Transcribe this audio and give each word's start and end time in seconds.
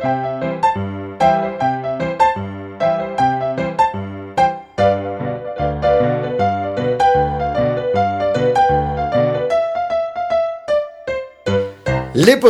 Lepo 0.00 0.08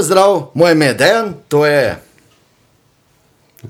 zdrav, 0.03 0.47
moje 0.55 0.73
ime 0.73 0.87
je 0.87 0.95
Dejan, 0.95 1.35
to 1.49 1.67
je 1.67 1.97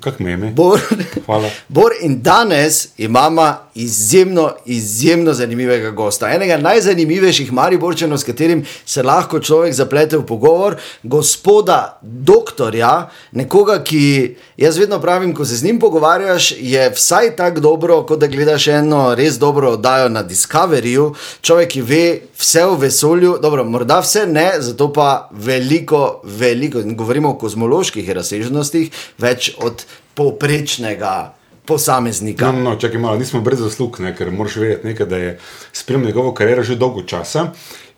Kako 0.01 0.23
me 0.23 0.31
je? 0.31 0.37
Bor. 0.37 0.81
Bor 1.69 1.93
in 2.01 2.23
danes 2.23 2.89
imamo 2.99 3.55
izjemno, 3.75 4.53
izjemno 4.67 5.33
zanimivega 5.33 5.91
gosta. 5.91 6.31
Enega 6.31 6.57
najzanimivejših 6.57 7.53
Mariborčanov, 7.53 8.19
s 8.19 8.25
katerim 8.25 8.65
se 8.87 9.03
lahko 9.03 9.41
človek 9.41 9.75
zaplete 9.75 10.17
v 10.17 10.27
pogovor, 10.27 10.77
gospoda 11.03 11.99
doktorja, 12.03 13.11
nekoga, 13.33 13.81
ki 13.85 14.37
jaz 14.57 14.79
vedno 14.79 15.01
pravim, 15.01 15.35
ko 15.35 15.45
se 15.45 15.57
z 15.57 15.65
njim 15.65 15.81
pogovarjaš, 15.81 16.53
je 16.59 16.91
vsaj 16.91 17.37
tako 17.37 17.61
dobro, 17.61 18.03
kot 18.07 18.21
da 18.21 18.27
gledaš 18.27 18.69
eno 18.69 19.15
res 19.15 19.39
dobro 19.39 19.71
oddajo 19.71 20.09
na 20.09 20.23
Discoveryju. 20.23 21.15
Človek, 21.41 21.69
ki 21.69 21.83
ve 21.83 22.21
vse 22.39 22.65
o 22.65 22.75
vesolju, 22.75 23.39
dobro, 23.43 23.65
morda 23.65 24.01
vse 24.01 24.27
ne, 24.27 24.53
zato 24.59 24.93
pa 24.93 25.29
veliko, 25.33 26.21
veliko, 26.25 26.83
govorimo 26.85 27.31
o 27.31 27.39
kozmoloških 27.39 28.11
razsežnostih, 28.11 28.91
več 29.19 29.51
od 29.59 29.80
povprečnega 30.21 31.33
posameznika. 31.65 32.53
No, 32.53 32.61
no, 32.61 32.77
čakaj 32.77 33.01
malo, 33.01 33.17
nismo 33.17 33.41
brez 33.41 33.63
zaslug, 33.63 34.03
ne, 34.05 34.13
ker 34.17 34.29
moraš 34.35 34.59
vedeti 34.61 34.91
nekaj, 34.91 35.07
da 35.07 35.17
je 35.17 35.31
spremljal 35.73 36.11
njegovo 36.13 36.35
kariero 36.37 36.63
že 36.63 36.77
dolgo 36.77 37.07
časa. 37.09 37.47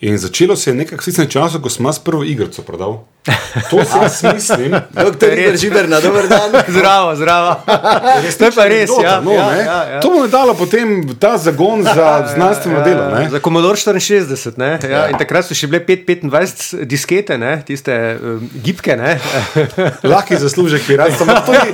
In 0.02 0.18
začelo 0.18 0.56
se 0.56 0.70
je 0.70 0.74
nekako 0.74 1.02
v 1.06 1.26
času, 1.28 1.60
ko 1.62 1.70
sem 1.70 1.86
jaz 1.86 1.98
prvo 1.98 2.24
igrico 2.24 2.62
prodal. 2.62 3.04
To 3.70 3.84
si 3.84 3.98
jaz 4.02 4.22
mislim. 4.34 4.74
Doktor 5.04 5.30
Igor 5.38 5.56
Žiber, 5.56 5.88
na 5.88 6.00
dober 6.00 6.26
dan. 6.28 6.50
Zdravo, 6.74 7.14
zdravo. 7.16 7.54
To 8.38 8.44
je 8.44 8.50
pa 8.50 8.64
res, 8.66 8.90
ja. 9.02 9.20
No, 9.20 9.30
ja, 9.32 9.46
ja, 9.54 9.78
ja. 9.84 10.00
To 10.00 10.10
bo 10.10 10.22
mi 10.22 10.28
dalo 10.28 10.54
potem 10.54 11.06
ta 11.14 11.38
zagon 11.38 11.84
za 11.86 12.08
znanstveno 12.34 12.78
Ja, 12.78 12.84
delo. 12.84 13.02
ja, 13.02 13.18
Ne? 13.18 13.30
Za 13.30 13.38
Commodore 13.38 13.78
64, 13.78 14.58
ne? 14.58 14.78
Ja, 14.90 15.06
in 15.06 15.18
takrat 15.18 15.46
so 15.46 15.54
še 15.54 15.70
bile 15.70 15.84
5-25 15.86 16.82
diskete, 16.82 17.38
ne? 17.38 17.62
tiste 17.62 17.94
um, 18.18 18.42
gibke. 18.58 18.96
Ne? 18.98 19.20
Lahki 20.02 20.34
zaslužek, 20.34 20.82
pirat, 20.82 21.14
samo 21.14 21.38
to 21.46 21.52
ni, 21.54 21.70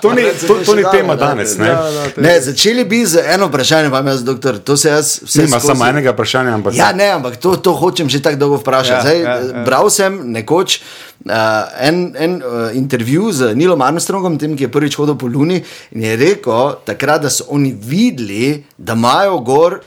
to 0.00 0.08
ni, 0.14 0.22
to, 0.38 0.54
to 0.62 0.74
ni 0.74 0.86
tema 0.92 1.18
danes. 1.18 1.58
Ne? 1.58 1.66
Ja, 1.66 1.82
no, 1.82 2.06
to 2.14 2.20
je- 2.20 2.26
Ne, 2.26 2.38
začeli 2.40 2.84
bi 2.84 3.02
z 3.02 3.26
eno 3.26 3.50
vprašanjem, 3.50 3.90
vam 3.90 4.06
jaz, 4.06 4.22
doktor. 4.22 4.58
To 4.60 4.76
se 4.76 4.88
jaz 4.88 5.18
vse 5.24 5.42
Nima 5.42 5.58
samo 5.58 5.82
enega 5.86 6.14
vprašanja, 6.14 6.54
ampak 6.54 6.75
Ja, 6.76 6.92
ne, 6.92 7.08
ampak 7.16 7.36
to, 7.40 7.56
to 7.56 7.72
hočem 7.72 8.08
že 8.08 8.22
tako 8.22 8.36
dolgo 8.36 8.56
vprašati. 8.60 8.92
Ja, 8.96 9.02
Zdaj, 9.02 9.20
ja, 9.20 9.34
ja. 9.40 9.64
Bral 9.64 9.90
sem 9.90 10.20
nekoč 10.32 10.78
uh, 10.78 11.32
en, 11.80 12.14
en 12.18 12.38
uh, 12.42 12.70
intervju 12.76 13.32
z 13.32 13.54
Nilom 13.56 13.82
Armstrongom, 13.82 14.38
tem, 14.38 14.56
ki 14.56 14.68
je 14.68 14.72
prvič 14.72 14.98
hodil 15.00 15.18
po 15.18 15.30
Luni, 15.30 15.62
in 15.96 16.06
je 16.06 16.16
rekel, 16.16 16.76
takrat, 16.86 17.26
da 17.26 17.32
so 17.32 17.48
oni 17.48 17.72
videli, 17.72 18.64
da 18.76 18.98
imajo 18.98 19.42
gor. 19.42 19.80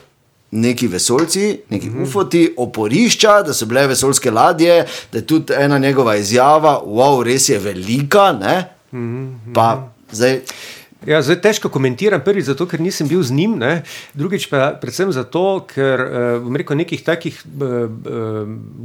Neki 0.50 0.88
vesolci, 0.90 1.60
neki 1.70 1.86
mm 1.86 1.94
-hmm. 1.94 2.02
ufoti, 2.02 2.54
oporišča, 2.58 3.42
da 3.46 3.54
so 3.54 3.66
bile 3.70 3.86
vesoljske 3.86 4.30
ladje, 4.30 4.86
da 5.12 5.18
je 5.18 5.26
tudi 5.26 5.54
ena 5.54 5.78
njegova 5.78 6.16
izjava, 6.16 6.82
wow, 6.82 7.22
res 7.22 7.48
je 7.48 7.58
velika. 7.58 8.32
Mm 8.32 8.98
-hmm. 8.98 9.54
Pa 9.54 9.92
zdaj, 10.10 10.40
Ja, 11.06 11.22
zdaj 11.24 11.38
težko 11.40 11.70
komentiram, 11.72 12.20
prvič 12.20 12.50
zato, 12.50 12.66
ker 12.68 12.80
nisem 12.80 13.08
bil 13.08 13.22
z 13.24 13.32
njim, 13.32 13.54
ne? 13.56 13.80
drugič 14.12 14.50
pa 14.52 14.74
predvsem 14.76 15.08
zato, 15.16 15.64
ker 15.64 16.02
bom 16.44 16.56
rekel 16.60 16.76
nekih 16.76 17.00
takih 17.00 17.38
uh, 17.40 17.88
uh, 17.88 18.42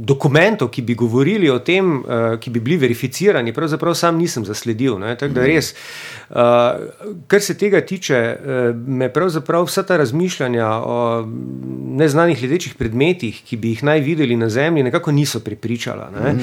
dokumentov, 0.08 0.70
ki 0.72 0.80
bi 0.86 0.96
govorili 0.96 1.50
o 1.52 1.58
tem, 1.60 1.98
uh, 2.00 2.38
ki 2.40 2.52
bi 2.54 2.62
bili 2.64 2.78
verificirani, 2.80 3.52
pravzaprav 3.52 3.92
sam 3.98 4.16
nisem 4.16 4.46
zasledil. 4.48 4.96
Ne? 5.02 5.12
Tako 5.20 5.36
da 5.36 5.44
res, 5.44 5.74
uh, 6.32 7.20
kar 7.28 7.44
se 7.44 7.58
tega 7.60 7.82
tiče, 7.84 8.16
uh, 8.16 8.72
me 8.72 9.10
pravzaprav 9.12 9.68
vsa 9.68 9.84
ta 9.84 10.00
razmišljanja 10.00 10.70
o 10.88 10.98
neznanih 12.00 12.40
letečih 12.42 12.80
predmetih, 12.80 13.42
ki 13.44 13.60
bi 13.60 13.74
jih 13.74 13.84
naj 13.84 14.00
videli 14.00 14.40
na 14.40 14.48
Zemlji, 14.48 14.88
nekako 14.88 15.12
niso 15.12 15.44
prepričala. 15.44 16.08
Ne? 16.16 16.34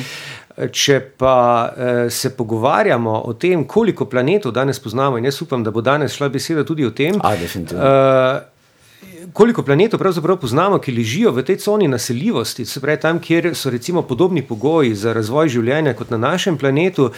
Če 0.71 0.99
pa 1.17 1.35
eh, 1.77 2.09
se 2.09 2.29
pogovarjamo 2.37 3.21
o 3.25 3.33
tem, 3.33 3.63
koliko 3.67 4.05
planetov 4.05 4.51
danes 4.53 4.79
poznamo, 4.79 5.17
in 5.17 5.25
jaz 5.25 5.41
upam, 5.41 5.63
da 5.63 5.71
bo 5.71 5.81
danes 5.81 6.13
šla 6.13 6.29
beseda 6.29 6.63
tudi 6.63 6.85
o 6.85 6.91
tem, 6.91 7.15
A, 7.21 7.35
definitivno. 7.35 7.83
eh, 7.83 8.41
koliko 9.33 9.63
planetov 9.63 9.99
pravzaprav 9.99 10.37
poznamo, 10.37 10.77
ki 10.77 10.91
ležijo 10.91 11.31
v 11.31 11.43
tej 11.43 11.57
coni 11.57 11.87
naseljivosti, 11.87 12.65
se 12.65 12.79
pravi 12.79 12.99
tam, 12.99 13.19
kjer 13.19 13.55
so 13.55 13.69
recimo 13.69 14.01
podobni 14.01 14.41
pogoji 14.41 14.95
za 14.95 15.13
razvoj 15.13 15.49
življenja 15.49 15.93
kot 15.93 16.09
na 16.09 16.17
našem 16.17 16.57
planetu, 16.57 17.11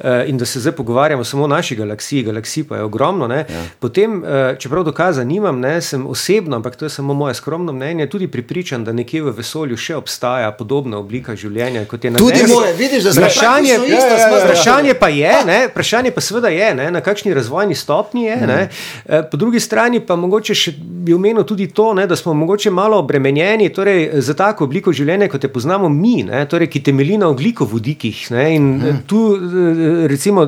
eh, 0.00 0.24
in 0.28 0.38
da 0.38 0.46
se 0.46 0.60
zdaj 0.60 0.72
pogovarjamo 0.72 1.24
samo 1.24 1.44
o 1.44 1.46
naši 1.46 1.76
galaksiji, 1.76 2.22
galaksij 2.22 2.64
pa 2.64 2.76
je 2.76 2.82
ogromno. 2.82 3.28
Ne, 3.28 3.36
ja. 3.36 3.62
Potem, 3.78 4.24
eh, 4.24 4.56
čeprav 4.58 4.84
dokaza 4.84 5.24
nimam, 5.24 5.60
ne, 5.60 5.80
sem 5.80 6.06
osebno, 6.06 6.56
ampak 6.56 6.76
to 6.76 6.84
je 6.84 6.90
samo 6.90 7.14
moje 7.14 7.34
skromno 7.34 7.72
mnenje, 7.72 8.06
tudi 8.06 8.28
pripričan, 8.28 8.84
da 8.84 8.92
nekje 8.92 9.22
v 9.22 9.32
vesolju 9.36 9.76
še 9.76 9.96
obstaja 9.96 10.52
podobna 10.52 10.98
oblika 10.98 11.36
življenja 11.36 11.84
kot 11.84 12.04
je 12.04 12.10
na 12.10 12.18
tudi 12.18 12.38
Zemlji. 12.38 12.54
moje, 12.54 12.72
vidiš, 12.74 13.02
da 13.04 13.10
Vprašanje, 13.10 13.74
ista, 13.74 13.86
ja, 13.86 14.00
ja, 14.00 14.18
ja, 14.18 14.28
zdaj. 14.28 14.44
vprašanje 14.44 14.94
pa 14.94 15.08
je, 15.08 15.34
ne, 15.46 15.66
vprašanje 15.68 16.10
pa 16.10 16.20
seveda 16.20 16.48
je, 16.48 16.74
ne, 16.74 16.90
na 16.90 17.00
kakšni 17.00 17.34
razvojni 17.34 17.74
stopnji 17.74 18.24
je. 18.24 18.36
Ne, 18.46 18.70
Eh, 19.10 19.22
po 19.30 19.36
drugi 19.36 19.60
strani 19.60 20.00
pa 20.00 20.16
mogoče 20.16 20.54
še 20.54 20.72
bi 20.78 21.14
omenil 21.14 21.44
tudi 21.44 21.59
to, 21.66 21.94
ne, 21.94 22.06
da 22.06 22.16
smo 22.16 22.34
mogoče 22.34 22.70
malo 22.70 22.98
obremenjeni 22.98 23.68
torej, 23.68 24.10
za 24.14 24.34
tako 24.34 24.64
obliko 24.64 24.92
življenja, 24.92 25.28
kot 25.28 25.44
jo 25.44 25.50
poznamo 25.50 25.88
mi, 25.88 26.22
ne, 26.22 26.48
torej, 26.48 26.66
ki 26.66 26.82
temelji 26.82 27.18
na 27.18 27.28
oglikovodikih. 27.28 28.30
Ne, 28.30 28.44
eh, 28.56 28.94
tu 29.06 29.36
eh, 29.36 30.06
recimo 30.08 30.46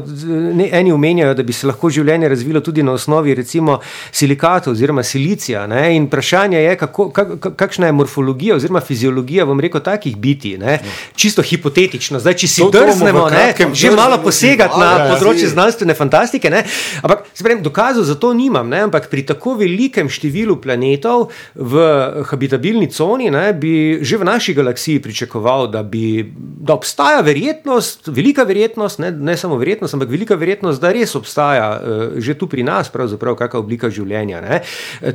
ne, 0.55 0.69
eni 0.73 0.93
omenjajo, 0.93 1.35
da 1.35 1.43
bi 1.43 1.53
se 1.53 1.67
lahko 1.67 1.91
življenje 1.91 2.29
razvilo 2.29 2.61
tudi 2.61 2.83
na 2.83 2.93
osnovi 2.93 3.35
recimo 3.35 3.79
silikata 4.13 4.71
oziroma 4.71 5.03
silicija. 5.03 5.67
Ne, 5.67 5.97
in 5.97 6.07
vprašanje 6.07 6.59
je, 6.59 6.77
kako, 6.77 7.11
kak, 7.11 7.29
kak- 7.41 7.57
kakšna 7.57 7.87
je 7.87 7.93
morfologija 7.93 8.57
oziroma 8.57 8.81
fiziologija, 8.81 9.47
rekel, 9.61 9.81
takih 9.81 10.17
biti. 10.17 10.59
Ne, 10.59 10.79
čisto 11.17 11.43
hipotetično. 11.43 12.21
Zdaj, 12.21 12.35
če 12.35 12.49
si 12.49 12.61
To- 12.61 12.71
drznemo, 12.71 13.29
ne, 13.31 13.55
že 13.73 13.91
malo 13.91 14.19
posegati 14.19 14.79
na 14.79 14.85
ja, 14.85 15.07
ja. 15.07 15.15
področje 15.15 15.49
znanstvene 15.49 15.95
fantastike. 15.95 16.51
Ne? 16.51 16.65
Ampak 17.03 17.25
se 17.35 17.45
pravim, 17.45 17.63
dokazov 17.63 18.05
za 18.05 18.15
to 18.15 18.33
nimam, 18.35 18.69
ne? 18.69 18.81
ampak 18.81 19.09
pri 19.11 19.23
tako 19.23 19.55
velikem 19.55 20.09
številu 20.09 20.57
planetov 21.03 21.31
v 21.55 21.75
habitabilni 22.31 22.89
coni 22.91 23.31
ne, 23.31 23.53
bi 23.53 23.99
že 24.03 24.17
v 24.17 24.25
naši 24.25 24.55
galaksiji 24.55 25.03
pričakoval, 25.03 25.69
da, 25.71 25.83
bi, 25.83 26.23
da 26.37 26.75
obstaja 26.75 27.21
verjetnost, 27.21 28.09
velika 28.09 28.43
verjetnost, 28.43 28.99
ne, 28.99 29.11
ne 29.11 29.37
samo 29.37 29.57
verjetnost, 29.57 29.95
ampak 29.95 30.09
velika 30.09 30.35
verjetnost, 30.35 30.81
da 30.81 30.93
res 30.93 31.15
obstaja 31.15 31.69
uh, 31.77 32.19
že 32.23 32.35
tu 32.35 32.47
pri 32.47 32.63
nas 32.63 32.89
pravzaprav 32.89 33.37
kakšna 33.37 33.61
oblika 33.61 33.91
življenja. 33.91 34.41
Ne? 34.41 34.61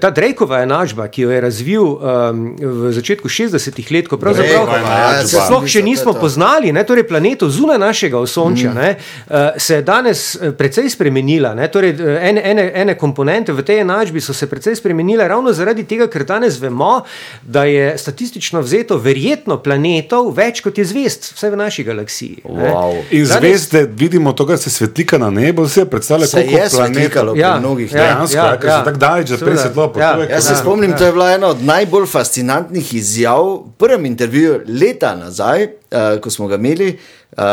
Ta 0.01 0.11
Drejkova 0.11 0.61
enačba, 0.65 1.07
ki 1.07 1.25
jo 1.25 1.31
je 1.31 1.41
razvil 1.41 1.83
um, 1.83 2.43
v 2.57 2.91
začetku 2.93 3.29
60-ih 3.29 3.91
let, 3.93 4.09
ko 4.09 4.19
pravzaprav 4.19 5.23
se 5.25 5.39
sploh 5.39 5.65
še 5.69 5.81
nismo 5.85 6.13
poznali, 6.17 6.73
ne, 6.75 6.83
torej 6.87 7.07
planetov 7.07 7.49
zunaj 7.53 7.79
našega 7.81 8.19
osončja, 8.19 8.73
mm. 8.73 8.77
ne, 8.77 8.89
uh, 8.97 9.57
se 9.57 9.79
je 9.79 9.85
danes 9.85 10.21
eh, 10.35 10.51
precej 10.57 10.89
spremenila. 10.91 11.53
Ne, 11.57 11.69
torej, 11.71 11.95
ene, 11.97 12.43
ene, 12.51 12.67
ene 12.83 12.97
komponente 12.99 13.55
v 13.55 13.65
tej 13.65 13.83
enačbi 13.85 14.21
so 14.21 14.33
se 14.33 14.49
precej 14.49 14.75
spremenile 14.75 15.27
ravno 15.27 15.53
zaradi 15.53 15.76
tega, 15.83 16.07
ker 16.07 16.23
danes 16.23 16.57
vemo, 16.57 17.03
da 17.43 17.63
je 17.63 17.97
statistično 17.97 18.61
vzeto 18.61 18.97
verjetno 18.97 19.57
planetov 19.57 20.31
več 20.31 20.61
kot 20.61 20.77
je 20.77 20.85
zvest, 20.85 21.33
vsaj 21.33 21.49
v 21.49 21.57
naši 21.57 21.83
galaksiji. 21.83 22.41
ne. 22.45 22.69
Wow. 22.69 23.03
In 23.11 23.25
Danes- 23.25 23.37
zvezde 23.39 23.85
vidimo 23.87 24.33
to, 24.33 24.45
kar 24.45 24.57
se 24.57 24.69
svetlika 24.69 25.17
na 25.17 25.29
nebu, 25.29 25.67
se 25.67 25.85
predstavlja 25.85 26.27
Se 26.27 26.37
koliko 26.37 26.57
je 26.57 26.69
svetlikalo 26.69 27.33
pri 27.33 27.41
Ja, 27.41 27.57
mnogih. 27.57 27.91
ja. 27.91 27.97
ne. 27.97 28.03
Dejansko, 28.03 28.37
ja, 28.37 28.57
ker 28.57 28.69
so 28.69 28.83
tako 28.83 28.97
daleč, 28.97 29.25
da 29.25 29.37
Seveda. 29.37 29.45
prej 29.47 29.57
svetlo 29.59 29.87
potuje. 29.87 30.03
Ja. 30.23 30.29
Jaz 30.29 30.43
se 30.43 30.53
Ja. 30.53 30.57
spomnim, 30.57 30.93
to 30.93 31.05
je 31.05 31.11
bila 31.11 31.31
ena 31.31 31.47
od 31.47 31.63
najbolj 31.63 32.05
fascinantnih 32.07 32.93
izjav 32.93 33.43
v 33.43 33.71
prvem 33.77 34.05
intervjuju 34.07 34.61
leta 34.69 35.15
nazaj, 35.15 35.63
uh, 35.63 35.69
ko 36.19 36.29
smo 36.29 36.47
ga 36.47 36.55
imeli. 36.55 36.97
Uh, 37.29 37.43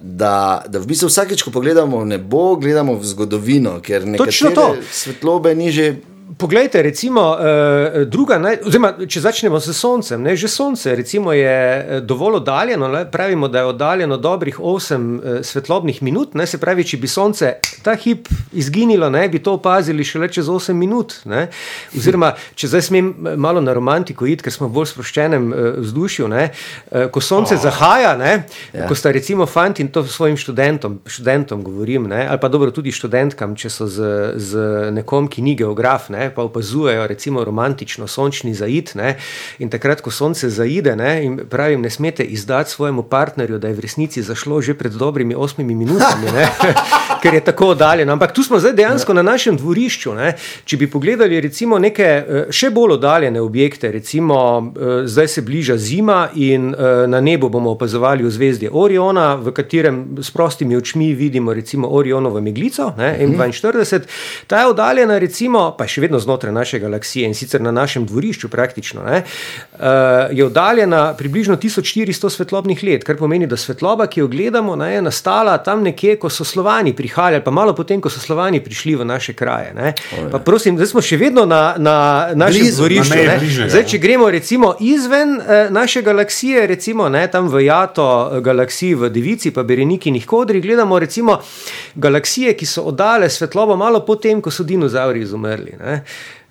da, 0.00 0.34
da 0.68 0.78
v 0.78 0.86
bistvu 0.86 1.08
vsakeč, 1.08 1.42
ko 1.42 1.50
pogledamo 1.50 1.98
v 1.98 2.06
nebo, 2.06 2.56
gledamo 2.56 2.94
v 2.94 3.04
zgodovino, 3.04 3.80
ker 3.80 4.04
nekatere 4.04 4.54
to. 4.54 4.76
svetlobe 4.92 5.54
ni 5.54 5.72
že 5.72 5.94
Poglejte, 6.38 6.82
recimo, 6.82 7.36
eh, 7.36 8.04
druga, 8.04 8.38
naj, 8.38 8.56
oziroma, 8.64 8.94
če 9.06 9.20
začnemo 9.20 9.58
s 9.60 9.74
Soncem. 9.76 10.22
Ne, 10.24 10.32
že 10.36 10.48
Sonce 10.48 10.94
recimo, 10.96 11.32
je 11.36 11.44
eh, 11.44 12.00
dovolj 12.00 12.38
oddaljeno, 12.40 12.88
ne, 12.88 13.02
pravimo, 13.10 13.48
da 13.48 13.58
je 13.58 13.64
oddaljeno 13.64 14.16
dobrih 14.16 14.58
8 14.58 15.20
eh, 15.20 15.42
svetlobnih 15.44 16.02
minut. 16.02 16.34
Ne, 16.34 16.46
se 16.46 16.58
pravi, 16.58 16.84
če 16.84 16.96
bi 16.96 17.08
Sonce 17.08 17.58
ta 17.84 17.92
hip 17.94 18.28
izginilo, 18.52 19.10
ne, 19.10 19.28
bi 19.28 19.38
to 19.38 19.52
opazili 19.60 20.04
šele 20.04 20.30
čez 20.32 20.48
8 20.48 20.72
minut. 20.72 21.12
Ne. 21.28 21.50
Oziroma, 21.92 22.32
če 22.56 22.72
zdaj 22.72 22.86
smem 22.88 23.12
malo 23.36 23.60
na 23.60 23.76
romantiko 23.76 24.24
iti, 24.24 24.46
ker 24.48 24.52
smo 24.52 24.70
v 24.70 24.78
bolj 24.78 24.94
sproščenem 24.94 25.52
vzdušju. 25.84 26.30
Ne, 26.32 26.48
ko 27.12 27.20
Sonce 27.20 27.58
oh. 27.58 27.62
zahaja, 27.66 28.16
ne, 28.16 28.32
ja. 28.72 28.88
ko 28.88 28.96
sta 28.96 29.12
recimo 29.12 29.44
fanti 29.46 29.84
in 29.84 29.92
to 29.92 30.06
svojim 30.08 30.40
študentom, 30.40 31.02
študentom 31.04 31.60
govorim, 31.62 32.08
ne, 32.08 32.24
ali 32.24 32.40
pa 32.40 32.48
dobro 32.48 32.72
tudi 32.72 32.96
študentkam, 32.96 33.52
če 33.60 33.68
so 33.68 33.90
z, 33.92 34.10
z 34.40 34.66
nekom, 34.96 35.28
ki 35.28 35.44
ni 35.44 35.52
geograf. 35.60 36.08
Ne, 36.14 36.30
pa 36.34 36.42
opazujejo 36.46 37.06
recimo 37.06 37.44
romantično 37.44 38.06
sončni 38.06 38.54
zaid. 38.54 38.92
Ne, 38.94 39.16
in 39.58 39.70
takrat, 39.70 40.00
ko 40.04 40.10
sonce 40.14 40.50
zaide, 40.50 40.94
ne, 40.96 41.12
in 41.24 41.38
pravim, 41.50 41.82
ne 41.82 41.90
smete 41.90 42.24
izdati 42.24 42.70
svojemu 42.70 43.02
partnerju, 43.02 43.58
da 43.58 43.68
je 43.68 43.74
v 43.74 43.80
resnici 43.80 44.22
zašlo 44.22 44.60
že 44.62 44.74
pred 44.78 44.92
dobrimi 44.92 45.34
osmimi 45.34 45.74
minutami, 45.74 46.30
ne, 46.32 46.48
ker 47.22 47.34
je 47.34 47.40
tako 47.44 47.72
oddaljeno. 47.74 48.12
Ampak 48.12 48.32
tu 48.32 48.42
smo 48.42 48.60
zdaj 48.60 48.72
dejansko 48.72 49.14
na 49.14 49.22
našem 49.22 49.56
dvorišču. 49.56 50.14
Ne. 50.14 50.34
Če 50.64 50.76
bi 50.76 50.90
pogledali 50.90 51.40
recimo 51.40 51.78
neke 51.78 52.06
eh, 52.06 52.46
še 52.50 52.70
bolj 52.70 52.98
oddaljene 52.98 53.40
objekte, 53.40 53.90
recimo 53.92 54.36
eh, 54.60 55.06
zdaj 55.10 55.28
se 55.28 55.42
bliža 55.42 55.76
zima 55.76 56.28
in 56.34 56.70
eh, 56.74 57.06
na 57.10 57.20
nebu 57.20 57.48
bomo 57.48 57.74
opazovali 57.74 58.24
v 58.24 58.30
zvezdi 58.30 58.70
Oriona, 58.72 59.34
v 59.34 59.52
katerem 59.56 60.02
s 60.22 60.30
prostimi 60.30 60.76
očmi 60.76 61.12
vidimo 61.14 61.54
recimo 61.54 61.88
Orionovo 61.88 62.40
meglico, 62.40 62.92
ne, 62.98 63.16
M42. 63.20 64.00
Ta 64.46 64.60
je 64.60 64.70
oddaljena 64.72 65.18
recimo, 65.18 65.70
pa 65.78 65.86
še 65.88 66.03
vedno 66.04 66.20
znotraj 66.20 66.52
naše 66.52 66.78
galaksije 66.78 67.26
in 67.26 67.34
sicer 67.34 67.62
na 67.64 67.72
našem 67.72 68.06
dvorišču 68.06 68.48
praktično, 68.52 69.02
ne, 69.02 69.22
je 70.30 70.44
oddaljena 70.44 71.14
približno 71.18 71.56
1400 71.56 72.30
svetlobnih 72.30 72.82
let, 72.84 73.04
kar 73.04 73.16
pomeni, 73.16 73.46
da 73.46 73.56
svetloba, 73.56 74.06
ki 74.06 74.20
jo 74.20 74.28
gledamo, 74.28 74.76
ne, 74.76 74.92
je 74.94 75.02
nastala 75.02 75.56
tam 75.58 75.82
nekje, 75.82 76.16
ko 76.20 76.30
so 76.30 76.44
Slovani 76.44 76.92
prihajali, 76.96 77.44
pa 77.44 77.50
malo 77.50 77.74
potem, 77.74 78.00
ko 78.00 78.10
so 78.10 78.20
Slovani 78.20 78.60
prišli 78.60 78.96
v 79.00 79.04
naše 79.04 79.32
kraje. 79.32 79.72
Ne. 79.74 79.94
Pa 80.32 80.38
prosim, 80.38 80.76
zdaj 80.76 80.90
smo 80.92 81.02
še 81.02 81.16
vedno 81.16 81.46
na, 81.46 81.74
na 81.78 81.96
našem 82.34 82.66
Blizu, 82.66 82.82
dvorišču. 82.82 83.14
na 83.24 83.36
bližnjega, 83.38 83.70
Zdaj, 83.70 83.84
če 83.92 83.98
gremo 83.98 84.30
recimo 84.30 84.74
izven 84.80 85.38
eh, 85.40 85.70
naše 85.70 86.02
galaksije, 86.02 86.66
recimo 86.66 87.08
ne, 87.08 87.24
tam 87.30 87.48
v 87.48 87.64
Jato 87.66 88.08
eh, 88.08 88.40
galaksiji 88.44 88.94
v 88.94 89.10
Devici, 89.14 89.54
pa 89.54 89.62
Berenikinih 89.62 90.26
kodri, 90.26 90.60
gledamo 90.60 90.98
recimo 90.98 91.38
galaksije, 91.94 92.54
ki 92.58 92.66
so 92.66 92.86
oddale 92.90 93.30
svetlobo 93.30 93.76
malo 93.76 94.04
potem, 94.06 94.42
ko 94.42 94.50
so 94.50 94.66
dinozauri 94.66 95.24
izumrli. 95.24 95.78
Ne. 95.80 95.93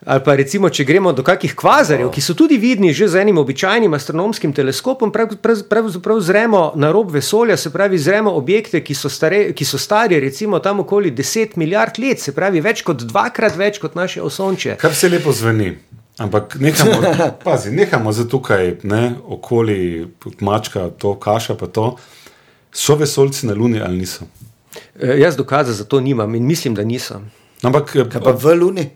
Ali 0.06 0.20
pa 0.26 0.36
recimo, 0.36 0.68
če 0.70 0.84
gremo 0.84 1.14
do 1.16 1.24
kakih 1.24 1.54
kvazarjev, 1.56 2.10
ki 2.12 2.22
so 2.22 2.34
tudi 2.36 2.58
vidni 2.60 2.92
že 2.94 3.08
z 3.08 3.22
enim 3.22 3.38
običajnim 3.40 3.94
astronomskim 3.94 4.52
teleskopom, 4.54 5.12
prav- 5.16 5.38
prav- 5.40 5.64
pravzaprav 5.70 6.20
zremo 6.20 6.64
na 6.76 6.92
rob 6.92 7.12
vesolja, 7.12 7.56
se 7.58 7.72
pravi, 7.72 7.98
zremo 7.98 8.32
objekte, 8.36 8.82
ki 8.84 8.96
so, 8.96 9.10
stare, 9.10 9.54
ki 9.56 9.66
so 9.66 9.78
stari 9.80 10.20
recimo 10.20 10.60
tam 10.60 10.80
okoli 10.84 11.12
10 11.12 11.56
milijard 11.56 12.00
let, 12.04 12.20
se 12.20 12.36
pravi, 12.36 12.60
več 12.62 12.84
kot 12.84 13.06
dvakrat 13.08 13.56
več 13.56 13.80
kot 13.80 13.96
naše 13.96 14.22
osonče. 14.22 14.76
Kar 14.82 14.96
se 14.96 15.10
lepo 15.10 15.32
zveni. 15.32 15.72
Ampak 16.18 16.58
nehamo, 16.60 17.14
pazi, 17.46 17.72
nehamo 17.72 18.12
za 18.12 18.28
tukaj, 18.30 18.84
ne, 18.84 19.16
okoli 19.26 20.08
mačka, 20.44 20.90
to 20.98 21.16
kaša, 21.20 21.56
pa 21.56 21.68
to. 21.68 21.96
So 22.74 22.96
vesoljci 23.00 23.48
na 23.48 23.54
Luni 23.54 23.80
ali 23.82 23.98
niso? 24.04 24.28
Eh, 25.00 25.16
Jaz 25.22 25.38
dokaza 25.38 25.74
za 25.74 25.88
to 25.88 26.00
nimam 26.00 26.36
in 26.36 26.44
mislim, 26.46 26.76
da 26.76 26.84
niso. 26.84 27.22
Ampak 27.64 27.96
Pa 28.24 28.32
v 28.32 28.56
Luni. 28.60 28.90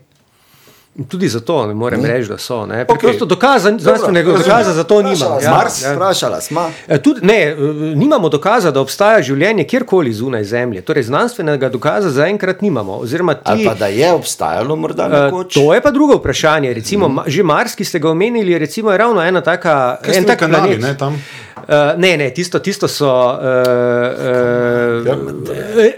Tudi 1.00 1.28
zato 1.28 1.66
ne 1.66 1.74
morem 1.74 2.04
reči, 2.04 2.28
da 2.28 2.38
so. 2.38 2.66
Ne. 2.66 2.84
Preprosto 2.84 3.24
dokaza, 3.24 3.70
znanstvenega 3.72 4.32
dokaza 4.32 4.72
za 4.72 4.84
to 4.84 4.96
nimam. 4.98 5.14
Vprašala 5.14 5.40
Ja, 5.40 5.50
Mars? 5.52 5.82
ja. 5.82 5.92
Vprašala 5.92 6.40
smo. 6.40 6.70
E, 6.88 6.98
Tudi, 6.98 7.20
ne, 7.22 7.42
e, 7.42 7.56
nimamo 7.94 8.28
dokaza, 8.28 8.70
da 8.70 8.80
obstaja 8.80 9.22
življenje 9.22 9.64
kjerkoli 9.64 10.12
zunaj 10.12 10.44
Zemlje. 10.44 10.80
Torej, 10.82 11.02
znanstvenega 11.04 11.68
dokaza 11.68 12.10
zaenkrat 12.10 12.62
nimamo. 12.62 12.92
Oziroma, 12.94 13.34
ti, 13.34 13.40
Ali 13.46 13.64
pa 13.64 13.74
da 13.74 13.86
je 13.88 14.12
obstajalo 14.12 14.76
morda 14.76 15.04
e, 15.04 15.08
nekoč. 15.10 15.54
to 15.54 15.74
je 15.74 15.80
pa 15.80 15.90
drugo 15.90 16.16
vprašanje. 16.16 16.74
Recimo, 16.74 17.08
ma- 17.08 17.24
že 17.26 17.42
Mars, 17.44 17.74
ki 17.74 17.84
ste 17.84 17.98
ga 17.98 18.10
omenili, 18.10 18.58
recimo, 18.58 18.90
je 18.90 18.98
ravno 18.98 19.22
ena 19.22 19.40
taka. 19.40 19.98
Kaj 20.02 20.16
en 20.16 20.24
tak 20.24 20.38
kanali, 20.38 20.68
planet. 20.68 20.82
ne, 20.82 20.96
tam? 20.96 21.22
Uh, 21.68 21.74
ne, 21.98 22.16
ne, 22.16 22.30
tisto, 22.30 22.58
tisto 22.58 22.88
so 22.88 23.06
uh, 23.06 23.38
uh, 23.38 25.06
Ja. 25.06 25.16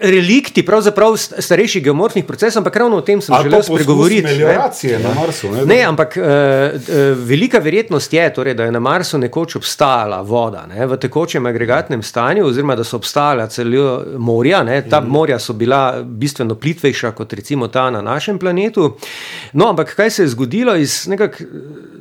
relikti 0.03 0.63
pravzaprav 0.63 1.13
st- 1.13 1.35
starejših 1.39 1.85
geomorfnih 1.85 2.25
procesov, 2.25 2.61
ampak 2.61 2.77
ravno 2.77 2.97
o 2.97 3.01
tem 3.01 3.21
sem 3.21 3.35
Ali 3.35 3.45
želel 3.45 3.63
spregovoriti. 3.63 4.23
ne. 4.23 4.59
na 4.99 5.15
Marsu. 5.15 5.51
Ne, 5.51 5.65
Ne, 5.67 5.83
ampak 5.83 6.17
uh, 6.17 6.25
velika 7.17 7.59
verjetnost 7.59 8.13
je, 8.13 8.35
torej, 8.35 8.55
da 8.55 8.65
je 8.65 8.73
na 8.73 8.81
Marsu 8.81 9.19
nekoč 9.19 9.57
obstajala 9.57 10.21
voda 10.21 10.67
ne, 10.67 10.87
v 10.87 10.97
tekočem 10.97 11.47
agregatnem 11.47 12.03
stanju, 12.03 12.47
oziroma 12.47 12.77
da 12.77 12.85
so 12.85 12.97
obstajala 12.97 13.47
celo 13.47 13.87
morja. 14.19 14.63
Ne, 14.63 14.83
ta 14.83 15.01
mm. 15.01 15.07
morja 15.09 15.39
so 15.39 15.53
bila 15.53 16.03
bistveno 16.03 16.55
plitvejša 16.55 17.13
kot 17.13 17.33
recimo 17.33 17.69
ta 17.69 17.91
na 17.91 18.01
našem 18.03 18.39
planetu. 18.39 18.97
No, 19.53 19.69
ampak 19.69 19.95
kaj 19.95 20.11
se 20.11 20.23
je 20.23 20.29
zgodilo? 20.29 20.77
Iz 20.77 21.07
nekak, 21.07 21.43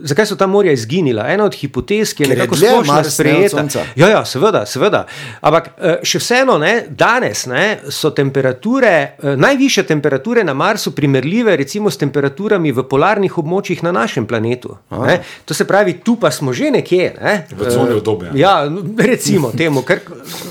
zakaj 0.02 0.26
so 0.26 0.36
ta 0.36 0.48
morja 0.48 0.72
izginila? 0.72 1.28
Ena 1.28 1.46
od 1.46 1.54
hipotez, 1.54 2.14
ki 2.14 2.24
je 2.24 2.28
Ker 2.28 2.38
nekako 2.38 2.56
splošno 2.56 3.04
sprejeta. 3.04 3.59
Sonca. 3.60 3.84
Ja, 3.96 4.10
ja, 4.10 4.26
seveda, 4.26 4.66
seveda. 4.66 5.06
Ampak 5.42 5.70
eh, 5.78 5.98
še 6.04 6.20
vseeno, 6.20 6.58
ne, 6.58 6.74
danes 6.90 7.46
ne, 7.46 7.64
so 7.90 8.10
temperature, 8.12 8.88
eh, 9.14 9.36
najviše 9.38 9.84
temperature 9.84 10.44
na 10.44 10.54
Marsu 10.54 10.92
primerljive 10.92 11.56
recimo 11.56 11.90
s 11.90 11.98
temperaturami 11.98 12.72
v 12.72 12.84
polarnih 12.84 13.38
območjih 13.38 13.84
na 13.84 13.92
našem 13.92 14.26
planetu. 14.26 14.78
Ne. 14.92 15.20
To 15.46 15.54
se 15.54 15.66
pravi, 15.66 15.94
tu 16.00 16.16
pa 16.16 16.32
smo 16.32 16.54
že 16.54 16.72
nekje. 16.72 17.14
Ne, 17.22 17.46
V 17.52 17.66
coni 17.68 17.92
eh, 17.92 17.96
udobja. 17.96 18.32
Ja, 18.34 18.54
recimo 19.00 19.52
temu, 19.52 19.82
kar 19.82 20.00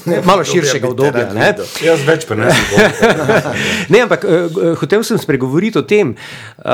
ne, 0.05 0.21
malo 0.29 0.45
širšega 0.45 0.89
obdobja. 0.89 1.29
ne. 1.33 1.55
Jaz 1.83 2.05
več 2.05 2.27
prenesem. 2.27 2.65
Ne, 3.89 4.01
ampak 4.01 4.25
hotel 4.77 5.03
sem 5.03 5.19
spregovoriti 5.19 5.79
o 5.79 5.83
tem, 5.83 6.11
uh, 6.59 6.65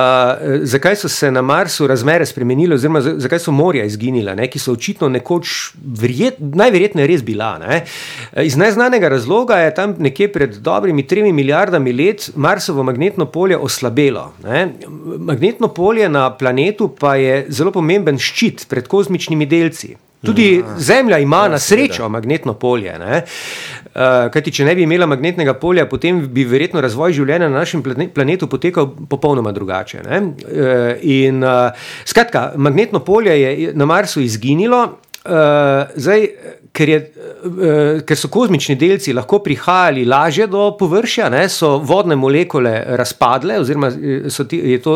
zakaj 0.64 0.96
so 0.96 1.08
se 1.08 1.31
na 1.31 1.42
Marsu 1.42 1.86
razmere 1.86 2.26
spremenile, 2.26 2.75
oziroma 2.75 3.00
za- 3.00 3.14
zakaj 3.19 3.38
so 3.38 3.52
morja 3.52 3.84
izginila, 3.84 4.34
ne, 4.34 4.48
ki 4.48 4.58
so 4.58 4.72
očitno 4.72 5.08
nekoč 5.08 5.72
verjet, 6.24 6.40
najverjetneje 6.54 7.08
res 7.08 7.22
bila. 7.22 7.58
Ne. 7.58 7.82
Iz 8.44 8.56
neznanega 8.56 9.08
razloga 9.08 9.58
je 9.58 9.74
tam 9.74 9.94
nekje 9.98 10.32
pred 10.32 10.56
dobrimi 10.64 11.06
tremi 11.06 11.32
milijardami 11.32 11.92
let 11.92 12.30
Marsovo 12.36 12.82
magnetno 12.82 13.26
polje 13.26 13.58
oslabelo. 13.58 14.32
Ne. 14.44 14.68
Magnetno 15.18 15.68
polje 15.68 16.08
na 16.08 16.30
planetu 16.30 16.88
pa 17.00 17.16
je 17.16 17.46
zelo 17.48 17.72
pomemben 17.72 18.18
ščit 18.18 18.66
pred 18.68 18.88
kozmičnimi 18.88 19.46
delci. 19.46 19.94
Tudi 20.24 20.64
Zemlja 20.78 21.18
ima 21.18 21.48
na 21.48 21.58
srečo 21.58 22.08
magnetno 22.08 22.54
polje. 22.54 22.94
Ne? 22.98 23.22
Uh, 23.94 24.30
kajti, 24.32 24.50
če 24.50 24.64
ne 24.64 24.74
bi 24.74 24.82
imela 24.82 25.06
magnetnega 25.06 25.52
polja, 25.60 25.84
potem 25.86 26.22
bi 26.32 26.46
verjetno 26.48 26.80
razvoj 26.80 27.12
življenja 27.12 27.50
na 27.50 27.60
našem 27.60 27.82
plane- 27.84 28.08
planetu 28.08 28.48
potekal 28.48 28.88
popolnoma 29.10 29.52
drugače. 29.52 30.00
ne. 30.08 30.20
Uh, 30.20 30.96
in, 31.02 31.44
uh, 31.44 31.76
skratka, 32.04 32.54
magnetno 32.56 33.04
polje 33.04 33.36
je 33.40 33.72
na 33.74 33.84
Marsu 33.84 34.20
izginilo. 34.24 34.98
Uh, 35.24 35.88
zdaj, 35.96 36.28
ker, 36.74 36.90
je, 36.90 36.98
uh, 37.46 38.02
ker 38.06 38.18
so 38.18 38.28
kozmični 38.32 38.74
delci 38.78 39.14
lahko 39.14 39.38
prihajali 39.44 40.04
lažje 40.08 40.48
do 40.50 40.66
površja, 40.78 41.28
ne, 41.30 41.44
so 41.48 41.76
vodne 41.78 42.16
molekule 42.18 42.72
razpadle, 42.98 43.60
oziroma 43.62 43.90
eh, 43.94 44.40
ti, 44.48 44.58
je 44.74 44.80
to 44.82 44.94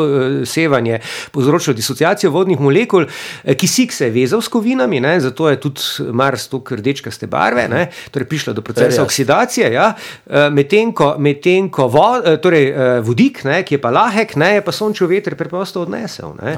sevanje 0.49 0.99
povzročilo 1.33 1.77
disociacijo 1.79 2.33
vodnih 2.35 2.61
molekul, 2.61 3.07
eh, 3.07 3.55
kisik 3.55 3.95
se 3.95 4.09
je 4.09 4.15
vezal 4.15 4.43
s 4.43 4.51
kovinami, 4.51 5.01
ne, 5.01 5.21
zato 5.21 5.49
je 5.49 5.61
tudi 5.61 6.11
Mars 6.13 6.49
tako 6.49 6.81
rdečkaste 6.81 7.27
barve, 7.31 7.69
ne, 7.71 7.87
torej 8.11 8.29
prišlo 8.29 8.57
do 8.59 8.63
procesa 8.63 9.03
oksidacije, 9.03 9.73
ja, 9.73 9.93
eh, 10.27 10.51
medtem 10.51 10.93
ko, 10.93 11.15
medtem 11.19 11.71
ko 11.71 11.89
vo, 11.89 12.09
eh, 12.25 12.41
torej, 12.43 12.69
eh, 12.69 13.01
vodik, 13.01 13.45
ne, 13.45 13.63
ki 13.63 13.79
je 13.79 13.81
pa 13.81 13.91
lahek, 13.95 14.37
ne, 14.37 14.55
je 14.59 14.65
pa 14.67 14.73
sončev 14.73 15.09
veter 15.09 15.37
preprosto 15.39 15.83
odnesel. 15.87 16.35
Ne. 16.43 16.57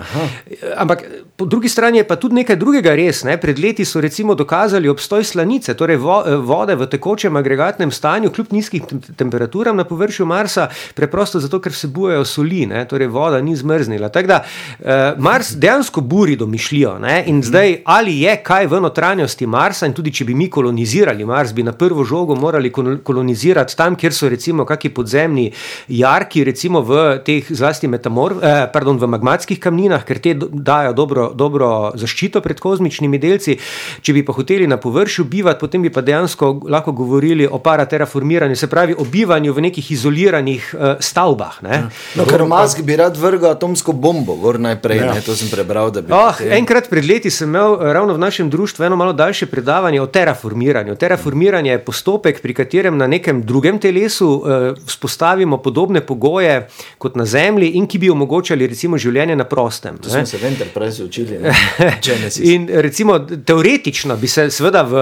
Ampak 0.76 1.04
po 1.36 1.44
drugi 1.44 1.68
strani 1.68 1.98
je 1.98 2.04
pa 2.04 2.16
tudi 2.16 2.34
nekaj 2.34 2.56
drugega 2.56 2.94
res. 2.94 3.24
Ne. 3.24 3.36
Pred 3.40 3.58
leti 3.58 3.84
so 3.84 4.00
recimo 4.00 4.34
dokazali 4.34 4.88
obstoj 5.10 5.24
slanice, 5.24 5.74
torej 5.74 5.96
vo, 5.96 6.22
eh, 6.22 6.36
vode 6.36 6.74
v 6.74 6.86
tekočem 6.86 7.36
agregatnem 7.36 7.90
stanju, 7.90 8.30
kljub 8.30 8.52
nizkim 8.52 8.80
tem 8.86 9.00
temperaturam 9.16 9.76
na 9.76 9.84
površju 9.84 10.26
Marsa, 10.26 10.68
preprosto 10.94 11.40
zato, 11.40 11.58
ker 11.58 11.72
vsebujejo 11.72 12.24
soli, 12.24 12.66
ne. 12.66 12.84
torej 12.86 13.08
voda 13.08 13.40
ni 13.40 13.56
zmrznila. 13.56 14.08
Tako 14.08 14.26
da 14.26 14.44
eh, 14.78 15.14
Mars 15.18 15.56
dejansko 15.56 16.00
buri 16.00 16.36
domišljijo. 16.36 16.98
Ne. 16.98 17.24
In 17.26 17.42
zdaj, 17.42 17.82
ali 17.84 18.20
je 18.20 18.36
kaj 18.36 18.66
v 18.66 18.80
notranjosti 18.80 19.46
Marsa, 19.46 19.86
in 19.86 19.92
tudi 19.92 20.12
če 20.12 20.24
bi 20.24 20.34
mi 20.34 20.50
kolonizirali 20.50 21.24
Mars, 21.24 21.52
bi 21.52 21.62
na 21.62 21.72
prvo 21.72 22.04
žogo 22.04 22.34
morali 22.34 22.70
kol- 22.70 23.02
kolonizirati 23.02 23.76
tam, 23.76 23.96
kjer 23.96 24.14
so 24.14 24.28
recimo 24.28 24.64
kakšni 24.64 24.90
podzemni 24.94 25.50
jarki, 25.88 26.44
recimo 26.44 26.82
v 26.82 27.18
teh 27.26 27.50
zlasti 27.50 27.88
metamor, 27.88 28.36
eh, 28.42 28.70
pardon, 28.72 28.98
v 28.98 29.10
magmatskih 29.10 29.58
kamninah, 29.58 30.04
ker 30.04 30.18
te 30.18 30.34
dajo 30.38 30.92
dobro, 30.92 31.32
dobro 31.34 31.92
zaščito 31.94 32.40
pred 32.40 32.60
kozmičnimi 32.60 33.18
delci. 33.18 33.58
Če 34.02 34.12
bi 34.12 34.22
pa 34.22 34.32
hoteli 34.32 34.70
na 34.70 34.76
površju 34.76 34.99
bivati, 35.24 35.60
potem 35.60 35.82
bi 35.82 35.90
pa 35.90 36.00
dejansko 36.00 36.60
lahko 36.66 36.92
govorili 36.92 37.46
o 37.46 37.58
parateraformiranju, 37.58 38.56
se 38.56 38.66
pravi 38.66 38.94
o 38.94 39.04
bivanju 39.04 39.52
v 39.52 39.60
nekih 39.60 39.90
izoliranih 39.90 40.74
uh, 40.74 40.80
stavbah. 41.00 41.62
Ne? 41.62 41.82
No, 42.14 42.24
ker 42.24 42.44
Musk 42.44 42.80
bi 42.82 42.96
rad 42.96 43.16
vrgel 43.16 43.50
atomsko 43.50 43.92
bombo, 43.94 44.34
gor 44.34 44.60
najprej, 44.60 44.96
Ja. 44.98 45.14
ne, 45.14 45.20
to 45.20 45.34
sem 45.34 45.48
prebral. 45.48 45.90
da 45.90 46.00
bi 46.00 46.12
Oh, 46.12 46.30
potem- 46.30 46.52
enkrat 46.52 46.88
pred 46.88 47.04
leti 47.04 47.30
sem 47.30 47.48
imel 47.48 47.74
eh, 47.76 47.92
ravno 47.92 48.14
v 48.14 48.18
našem 48.18 48.50
društvu 48.50 48.84
eno 48.84 48.96
malo 48.96 49.12
daljše 49.12 49.46
predavanje 49.46 50.00
o 50.00 50.06
terraformiranju. 50.06 50.96
Terraformiranje 50.96 51.70
je 51.70 51.78
postopek, 51.80 52.40
pri 52.40 52.54
katerem 52.54 52.96
na 52.96 53.06
nekem 53.06 53.42
drugem 53.42 53.78
telesu 53.78 54.42
eh, 54.42 54.50
vzpostavimo 54.86 55.56
podobne 55.58 56.00
pogoje 56.00 56.68
kot 56.98 57.16
na 57.16 57.24
Zemlji 57.24 57.68
in 57.70 57.86
ki 57.86 57.98
bi 57.98 58.10
omogočali 58.10 58.66
recimo 58.66 58.98
življenje 58.98 59.36
na 59.36 59.44
prostem. 59.44 59.98
To 59.98 60.08
ne. 60.08 60.12
smo 60.12 60.26
se 60.26 60.36
v 60.36 60.44
Enterprise 60.44 61.04
učili. 61.04 61.38
ne. 61.38 61.52
Genesis. 62.02 62.44
In 62.44 62.68
recimo 62.70 63.18
teoretično 63.18 64.16
bi 64.16 64.28
se 64.28 64.50
seveda 64.50 64.82
v, 64.90 64.94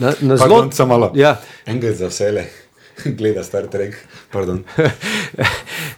na, 0.00 0.12
na 0.20 0.36
zelo 0.36 0.38
Pardon, 0.38 0.72
samo 0.72 0.98
malo. 0.98 1.12
Ja, 1.16 1.40
Engel 1.66 1.94
za 1.94 2.12
vse. 2.12 2.44
Gleda 3.18 3.42
Star 3.42 3.66
Trek. 3.66 3.94
Pardon. 4.30 4.64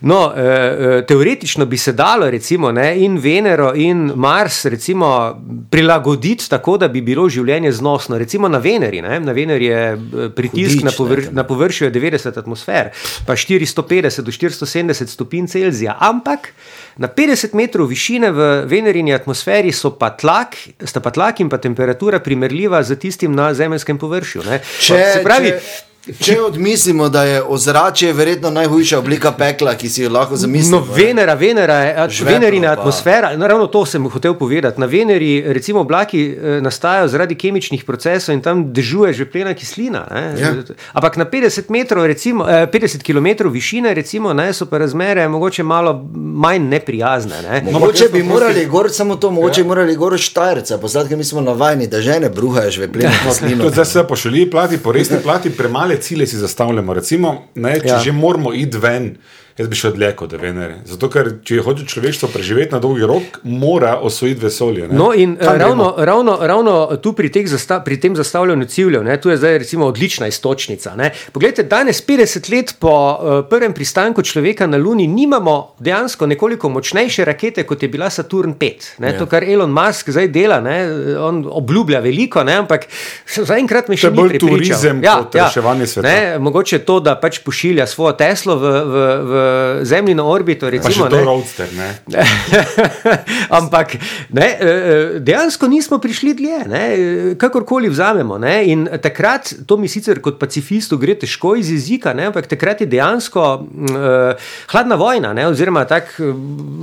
No, 0.00 0.32
eh, 0.36 0.42
eh, 0.42 1.02
teoretično 1.06 1.66
bi 1.66 1.76
se 1.76 1.92
dalo 1.92 2.30
recimo, 2.30 2.72
ne, 2.72 3.04
in 3.04 3.18
Venero 3.18 3.72
in 3.74 4.12
Mars 4.16 4.64
recimo, 4.64 5.40
prilagoditi 5.70 6.48
tako, 6.48 6.76
da 6.76 6.88
bi 6.88 7.02
bilo 7.04 7.28
življenje 7.28 7.72
znosno. 7.72 8.18
Recimo 8.18 8.48
na 8.48 8.58
Veneri, 8.58 9.02
ne, 9.02 9.18
na 9.20 9.32
Veneri 9.32 9.66
je 9.66 9.82
eh, 9.92 10.28
pritisk 10.36 10.80
Hudič, 10.80 10.84
na, 10.84 10.92
povr 10.96 11.22
na 11.36 11.44
površju 11.44 11.86
je 11.86 11.92
90 11.92 12.38
atmosfer, 12.38 12.90
pa 13.26 13.36
450 13.36 14.24
do 14.24 14.32
470 14.32 15.12
stopinj 15.12 15.50
Celzija. 15.52 15.98
Ampak 16.00 16.48
na 16.96 17.08
50 17.08 17.52
metrov 17.54 17.92
višine 17.92 18.32
v 18.32 18.48
Venerini 18.70 19.12
atmosferi 19.12 19.74
pa 19.98 20.10
tlak, 20.16 20.56
sta 20.84 21.00
pa 21.00 21.10
tlak 21.10 21.40
in 21.40 21.48
pa 21.48 21.58
temperatura 21.58 22.20
primerljiva 22.20 22.82
z 22.82 22.96
tistim 22.96 23.36
na 23.36 23.52
zemeljskem 23.54 23.98
površju. 23.98 24.42
Ne. 24.48 24.60
Če, 24.80 25.04
Se 25.14 25.22
pravi, 25.24 25.52
če, 25.52 25.89
če 26.20 26.40
odmislimo, 26.40 27.08
da 27.08 27.24
je 27.24 27.42
ozračje 27.42 28.12
verjetno 28.12 28.50
najhujša 28.50 28.98
oblika 28.98 29.32
pekla, 29.32 29.74
ki 29.74 29.88
si 29.88 30.02
jo 30.02 30.10
lahko 30.10 30.36
zamislimo. 30.36 30.78
No, 30.80 30.94
Venera, 30.94 31.34
Venera 31.34 31.74
je, 31.74 32.08
Žveplo 32.08 32.32
Venerina 32.32 32.68
pa. 32.74 32.80
atmosfera, 32.80 33.36
no, 33.36 33.46
ravno 33.46 33.66
to 33.66 33.84
sem 33.86 34.08
hotel 34.08 34.34
povedati. 34.34 34.80
Na 34.80 34.86
Veneri, 34.86 35.42
recimo, 35.46 35.80
oblaki 35.80 36.22
eh, 36.30 36.60
nastajajo 36.60 37.08
zaradi 37.08 37.34
kemičnih 37.34 37.84
procesov 37.84 38.34
in 38.34 38.40
tam 38.40 38.72
dežuje 38.72 39.12
že 39.12 39.24
plena 39.30 39.54
kislina. 39.54 40.06
ne. 40.10 40.40
Ja. 40.40 40.54
Ampak 40.92 41.16
na 41.16 41.24
50, 41.24 41.68
metrov, 41.68 42.06
recimo, 42.06 42.48
eh, 42.48 42.66
50 42.72 43.02
km 43.04 43.48
višine 43.52 43.94
recimo, 43.94 44.32
ne, 44.32 44.52
so 44.52 44.66
pa 44.66 44.78
razmere 44.78 45.28
mogoče 45.28 45.62
malo 45.62 46.08
manj 46.14 46.68
neprijazne. 46.68 47.42
Ne. 47.42 47.72
Mogoče 47.72 48.04
jaz 48.04 48.12
bi 48.12 48.18
sem 48.18 48.28
morali 48.28 48.66
gor 48.66 48.90
samo 48.92 49.16
to, 49.16 49.30
mogoče 49.30 49.60
ja. 49.60 49.66
morali 49.66 49.96
gor 49.96 50.18
štajrca, 50.18 50.78
poslati, 50.78 51.08
ker 51.08 51.18
mi 51.18 51.24
smo 51.24 51.40
navajeni, 51.40 51.86
da 51.86 52.00
žene 52.00 52.30
bruhajo 52.30 52.70
žveplino 52.70 53.10
kislino. 53.28 53.62
Tudi 53.64 53.74
zdaj 53.74 53.84
se 53.84 54.04
po 54.08 54.16
šoli 54.16 54.50
plati, 54.50 54.78
po 54.78 54.92
resni 54.92 55.18
plati, 55.22 55.50
premale 55.90 56.02
cilje 56.02 56.26
si 56.26 56.36
zastavljamo. 56.36 56.94
Recimo, 56.94 57.48
ne, 57.54 57.74
če 57.80 57.88
ja. 57.88 57.98
že 57.98 58.12
moramo 58.12 58.52
iti 58.54 58.78
ven, 58.78 59.16
jaz 59.60 59.68
bi 59.68 59.76
šel 59.76 59.92
dlje 59.92 60.10
kot 60.16 60.32
Venere. 60.40 60.80
Zato, 60.88 61.10
ker 61.12 61.28
če 61.44 61.60
hoče 61.64 61.84
človeštvo 61.86 62.28
preživeti 62.32 62.72
na 62.72 62.80
dolgi 62.80 63.04
rok, 63.06 63.40
mora 63.44 63.98
osvojiti 64.00 64.40
vesolje. 64.40 64.88
Ne. 64.88 64.96
No, 64.96 65.10
in 65.14 65.36
eh, 65.36 65.44
Kam 65.44 65.58
ravno, 65.58 65.90
gremo? 65.92 66.06
ravno, 66.06 66.38
ravno 66.40 66.74
tu 67.02 67.12
pri, 67.12 67.28
teh 67.28 67.44
zasta, 67.48 67.80
pri 67.84 68.00
tem 68.00 68.16
zastavljanju 68.16 68.66
ciljev, 68.66 69.04
ne, 69.04 69.18
tu 69.20 69.30
je 69.30 69.36
zdaj 69.36 69.58
recimo 69.58 69.86
odlična 69.86 70.26
istočnica. 70.26 70.94
Ne. 70.96 71.10
Poglejte, 71.32 71.62
danes, 71.62 72.00
50 72.02 72.50
let 72.54 72.74
po 72.78 72.88
uh, 72.90 73.44
prvem 73.50 73.72
pristanku 73.72 74.22
človeka 74.22 74.66
na 74.66 74.80
Luni, 74.80 75.06
nimamo 75.06 75.74
dejansko 75.78 76.26
nekoliko 76.26 76.68
močnejše 76.68 77.24
rakete, 77.24 77.62
kot 77.62 77.82
je 77.82 77.88
bila 77.88 78.10
Saturn 78.10 78.54
5. 78.54 78.88
Ne, 78.98 79.10
Ja. 79.10 79.18
To, 79.18 79.26
kar 79.26 79.44
Elon 79.44 79.72
Musk 79.74 80.08
zdaj 80.10 80.28
dela, 80.28 80.60
ne, 80.60 80.76
on 81.18 81.42
obljublja 81.50 81.98
veliko, 82.00 82.44
ne, 82.46 82.54
ampak 82.62 82.86
zaenkrat 83.26 83.88
me 83.90 83.96
še 83.98 84.06
To 84.06 84.06
je 84.06 84.12
ni 84.12 84.20
bolj 84.22 84.30
prepričal. 84.30 84.56
turizem 84.56 85.02
kot 85.02 85.34
reševanje 85.34 85.86
sveta. 85.86 86.08
Ne, 86.08 86.38
mogoče 86.38 86.78
to, 86.86 87.00
da 87.00 87.16
pač 87.20 87.40
pošilja 87.44 87.86
svojo 87.90 88.12
Teslo 88.16 88.56
v, 88.56 88.62
v, 88.62 88.94
v 89.26 89.42
zemljino 89.82 90.24
orbito. 90.26 90.66
Pa 90.66 90.70
Recimo, 90.70 91.06
še 91.06 91.10
to 91.10 91.24
roadster. 91.24 91.68
Ne. 91.74 91.88
Ampak 93.60 93.96
ne, 94.30 94.48
eh, 94.60 95.18
dejansko 95.20 95.68
nismo 95.68 95.98
prišli 95.98 96.34
dlje, 96.34 96.58
ne, 96.66 96.82
kakorkoli 97.36 97.88
vzamemo. 97.88 98.38
Ne, 98.38 98.64
in 98.66 98.88
takrat, 99.02 99.52
to 99.66 99.76
mi 99.76 99.88
sicer 99.88 100.20
kot 100.20 100.38
pacifistu 100.38 100.98
gre 100.98 101.14
težko 101.14 101.54
iz 101.56 101.70
jezika, 101.70 102.12
ne, 102.14 102.26
ampak 102.26 102.46
takrat 102.46 102.80
je 102.80 102.86
dejansko 102.86 103.42
uh, 103.60 104.50
hladna 104.72 104.94
vojna, 104.94 105.32
ne, 105.32 105.46
oziroma 105.48 105.84
tak 105.84 106.14
eh, 106.18 106.30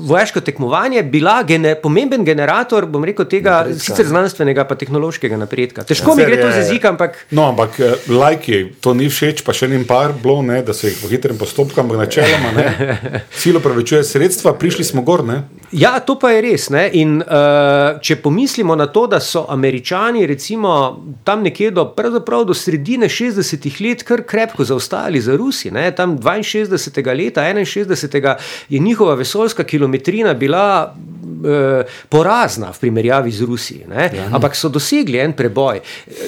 vojaško 0.07 0.41
tekmovanje 0.41 1.03
bila 1.03 1.43
gene, 1.43 1.75
pomemben 1.75 2.25
generator, 2.25 2.85
bom 2.85 3.05
rekel, 3.05 3.25
tega 3.25 3.61
Napredka. 3.61 3.83
sicer 3.83 4.05
znanstvenega, 4.05 4.65
pa 4.67 4.75
tehnološkega 4.75 5.37
napredka. 5.37 5.83
Težko 5.83 6.15
mi 6.15 6.21
Sicer 6.21 6.31
gre 6.33 6.41
to 6.41 6.51
z 6.51 6.55
je- 6.55 6.63
jezika, 6.63 6.89
ampak. 6.89 7.17
No, 7.31 7.49
ampak 7.49 7.77
lajki, 8.07 8.63
to 8.81 8.93
ni 8.93 9.09
všeč, 9.09 9.43
pa 9.43 9.53
še 9.53 9.65
enim 9.67 9.85
par 9.87 10.13
bilo, 10.13 10.41
ne, 10.41 10.61
da 10.61 10.73
so 10.73 10.87
jih 10.87 10.97
po 11.01 11.07
hitrem 11.11 11.37
postopku, 11.37 11.79
ampak 11.79 11.97
načeloma 11.97 12.46
ne. 12.51 12.97
Silo 13.41 13.59
prevečuje 13.59 14.03
sredstva, 14.03 14.53
prišli 14.53 14.83
smo 14.83 15.01
gor. 15.01 15.23
Ne. 15.25 15.43
Ja, 15.71 15.99
to 15.99 16.15
pa 16.19 16.31
je 16.31 16.41
res. 16.41 16.69
Ne? 16.69 16.89
In 16.93 17.17
uh, 17.21 17.99
če 18.01 18.15
pomislimo 18.15 18.75
na 18.75 18.87
to, 18.87 19.07
da 19.07 19.19
so 19.19 19.45
američani, 19.49 20.25
recimo 20.27 20.73
tam 21.23 21.43
nekje 21.43 21.71
do, 21.71 21.93
do 22.45 22.53
sredine 22.53 23.05
60-ih 23.05 23.81
let, 23.81 24.03
kar 24.03 24.23
krepko 24.23 24.63
zaostali 24.63 25.21
za 25.21 25.35
Rusi, 25.35 25.71
ne? 25.71 25.91
tam 25.91 26.17
62. 26.17 27.17
leta, 27.17 27.41
61. 27.41 28.35
je 28.69 28.79
njihova 28.79 29.13
vesoljska 29.15 29.63
kilometrina 29.63 30.33
bila. 30.33 30.93
eh, 31.45 31.83
Porazna 32.09 32.71
v 32.71 32.79
primerjavi 32.79 33.31
z 33.31 33.41
Rusijo, 33.41 33.87
ja. 33.89 34.29
ampak 34.31 34.55
so 34.55 34.69
dosegli 34.69 35.19
en 35.19 35.33
preboj. 35.33 35.79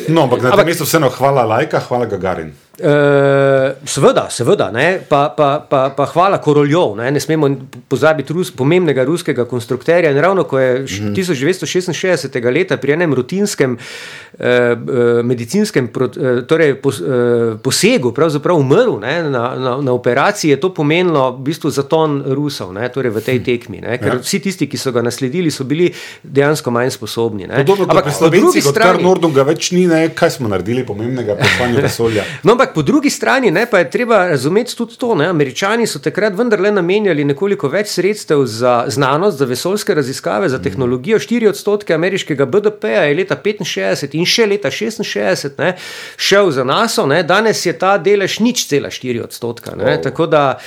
No, 0.07 0.23
ampak 0.23 0.41
na 0.41 0.49
tem 0.49 0.59
Ampak- 0.59 0.65
mestu 0.65 0.83
vseeno 0.83 1.09
hvala 1.09 1.43
Lajka, 1.45 1.79
hvala 1.79 2.05
Gagarin. 2.05 2.51
Uh, 2.79 3.75
seveda, 3.83 4.27
seveda, 4.31 4.69
ne, 4.71 5.01
pa, 5.09 5.33
pa, 5.35 5.59
pa, 5.69 5.89
pa 5.91 6.05
hvala 6.13 6.37
Koroljov. 6.39 6.95
Ne, 6.95 7.11
ne 7.11 7.19
smemo 7.19 7.49
pozabiti 7.91 8.33
rus, 8.33 8.51
pomembnega 8.55 9.03
ruskega 9.03 9.43
konstruktorja. 9.45 10.11
In 10.11 10.21
ravno 10.23 10.43
ko 10.47 10.59
je 10.59 10.79
mm. 10.79 11.13
1966. 11.17 12.39
leta 12.53 12.77
pri 12.77 12.95
enem 12.95 13.13
rutinskem 13.13 13.75
uh, 13.75 14.39
uh, 14.39 15.25
medicinskem 15.25 15.89
pro, 15.91 16.07
uh, 16.07 16.39
torej 16.47 16.77
pos, 16.81 17.01
uh, 17.01 17.57
posegu 17.63 18.13
umrl 18.59 18.99
ne, 18.99 19.23
na, 19.23 19.43
na, 19.55 19.75
na 19.81 19.91
operaciji, 19.91 20.51
je 20.51 20.59
to 20.59 20.73
pomenilo 20.73 21.31
v 21.31 21.43
bistvu 21.51 21.69
zaton 21.69 22.23
Rusov 22.25 22.73
ne, 22.73 22.87
torej 22.89 23.11
v 23.11 23.21
tej 23.21 23.43
tekmi. 23.43 23.81
Ne, 23.81 23.97
ker 23.97 24.09
Ja. 24.09 24.21
vsi 24.23 24.39
tisti, 24.41 24.65
ki 24.67 24.77
so 24.77 24.91
ga 24.91 25.01
nasledili, 25.05 25.51
so 25.51 25.63
bili 25.63 25.91
dejansko 26.23 26.71
manj 26.71 26.95
sposobni. 26.95 27.45
Podobno 27.47 27.85
kot 27.85 28.03
pri 28.03 28.13
Slovencih, 28.13 28.65
odkar 28.65 28.95
strani- 28.95 29.03
Nordunga 29.03 29.43
več 29.43 29.71
ni, 29.71 29.85
ne, 29.87 30.09
kaj 30.15 30.31
smo 30.39 30.47
naredili 30.49 30.85
pomembnega 30.85 31.35
pri 31.35 31.49
stanju 31.55 31.81
vesolja. 31.81 32.23
No, 32.43 32.55
ampak 32.57 32.68
po 32.69 32.81
drugi 32.81 33.09
strani 33.09 33.51
ne, 33.51 33.65
pa 33.65 33.79
je 33.79 33.89
treba 33.89 34.27
razumeti 34.27 34.75
tudi 34.75 34.95
to. 34.95 35.15
Ne, 35.15 35.25
Američani 35.27 35.87
so 35.87 35.99
takrat 35.99 36.33
vendarle 36.33 36.71
namenjali 36.71 37.23
nekoliko 37.25 37.67
več 37.67 37.87
sredstev 37.89 38.45
za 38.45 38.85
znanost, 38.89 39.37
za 39.37 39.45
vesoljske 39.45 39.93
raziskave, 39.93 40.49
za 40.49 40.59
tehnologijo. 40.59 41.19
4 41.19 41.49
odstotke 41.49 41.93
ameriškega 41.93 42.45
BDP-ja 42.47 43.03
je 43.03 43.15
leta 43.15 43.35
65 43.37 43.79
in 44.13 44.25
še 44.25 44.45
leta 44.47 44.69
66 44.69 45.49
ne, 45.57 45.75
šel 46.17 46.51
za 46.51 46.63
NASA, 46.65 47.05
ne, 47.05 47.23
danes 47.23 47.65
je 47.65 47.73
ta 47.75 47.97
delež 47.99 48.39
nič 48.39 48.65
cela 48.65 48.89
4 48.89 48.99
odstotka. 49.21 49.75
Ne, 49.75 49.85
Wow. 49.89 50.03
tako 50.03 50.25
da. 50.27 50.57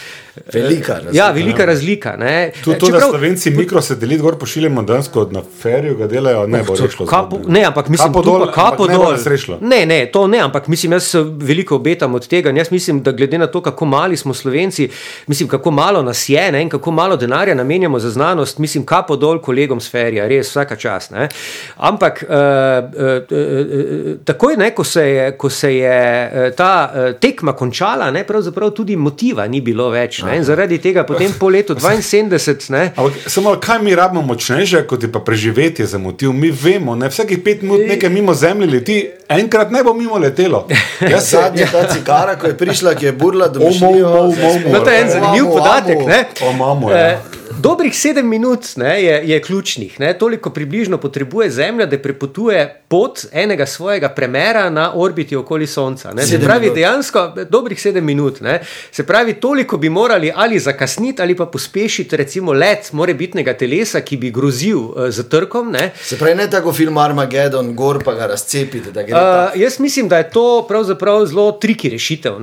Velika 0.48 0.92
razlika, 0.94 1.10
Ja, 1.12 1.30
velika 1.30 1.64
razlika. 1.64 2.16
Ne. 2.16 2.52
Tudi 2.56 2.78
to, 2.78 2.86
da 2.86 2.92
Čeprav- 2.92 3.10
Slovenci 3.10 3.50
mikrosatelit 3.52 4.20
gor 4.20 4.36
pošiljamo 4.36 4.82
dejansko 4.82 5.28
na 5.30 5.42
feriju, 5.60 5.96
ga 5.96 6.06
delajo, 6.06 6.46
ne 6.46 6.62
bo 6.62 6.74
rešilo. 6.76 7.06
Kapo, 7.06 7.40
ne, 7.46 7.64
ampak 7.64 7.88
mislim, 7.88 8.12
tu 8.12 8.22
dol, 8.22 8.46
pa 8.46 8.52
kapo 8.52 8.82
ampak 8.82 8.96
bo 8.96 9.04
dol. 9.04 9.12
nas. 9.12 9.48
Ne, 9.62 9.86
ne, 9.86 10.06
to 10.06 10.26
ne, 10.26 10.38
ampak 10.40 10.68
mislim, 10.68 10.92
jaz 10.92 11.10
veliko 11.38 11.78
obetam 11.92 12.14
od 12.14 12.26
tega. 12.28 12.50
In 12.50 12.56
Jaz 12.56 12.70
mislim, 12.70 13.02
da 13.02 13.12
glede 13.12 13.38
na 13.38 13.46
to, 13.46 13.60
kako 13.60 13.84
mali 13.84 14.16
smo 14.16 14.34
Slovenci, 14.34 14.88
mislim, 15.26 15.48
kako 15.48 15.70
malo 15.70 16.02
nas 16.02 16.28
je 16.28 16.52
ne, 16.52 16.62
in 16.62 16.68
kako 16.68 16.90
malo 16.90 17.16
denarja 17.16 17.54
namenjamo 17.54 17.98
za 17.98 18.10
znanost, 18.10 18.58
mislim, 18.58 18.84
kapo 18.84 19.16
dol 19.16 19.40
kolegom 19.40 19.80
s 19.80 19.90
ferija, 19.90 20.26
res 20.28 20.48
vsaka 20.48 20.76
čas. 20.76 21.10
Ne. 21.10 21.28
Ampak 21.76 22.24
uh, 22.28 22.30
uh, 22.30 23.22
uh, 23.30 24.18
takoj, 24.24 24.56
ne, 24.56 24.70
ko 24.74 24.84
se 24.84 25.02
je, 25.08 25.36
ko 25.36 25.50
se 25.50 25.76
je 25.76 26.30
uh, 26.32 26.54
ta 26.56 26.92
uh, 26.94 27.20
tekma 27.20 27.52
končala, 27.52 28.10
ne, 28.10 28.24
pravzaprav 28.24 28.70
tudi 28.70 28.96
motiva 28.96 29.46
ni 29.46 29.60
bilo 29.60 29.90
več. 29.90 30.22
Ne, 30.22 30.36
in 30.36 30.44
zaradi 30.44 30.78
tega 30.78 31.04
potem 31.04 31.32
po 31.38 31.48
letu 31.48 31.74
72. 31.74 32.70
Ne, 32.70 32.92
Ampak 32.96 33.12
samo 33.26 33.56
kaj 33.60 33.82
mi 33.82 33.94
rabimo 33.94 34.22
močnejše, 34.22 34.86
kot 34.86 35.02
je 35.02 35.12
pa 35.12 35.20
preživetje 35.20 35.86
za 35.86 35.98
motiv. 35.98 36.32
Mi 36.32 36.50
vemo, 36.50 36.94
ne 36.96 37.08
vsakih 37.08 37.42
pet 37.44 37.62
minut 37.62 37.84
nekaj 37.88 38.10
mimo 38.10 38.34
zemlje 38.34 38.70
leti, 38.70 38.98
enkrat 39.28 39.70
ne 39.70 39.82
bo 39.84 39.94
mimo 39.94 40.18
letelo. 40.18 40.66
Jaz 41.12 41.28
se, 41.28 41.36
Zadnja 41.36 41.66
ta 41.86 41.94
cigara, 41.94 42.36
ko 42.36 42.46
je 42.46 42.56
prišla, 42.56 42.94
ki 42.94 43.06
je 43.06 43.12
burla 43.12 43.48
mišljijo. 43.58 44.08
omo, 44.08 44.20
omo, 44.20 44.48
omo. 44.50 44.72
No, 44.72 44.80
to 44.80 44.90
je 44.90 45.00
en 45.00 45.10
zanimiv 45.10 45.44
podatek. 45.46 45.96
amo. 45.96 46.08
Ne? 46.08 46.24
O, 46.46 46.50
imamo, 46.50 46.90
ja. 46.90 47.20
Eh, 47.52 47.60
Dobrih 47.60 47.98
sedem 47.98 48.28
minut 48.28 48.76
ne, 48.76 49.02
je, 49.02 49.28
je 49.28 49.42
ključnih, 49.42 50.00
ne, 50.00 50.18
toliko 50.18 50.50
približno 50.50 50.98
potrebuje 50.98 51.50
Zemlja, 51.50 51.86
da 51.86 51.98
prepotuje 51.98 52.82
pot 52.88 53.24
enega 53.32 53.66
svojega 53.66 54.08
premera 54.08 54.70
na 54.70 54.92
orbiti 54.94 55.36
okoli 55.36 55.66
Sonca. 55.66 56.12
Ne. 56.12 56.26
Se 56.26 56.40
pravi, 56.40 56.60
minut. 56.60 56.74
dejansko 56.74 57.34
dobrih 57.50 57.82
sedem 57.82 58.04
minut. 58.04 58.40
Ne. 58.40 58.60
Se 58.90 59.06
pravi, 59.06 59.34
toliko 59.34 59.76
bi 59.76 59.88
morali 59.88 60.32
ali 60.34 60.58
zakasniti 60.58 61.22
ali 61.22 61.36
pa 61.36 61.46
pospešiti, 61.46 62.16
recimo, 62.16 62.52
let 62.52 62.92
morebitnega 62.92 63.54
telesa, 63.54 64.00
ki 64.00 64.16
bi 64.16 64.30
grozil 64.30 64.78
uh, 64.78 65.08
z 65.08 65.28
trkom. 65.28 65.70
Ne. 65.72 65.90
Se 66.02 66.18
pravi, 66.18 66.34
ne 66.34 66.50
tako 66.50 66.72
film 66.72 66.98
Armageddon, 66.98 67.74
gor 67.74 68.02
pa 68.04 68.14
ga 68.14 68.26
gre. 69.02 69.14
Uh, 69.14 69.32
Uh, 69.54 69.60
jaz 69.60 69.80
mislim, 69.80 70.08
da 70.08 70.18
je 70.18 70.30
to 70.30 70.64
pravzaprav 70.68 71.26
zelo 71.26 71.52
triki 71.52 71.88
rešitev. 71.88 72.40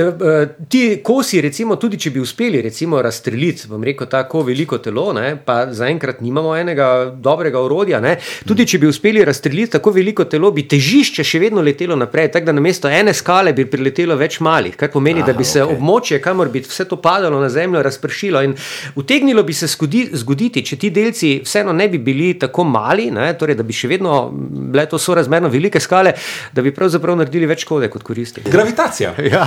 uh, 0.00 0.48
ti 0.68 1.00
kosi, 1.04 1.40
recimo, 1.40 1.76
tudi 1.76 1.98
če 1.98 2.10
bi 2.10 2.20
uspeli 2.20 2.62
recimo, 2.62 3.02
razstreliti, 3.02 3.68
bom 3.68 3.84
rekel, 3.84 4.06
ta 4.06 4.28
kos 4.28 4.37
tako 4.38 4.46
veliko 4.46 4.78
telo, 4.78 5.12
ne, 5.12 5.36
pa 5.44 5.66
zaenkrat 5.72 6.20
nimamo 6.20 6.54
enega 6.56 7.10
dobrega 7.14 7.58
orodja. 7.60 7.98
Ne. 8.00 8.16
Tudi 8.46 8.66
če 8.66 8.78
bi 8.78 8.86
uspeli 8.86 9.24
razstreliti 9.24 9.72
tako 9.72 9.90
veliko 9.90 10.24
telo, 10.30 10.50
bi 10.54 10.62
težišče 10.68 11.24
še 11.26 11.40
vedno 11.42 11.62
letelo 11.64 11.96
naprej, 11.98 12.30
tako 12.32 12.46
da 12.46 12.54
namesto 12.54 12.88
ene 12.88 13.14
skale 13.14 13.52
bi 13.52 13.66
priletelo 13.66 14.16
več 14.16 14.38
malih, 14.40 14.76
kar 14.78 14.92
pomeni, 14.92 15.24
Aha, 15.24 15.32
da 15.32 15.38
bi 15.38 15.44
se 15.44 15.62
okej. 15.62 15.74
območje, 15.74 16.20
kamor 16.22 16.52
bi 16.52 16.62
vse 16.62 16.86
to 16.88 17.00
padalo 17.02 17.40
na 17.40 17.48
zemljo, 17.50 17.82
razpršilo. 17.82 18.42
In 18.46 18.54
utegnilo 19.00 19.42
bi 19.42 19.56
se 19.56 19.68
skudi, 19.68 20.04
zgoditi, 20.14 20.62
če 20.62 20.78
ti 20.78 20.92
delci 20.94 21.32
vseeno 21.44 21.74
ne 21.74 21.88
bi 21.90 21.98
bili 21.98 22.30
tako 22.38 22.64
mali, 22.68 23.10
ne, 23.14 23.32
torej 23.38 23.58
da 23.58 23.66
bi 23.66 23.74
še 23.74 23.90
vedno 23.90 24.28
bile 24.30 24.86
to 24.86 24.98
sorazmerno 25.02 25.50
velike 25.50 25.80
skale, 25.82 26.14
da 26.54 26.62
bi 26.62 26.74
pravzaprav 26.74 27.18
naredili 27.18 27.48
več 27.50 27.66
škode 27.66 27.90
kot 27.90 28.06
koristi. 28.06 28.46
Gravitacija. 28.46 29.16
Ja. 29.28 29.44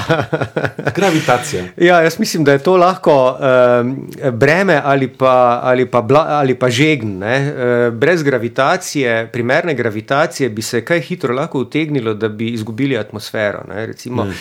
Gravitacija. 0.96 1.64
Ja, 1.80 2.02
jaz 2.04 2.20
mislim, 2.20 2.44
da 2.44 2.58
je 2.58 2.64
to 2.66 2.76
lahko 2.78 3.16
um, 3.32 3.96
breme 4.42 4.81
ali 4.86 5.08
pa, 5.08 5.60
ali 5.64 5.86
pa, 5.86 6.02
bla, 6.02 6.26
ali 6.30 6.56
pa 6.56 6.70
žegn. 6.70 7.18
ne. 7.20 7.36
Eh, 7.36 7.92
brez 7.92 8.24
gravitacije, 8.24 9.30
primerne 9.32 9.74
gravitacije, 9.74 10.50
bi 10.50 10.62
se 10.62 10.86
kaj 10.86 11.00
hitro 11.00 11.34
lahko 11.34 11.60
utegnilo, 11.60 12.14
da 12.14 12.30
bi 12.30 12.50
izgubili 12.50 12.98
atmosfero. 12.98 13.64
Ne. 13.70 13.86
Recimo, 13.86 14.24
mm. 14.24 14.34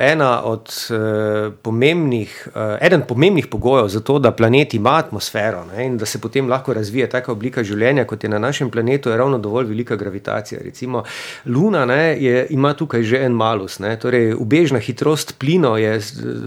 Ena 0.00 0.42
od 0.44 0.70
uh, 0.90 1.52
pomembnih, 1.62 2.48
uh, 2.54 2.76
eden 2.80 3.02
pomembnih 3.08 3.46
pogojev 3.46 3.88
za 3.88 4.00
to, 4.00 4.18
da 4.18 4.32
planet 4.32 4.74
ima 4.74 4.96
atmosfero 4.96 5.64
ne, 5.64 5.86
in 5.86 5.96
da 5.98 6.06
se 6.06 6.20
potem 6.20 6.48
lahko 6.48 6.72
razvije 6.74 7.08
taka 7.10 7.32
oblika 7.32 7.64
življenja, 7.64 8.04
kot 8.04 8.24
je 8.24 8.30
na 8.30 8.38
našem 8.38 8.70
planetu, 8.70 9.10
je 9.10 9.16
ravno 9.16 9.38
dovolj 9.38 9.66
velika 9.66 9.96
gravitacija. 9.96 10.60
Recimo, 10.64 11.04
Luna 11.46 11.84
ne, 11.84 12.16
je, 12.22 12.46
ima 12.50 12.74
tukaj 12.74 13.02
že 13.02 13.24
en 13.24 13.32
malus, 13.32 13.78
ne, 13.78 13.96
torej 14.00 14.34
ubežna 14.34 14.78
hitrost 14.78 15.34
plinov 15.38 15.78
je 15.78 15.98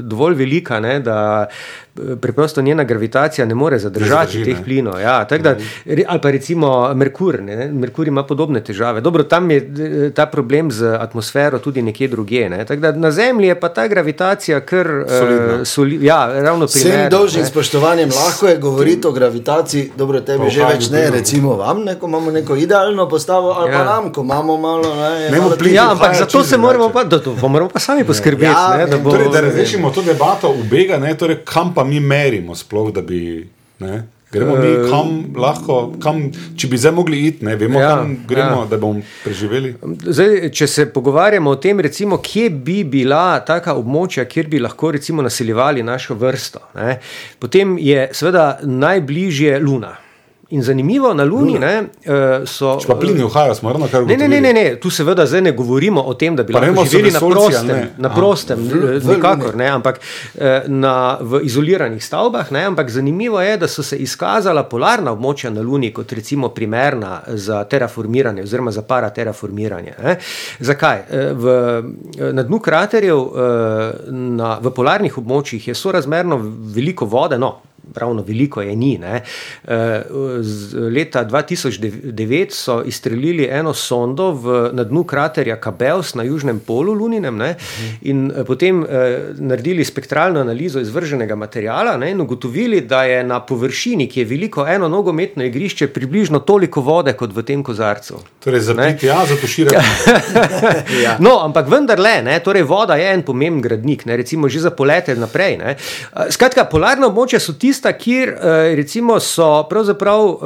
dovolj 0.02 0.36
velika, 0.36 0.80
ne, 0.80 1.00
da 1.00 1.46
eh, 1.48 2.16
preprosto 2.22 2.62
njena 2.62 2.84
gravitacija 2.84 3.46
ne 3.46 3.56
more 3.56 3.80
zadržati 3.80 4.32
zdrži, 4.32 4.46
teh 4.46 4.58
ne. 4.60 4.64
plinov. 4.64 5.00
Ja, 5.02 5.26
tako 5.26 5.44
da, 5.44 5.56
re- 5.86 6.06
ali 6.08 6.22
pa 6.22 6.32
recimo 6.32 6.94
Merkur. 6.94 7.42
Ne, 7.42 7.68
Merkur 7.72 8.08
ima 8.08 8.24
podobne 8.24 8.64
težave. 8.64 9.02
Dobro, 9.02 9.24
tam 9.24 9.52
je 9.52 9.58
eh, 9.58 10.10
ta 10.16 10.26
problem 10.26 10.72
z 10.72 10.96
atmosfero 11.00 11.60
tudi 11.60 11.82
nekje 11.82 12.08
drugje. 12.08 12.50
Ne, 12.50 12.66
tako 12.66 12.82
da 12.82 12.92
na 12.92 13.11
Zemlji 13.12 13.48
je 13.48 13.56
pa 13.56 13.70
ta 13.70 13.88
gravitacija 13.88 14.60
kar 14.62 14.88
Solidna. 15.10 15.56
uh, 15.56 15.66
soli, 15.66 16.00
ja, 16.02 16.20
ravno 16.36 16.66
Vsem 16.66 16.82
primerna. 16.82 17.10
dolžnim 17.10 17.42
ne. 17.42 17.48
spoštovanjem 17.48 18.10
lahko 18.12 18.48
je 18.48 18.58
govoriti 18.58 19.08
o 19.08 19.12
gravitaciji, 19.12 19.92
dobro, 19.96 20.22
tebi 20.22 20.40
Pa 20.40 20.50
že 20.50 20.64
več 20.66 20.90
ne, 20.90 21.10
recimo 21.12 21.56
vam, 21.56 21.84
ne, 21.84 21.96
ko 21.96 22.08
imamo 22.08 22.32
neko 22.32 22.56
idealno 22.56 23.10
postavo, 23.10 23.52
ali 23.52 23.72
ja. 23.72 23.74
pa 23.74 23.84
Ja. 23.84 23.86
nam, 23.86 24.14
ko 24.14 24.22
imamo 24.22 24.58
malo. 24.58 24.96
Ne, 24.96 25.30
Ne 25.30 25.38
malo 25.40 25.56
plin. 25.56 25.74
Ja, 25.74 25.92
ampak 25.92 26.14
za 26.14 26.20
to 26.22 26.32
čisto 26.32 26.44
se 26.46 26.58
moramo 26.58 26.90
pa, 26.90 27.04
da, 27.04 27.20
to, 27.20 27.36
moramo 27.42 27.70
pa 27.70 27.80
sami 27.80 28.04
poskrbeti. 28.04 28.46
Ja, 28.46 28.78
ne, 28.78 28.86
da 28.88 28.98
bo, 28.98 29.12
Torej, 29.12 29.30
da 29.30 29.42
razrešimo 29.42 29.90
to 29.90 30.02
debato 30.02 30.50
ubega, 30.52 30.98
ne, 30.98 31.16
torej, 31.16 31.38
kam 31.44 31.74
pa 31.74 31.84
mi 31.84 32.00
merimo, 32.00 32.56
sploh, 32.56 32.92
da 32.92 33.02
bi. 33.02 33.50
Ne, 33.80 34.04
gremo 34.32 34.56
mi 34.56 34.90
kam 34.90 35.10
lahko, 35.36 35.78
kam, 36.02 36.24
če 36.58 36.70
bi 36.72 36.80
zdaj 36.80 36.94
mogli 36.96 37.22
iti, 37.28 37.46
ne 37.46 37.56
vemo, 37.60 37.80
Ja, 37.80 37.96
kam 37.98 38.14
gremo, 38.28 38.62
ja. 38.62 38.64
ja. 38.64 38.70
da 38.72 38.80
bomo 38.82 39.02
preživeli. 39.24 39.74
Zdaj, 40.08 40.50
če 40.56 40.68
se 40.68 40.86
pogovarjamo 40.94 41.52
o 41.52 41.60
tem, 41.62 41.80
recimo, 41.80 42.22
kje 42.24 42.50
bi 42.50 42.82
bila 42.84 43.40
taka 43.48 43.76
območja, 43.80 44.26
kjer 44.26 44.48
bi 44.52 44.62
lahko 44.64 44.92
recimo, 44.98 45.22
naseljevali 45.26 45.84
našo 45.84 46.16
vrsto, 46.16 46.64
ne, 46.76 47.00
potem 47.40 47.78
je 47.82 48.08
seveda 48.14 48.60
najbližje 48.64 49.60
Luna. 49.60 50.01
In 50.52 50.64
zanimivo 50.64 51.14
na 51.14 51.24
Luni 51.24 51.60
ne, 51.60 51.74
eh, 52.04 52.42
so. 52.46 52.74
Če 52.82 52.88
pa 52.88 52.96
plini 53.00 53.24
uhajajo, 53.24 53.56
smo 53.56 53.72
ravno 53.72 53.88
kar 53.88 54.04
Ne, 54.04 54.18
ne, 54.18 54.28
ne, 54.28 54.42
ne, 54.42 54.54
ne, 54.54 54.64
tu 54.76 54.90
seveda 54.92 55.24
zdaj 55.26 55.42
ne 55.42 55.52
govorimo 55.56 56.02
o 56.02 56.14
tem, 56.14 56.36
da 56.36 56.44
bi 56.44 56.54
Pa 56.54 56.60
lahko 56.60 56.84
živeli 56.86 57.12
na 57.12 57.20
vesoljci 57.20 57.38
ali 57.38 57.46
prostem, 57.46 57.68
ne? 57.68 57.90
na 57.98 58.10
prostem 58.16 58.60
V- 58.60 59.00
v 59.00 59.16
nikakor 59.16 59.56
ne, 59.56 59.68
ampak 59.68 60.00
eh, 60.36 60.64
na, 60.68 61.18
v 61.22 61.40
izoliranih 61.48 62.04
stavbah. 62.04 62.52
Ne, 62.52 62.66
ampak 62.66 62.90
zanimivo 62.92 63.40
je, 63.42 63.58
da 63.58 63.68
so 63.68 63.84
se 63.84 63.96
izkazala 63.98 64.64
polarna 64.64 65.14
območja 65.16 65.50
na 65.50 65.62
Luni 65.62 65.94
kot 65.94 66.12
recimo 66.12 66.50
primerna 66.50 67.22
za 67.28 67.64
terraformiranje 67.64 68.44
oziroma 68.44 68.72
za 68.72 68.82
parateraformiranje. 68.82 69.94
Ne. 70.04 70.18
Zakaj? 70.60 70.98
Eh, 71.10 71.32
V, 71.34 71.48
eh, 72.20 72.34
na 72.34 72.44
dnu 72.44 72.60
kraterjev 72.60 73.18
eh, 73.18 73.32
na, 74.12 74.58
v 74.62 74.72
polarnih 74.76 75.18
območjih 75.18 75.68
je 75.68 75.76
sorazmerno 75.76 76.38
veliko 76.76 77.06
vode. 77.06 77.38
No, 77.38 77.56
Ravno 77.96 78.24
veliko 78.24 78.62
je 78.62 78.76
ni. 78.76 78.98
Ne. 78.98 79.22
Eh, 79.68 80.02
z- 80.42 80.74
Leta 80.92 81.24
2009 81.26 82.52
so 82.52 82.84
izstrelili 82.86 83.48
eno 83.52 83.74
sondo 83.74 84.32
v, 84.32 84.70
na 84.74 84.84
dnu 84.84 85.04
kraterja 85.04 85.56
Kabels 85.56 86.14
na 86.16 86.24
južnem 86.24 86.60
polu 86.60 86.94
Luninem 86.94 87.38
ne, 87.38 87.56
in 88.02 88.32
eh, 88.32 88.44
potem 88.44 88.84
eh, 88.84 88.88
naredili 89.38 89.86
spektralno 89.86 90.40
analizo 90.40 90.80
izvrženega 90.80 91.36
materijala 91.36 91.98
ne, 91.98 92.12
in 92.12 92.22
ugotovili, 92.22 92.82
da 92.82 93.04
je 93.04 93.24
na 93.24 93.40
površini, 93.40 94.08
ki 94.10 94.20
je 94.20 94.26
veliko 94.26 94.68
eno 94.68 94.88
nogometno 94.88 95.44
igrišče, 95.44 95.88
približno 95.88 96.40
toliko 96.40 96.82
vode 96.82 97.14
kot 97.14 97.36
v 97.36 97.44
tem 97.44 97.64
kozarcu. 97.64 98.20
Torej, 98.44 98.60
za 98.60 98.74
piti, 98.76 99.06
ja, 99.06 99.26
za 99.26 99.36
tuširati. 99.36 99.86
Ja. 101.04 101.16
No, 101.20 101.40
ampak 101.40 101.68
vendarle, 101.70 102.22
ne, 102.24 102.40
torej 102.40 102.64
voda 102.64 102.96
je 102.96 103.08
en 103.14 103.22
pomemben 103.24 103.62
gradnik, 103.62 104.06
ne, 104.06 104.18
recimo 104.18 104.50
že 104.50 104.60
za 104.60 104.72
polete 104.72 105.16
naprej. 105.16 105.58
Ne. 105.58 105.76
Skratka, 106.30 106.66
polarna 106.66 107.08
območja 107.08 107.40
so 107.40 107.54
tista, 107.82 107.98
kjer 107.98 108.30
eh, 108.30 108.76
recimo 108.76 109.20
so 109.20 109.64
pravzaprav 109.70 110.26
uh, 110.26 110.38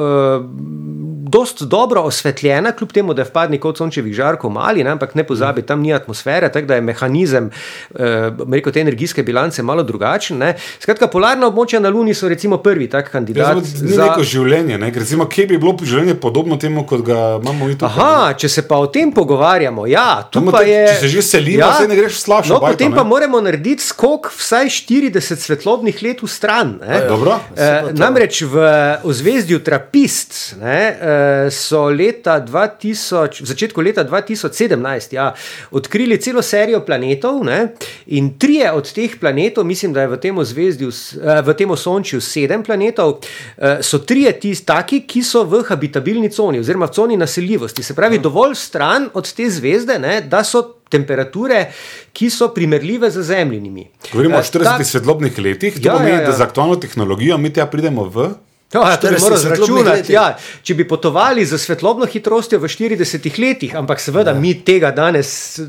dost 1.28 1.64
dobro 1.64 2.02
osvetljena, 2.02 2.72
kljub 2.72 2.92
temu, 2.92 3.14
da 3.14 3.22
je 3.22 3.28
vpadnik 3.28 3.66
od 3.66 3.78
sončevih 3.78 4.14
žarkov 4.14 4.52
mali, 4.52 4.84
ne, 4.84 4.92
ampak 4.92 5.16
ne 5.16 5.24
pozabi, 5.24 5.62
tam 5.64 5.80
ni 5.80 5.94
atmosfere, 5.94 6.50
tako 6.50 6.68
da 6.68 6.76
je 6.76 6.82
mehanizem 6.84 7.50
uh, 7.92 8.00
rekel, 8.48 8.72
te 8.72 8.80
energijske 8.80 9.24
bilance 9.24 9.64
malo 9.64 9.84
drugačen. 9.84 10.38
Ne. 10.38 10.52
Skratka, 10.80 11.08
polarna 11.08 11.48
območja 11.48 11.80
na 11.80 11.90
Luni 11.90 12.14
so 12.14 12.28
recimo 12.28 12.58
prvi 12.60 12.88
tak 12.88 13.06
Ja, 13.06 13.12
kandidat. 13.12 13.58
zelo- 13.58 13.90
Ni 13.90 13.98
neko 14.00 14.24
življenje, 14.24 14.78
ne? 14.78 14.92
recimo, 14.92 15.26
kje 15.26 15.48
bi 15.48 15.58
bilo 15.58 15.76
življenje 15.82 16.16
podobno 16.16 16.58
temu, 16.58 16.86
kot 16.86 17.02
ga 17.02 17.18
imamo 17.36 17.66
mi 17.66 17.74
tukaj. 17.76 17.90
Aha, 17.90 18.34
če 18.36 18.50
se 18.50 18.62
pa 18.64 18.78
o 18.78 18.88
tem 18.88 19.12
pogovarjamo, 19.12 19.88
ja, 19.88 20.06
tu 20.24 20.40
Tam 20.40 20.52
pa 20.52 20.60
te- 20.60 20.70
je. 20.70 20.88
če 20.88 20.96
se 20.96 21.08
že 21.10 21.22
selimo, 21.24 21.72
saj 21.72 21.88
ne 21.88 21.96
greš 21.96 22.14
v 22.14 22.20
slabšo 22.20 22.50
No, 22.50 22.60
bajto, 22.60 22.74
potem 22.74 22.92
ne? 22.92 22.96
pa 22.96 23.04
moramo 23.06 23.42
narediti 23.42 23.84
skok 23.84 24.32
vsaj 24.32 24.66
40 24.68 25.20
svetlobnih 25.38 26.02
let 26.02 26.22
v 26.22 26.28
stran. 26.30 26.80
ne. 26.82 27.02
Dobro. 27.08 27.40
Eh, 27.56 27.92
namreč 27.94 28.42
v 28.44 28.56
ozvezdju 29.04 29.60
Trapist 29.60 30.32
ne, 30.58 30.80
eh, 30.92 31.15
so 31.50 31.86
leta 31.88 32.40
2000, 32.40 32.96
v 33.38 33.46
začetku 33.46 33.82
leta 33.82 34.04
2017 34.04 34.76
ja, 35.12 35.34
odkrili 35.72 36.18
celo 36.18 36.42
serijo 36.42 36.82
planetov 36.82 37.44
ne, 37.44 37.74
in 38.08 38.34
trije 38.36 38.72
od 38.72 38.88
teh 38.90 39.16
planetov, 39.16 39.64
mislim, 39.66 39.94
da 39.94 40.02
je 40.02 40.08
v 40.08 40.18
tem 40.18 40.38
ozvezdju, 40.38 40.90
s- 40.90 41.14
eh, 41.16 41.42
v 41.42 41.54
tem 41.54 41.72
osončju 41.72 42.22
sedem 42.22 42.64
planetov, 42.64 43.18
eh, 43.58 43.78
so 43.82 43.98
trije 44.00 44.32
tisti 44.34 44.66
taki, 44.66 45.02
ki 45.02 45.24
so 45.24 45.44
v 45.44 45.64
habitabilni 45.64 46.30
coni 46.30 46.60
oziroma 46.60 46.86
v 46.86 46.92
coni 46.92 47.18
naseljivosti. 47.18 47.84
Se 47.84 47.94
pravi, 47.94 48.20
dovolj 48.20 48.56
stran 48.56 49.10
od 49.14 49.26
te 49.28 49.50
zvezde, 49.50 50.00
ne, 50.00 50.22
da 50.22 50.44
so 50.44 50.62
temperature, 50.88 51.66
ki 52.12 52.30
so 52.30 52.48
primerljive 52.50 53.10
z 53.10 53.22
zemljinimi. 53.24 53.88
Govorimo 54.12 54.36
o 54.36 54.40
Eh, 54.40 54.44
40 54.44 54.78
ta- 54.78 54.84
svetloobnih 54.86 55.40
letih, 55.40 55.74
to 55.76 55.82
Ja, 55.84 55.94
pomeni, 55.94 56.12
ja, 56.12 56.22
ja. 56.22 56.26
da 56.26 56.32
z 56.34 56.42
aktualno 56.42 56.76
tehnologijo 56.76 57.38
mi 57.38 57.50
tja 57.50 57.66
pridemo 57.66 58.04
v. 58.06 58.30
Ja, 58.76 58.98
to 58.98 59.08
bi 59.08 59.16
40 59.16 59.24
moral 59.24 59.38
zračunati. 59.38 60.14
Ja, 60.14 60.26
če 60.64 60.76
bi 60.76 60.88
potovali 60.88 61.46
z 61.46 61.58
svetlobno 61.58 62.06
hitrostjo 62.06 62.60
v 62.60 62.70
40 62.72 63.40
letih, 63.40 63.76
ampak 63.76 64.00
seveda 64.04 64.34
ja. 64.36 64.40
mi 64.40 64.54
tega 64.66 64.92
danes 64.92 65.60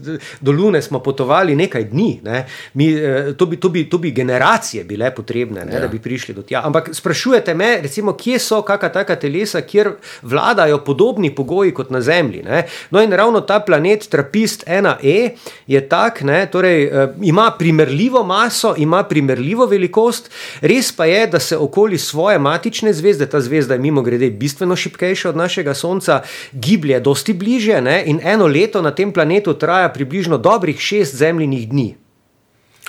do 0.41 0.53
Lune 0.53 0.83
smo 0.83 1.01
potovali 1.01 1.57
nekaj 1.57 1.85
dni, 1.85 2.21
ne. 2.25 2.45
mi, 2.75 2.91
eh, 2.93 3.33
to, 3.39 3.47
bi, 3.47 3.57
to, 3.57 3.69
bi, 3.69 3.85
to 3.91 3.99
bi 3.99 4.11
generacije 4.11 4.85
bile 4.85 5.11
potrebne, 5.15 5.65
ne, 5.65 5.75
ja. 5.75 5.81
da 5.81 5.89
bi 5.89 5.99
prišli 6.03 6.35
do 6.35 6.43
tja. 6.43 6.63
Ampak 6.65 6.91
sprašujete 6.93 7.55
me, 7.55 7.79
recimo, 7.83 8.17
kje 8.17 8.39
so 8.43 8.63
kakšna 8.67 8.93
taka 8.93 9.17
telesa, 9.17 9.63
kjer 9.63 9.93
vladajo 10.23 10.79
podobni 10.85 11.35
pogoji 11.35 11.75
kot 11.75 11.91
na 11.91 12.01
Zemlji. 12.01 12.43
Ne. 12.43 12.65
No 12.91 13.03
in 13.03 13.13
ravno 13.13 13.41
ta 13.41 13.61
planet 13.61 14.09
Trapist 14.11 14.67
1E 14.67 15.37
je 15.67 15.81
tak, 15.89 16.21
ne, 16.23 16.47
torej, 16.51 16.85
eh, 16.85 17.15
ima 17.23 17.51
primerljivo 17.59 18.25
maso, 18.25 18.75
ima 18.79 19.03
primerljivo 19.05 19.67
velikost, 19.67 20.31
res 20.61 20.93
pa 20.93 21.07
je, 21.07 21.27
da 21.27 21.41
se 21.41 21.57
okoli 21.57 21.99
svoje 21.99 22.39
matične 22.39 22.93
zvezde, 22.97 23.29
ta 23.29 23.41
zvezda 23.41 23.77
je 23.77 23.81
mimo 23.81 24.03
grede 24.03 24.31
bistveno 24.31 24.77
šipkejša 24.77 25.29
od 25.31 25.37
našega 25.37 25.75
Sonca, 25.75 26.23
giblje 26.53 27.01
dosti 27.01 27.33
bliže 27.33 27.81
ne, 27.81 28.03
in 28.07 28.21
eno 28.25 28.47
leto 28.47 28.83
na 28.83 28.91
tem 28.91 29.13
planetu 29.13 29.55
traja 29.55 29.93
približno 29.93 30.39
dobrih 30.39 30.81
šest 30.81 31.17
zemljinih 31.17 31.69
dni. 31.69 31.95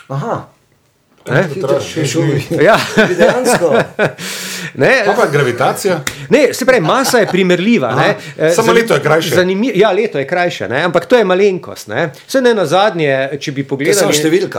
Aha, 0.08 0.48
Ne? 0.48 0.48
hitro, 0.48 0.48
šest 0.48 0.48
dni. 0.48 1.17
Ja. 2.62 2.78
Ne, 4.74 5.04
Pa 5.08 5.26
gravitacija. 5.28 6.00
Ne, 6.30 6.54
se 6.54 6.66
pravi, 6.66 6.82
masa 6.82 7.18
je 7.18 7.28
primerljiva. 7.28 7.88
Aha, 7.88 8.02
ne. 8.02 8.16
Eh, 8.38 8.52
samo 8.52 8.66
zanim- 8.66 8.82
leto 8.82 8.94
je 8.94 9.00
krajše. 9.00 9.36
zanimi- 9.36 9.72
Ja, 9.76 9.92
leto 9.92 10.20
je 10.20 10.28
krajše, 10.28 10.70
ne, 10.70 10.84
ampak 10.84 11.06
to 11.06 11.18
je 11.18 11.24
malenkost. 11.24 11.88
Ne. 11.88 12.12
Vse 12.28 12.42
ne 12.42 12.54
na 12.54 12.66
zadnje, 12.66 13.10
če 13.40 13.52
bi 13.52 13.64
pogledali. 13.66 13.96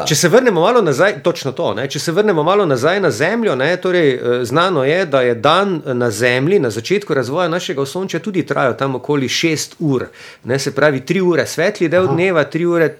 Če 0.04 0.14
se 0.14 0.28
vrnemo 0.28 0.60
malo 0.60 0.82
nazaj, 0.82 1.22
točno 1.22 1.52
to. 1.52 1.74
Ne, 1.74 1.86
če 1.86 1.98
se 1.98 2.12
vrnemo 2.12 2.42
malo 2.42 2.66
nazaj 2.66 3.00
na 3.00 3.10
Zemljo, 3.10 3.54
ne, 3.54 3.76
torej, 3.76 4.10
eh, 4.10 4.18
znano 4.44 4.84
je, 4.84 5.06
da 5.06 5.20
je 5.20 5.34
dan 5.36 5.68
na 5.84 6.10
Zemlji 6.10 6.58
na 6.58 6.70
začetku 6.70 7.14
razvoja 7.14 7.48
našega 7.48 7.82
osončja 7.82 8.20
tudi 8.20 8.42
trajal 8.42 8.76
tam 8.76 8.94
okoli 8.94 9.28
6 9.28 9.46
ur. 9.80 10.06
Ne, 10.44 10.58
se 10.58 10.70
pravi, 10.72 11.00
3 11.02 11.20
ure 11.22 11.46
svetli 11.46 11.88
del 11.88 12.06
dneva, 12.08 12.44
3 12.44 12.64
ure 12.66 12.84
eh, 12.84 12.98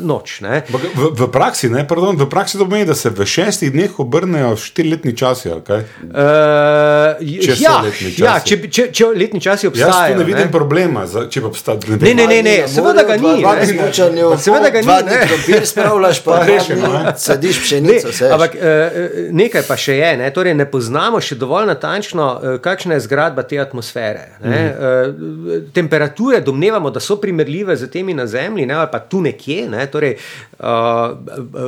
noč. 0.00 0.40
Ne. 0.40 0.62
Ampak 0.64 0.80
V, 0.96 1.10
v 1.16 1.30
praksi, 1.30 1.68
ne, 1.68 1.84
pardon, 1.84 2.16
v 2.16 2.26
praksi 2.26 2.58
to 2.58 2.64
pomeni, 2.64 2.86
da 2.86 2.94
se 2.94 3.05
v 3.10 3.26
šestih 3.26 3.72
dneh 3.72 3.98
obrnejo 4.00 4.56
štiriletni 4.56 5.16
časi. 5.16 5.50
kaj? 5.66 5.80
Uh, 5.80 7.38
Če 7.42 7.56
so 7.56 7.62
ja, 7.62 7.74
letni 7.82 8.10
časi. 8.10 8.22
ja, 8.22 8.34
če, 8.40 8.56
če, 8.68 8.86
če 8.92 9.06
letni 9.16 9.40
časi 9.40 9.66
Jaz 9.66 9.72
obstajajo. 9.72 10.12
tu 10.12 10.18
ne 10.18 10.24
vidim 10.24 10.46
ne. 10.46 10.52
problema, 10.52 11.06
za, 11.06 11.26
če 11.28 11.40
pa 11.40 11.46
obstaja. 11.46 11.78
Ne, 11.88 12.14
ne, 12.14 12.26
ne, 12.26 12.42
ne, 12.42 12.56
Na 12.62 12.68
seveda 12.68 13.02
ga 13.02 13.16
ni, 13.16 13.32
Dva, 13.40 13.54
ne. 13.54 13.66
smučanju, 13.66 14.30
Seveda 14.38 14.70
ga 14.70 14.78
ni, 14.78 14.86
Dva 14.86 14.98
dni 15.02 15.10
ne. 15.12 15.26
krompir 15.26 15.66
spravljaš, 15.66 16.20
pa 16.20 16.30
Pa 16.30 16.44
rešeno, 16.44 16.88
ne. 16.88 17.04
Ne, 17.04 17.52
pšenico. 17.52 18.12
seš. 18.12 18.30
ampak 18.32 18.54
eh, 18.54 18.98
nekaj 19.30 19.62
pa 19.62 19.76
še 19.76 19.96
je, 19.96 20.16
ne? 20.16 20.30
torej 20.30 20.54
ne 20.54 20.66
poznamo 20.66 21.20
še 21.20 21.34
dovolj 21.34 21.66
natančno, 21.66 22.26
eh, 22.34 22.58
kakšna 22.58 22.94
je 22.94 23.00
zgradba 23.00 23.42
te 23.42 23.58
atmosfere. 23.58 24.26
Ne? 24.42 24.60
Mm. 24.66 25.70
Temperature 25.72 26.40
domnevamo, 26.40 26.90
da 26.90 27.00
so 27.00 27.16
primerljive 27.16 27.76
z 27.76 27.88
temi 27.88 28.14
na 28.14 28.26
Zemlji, 28.26 28.66
ne? 28.66 28.74
ali 28.74 28.88
pa 28.92 28.98
tu 28.98 29.20
nekje, 29.20 29.68
ne? 29.68 29.86
torej, 29.86 30.16
uh, 30.58 30.66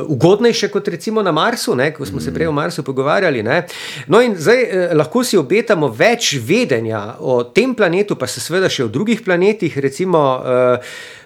ugodnejše 0.07 0.67
kot 0.67 0.87
recimo 0.87 1.21
na 1.21 1.28
Marsu, 1.31 1.75
ne? 1.75 1.91
ko 1.93 2.05
smo 2.05 2.19
se 2.19 2.33
prej 2.33 2.47
o 2.47 2.55
Marsu 2.55 2.83
pogovarjali. 2.83 3.43
Ne? 3.43 3.61
No 4.07 4.21
in 4.21 4.35
zdaj 4.37 4.63
eh, 4.63 4.95
lahko 4.97 5.23
si 5.23 5.37
obetamo 5.37 5.87
več 5.87 6.33
vedenja 6.41 7.15
o 7.19 7.43
tem 7.43 7.75
planetu, 7.75 8.15
pa 8.15 8.27
se 8.27 8.41
seveda 8.43 8.69
še 8.69 8.85
o 8.87 8.91
drugih 8.91 9.23
planetih, 9.25 9.77
recimo. 9.77 10.25
Eh, 10.43 11.17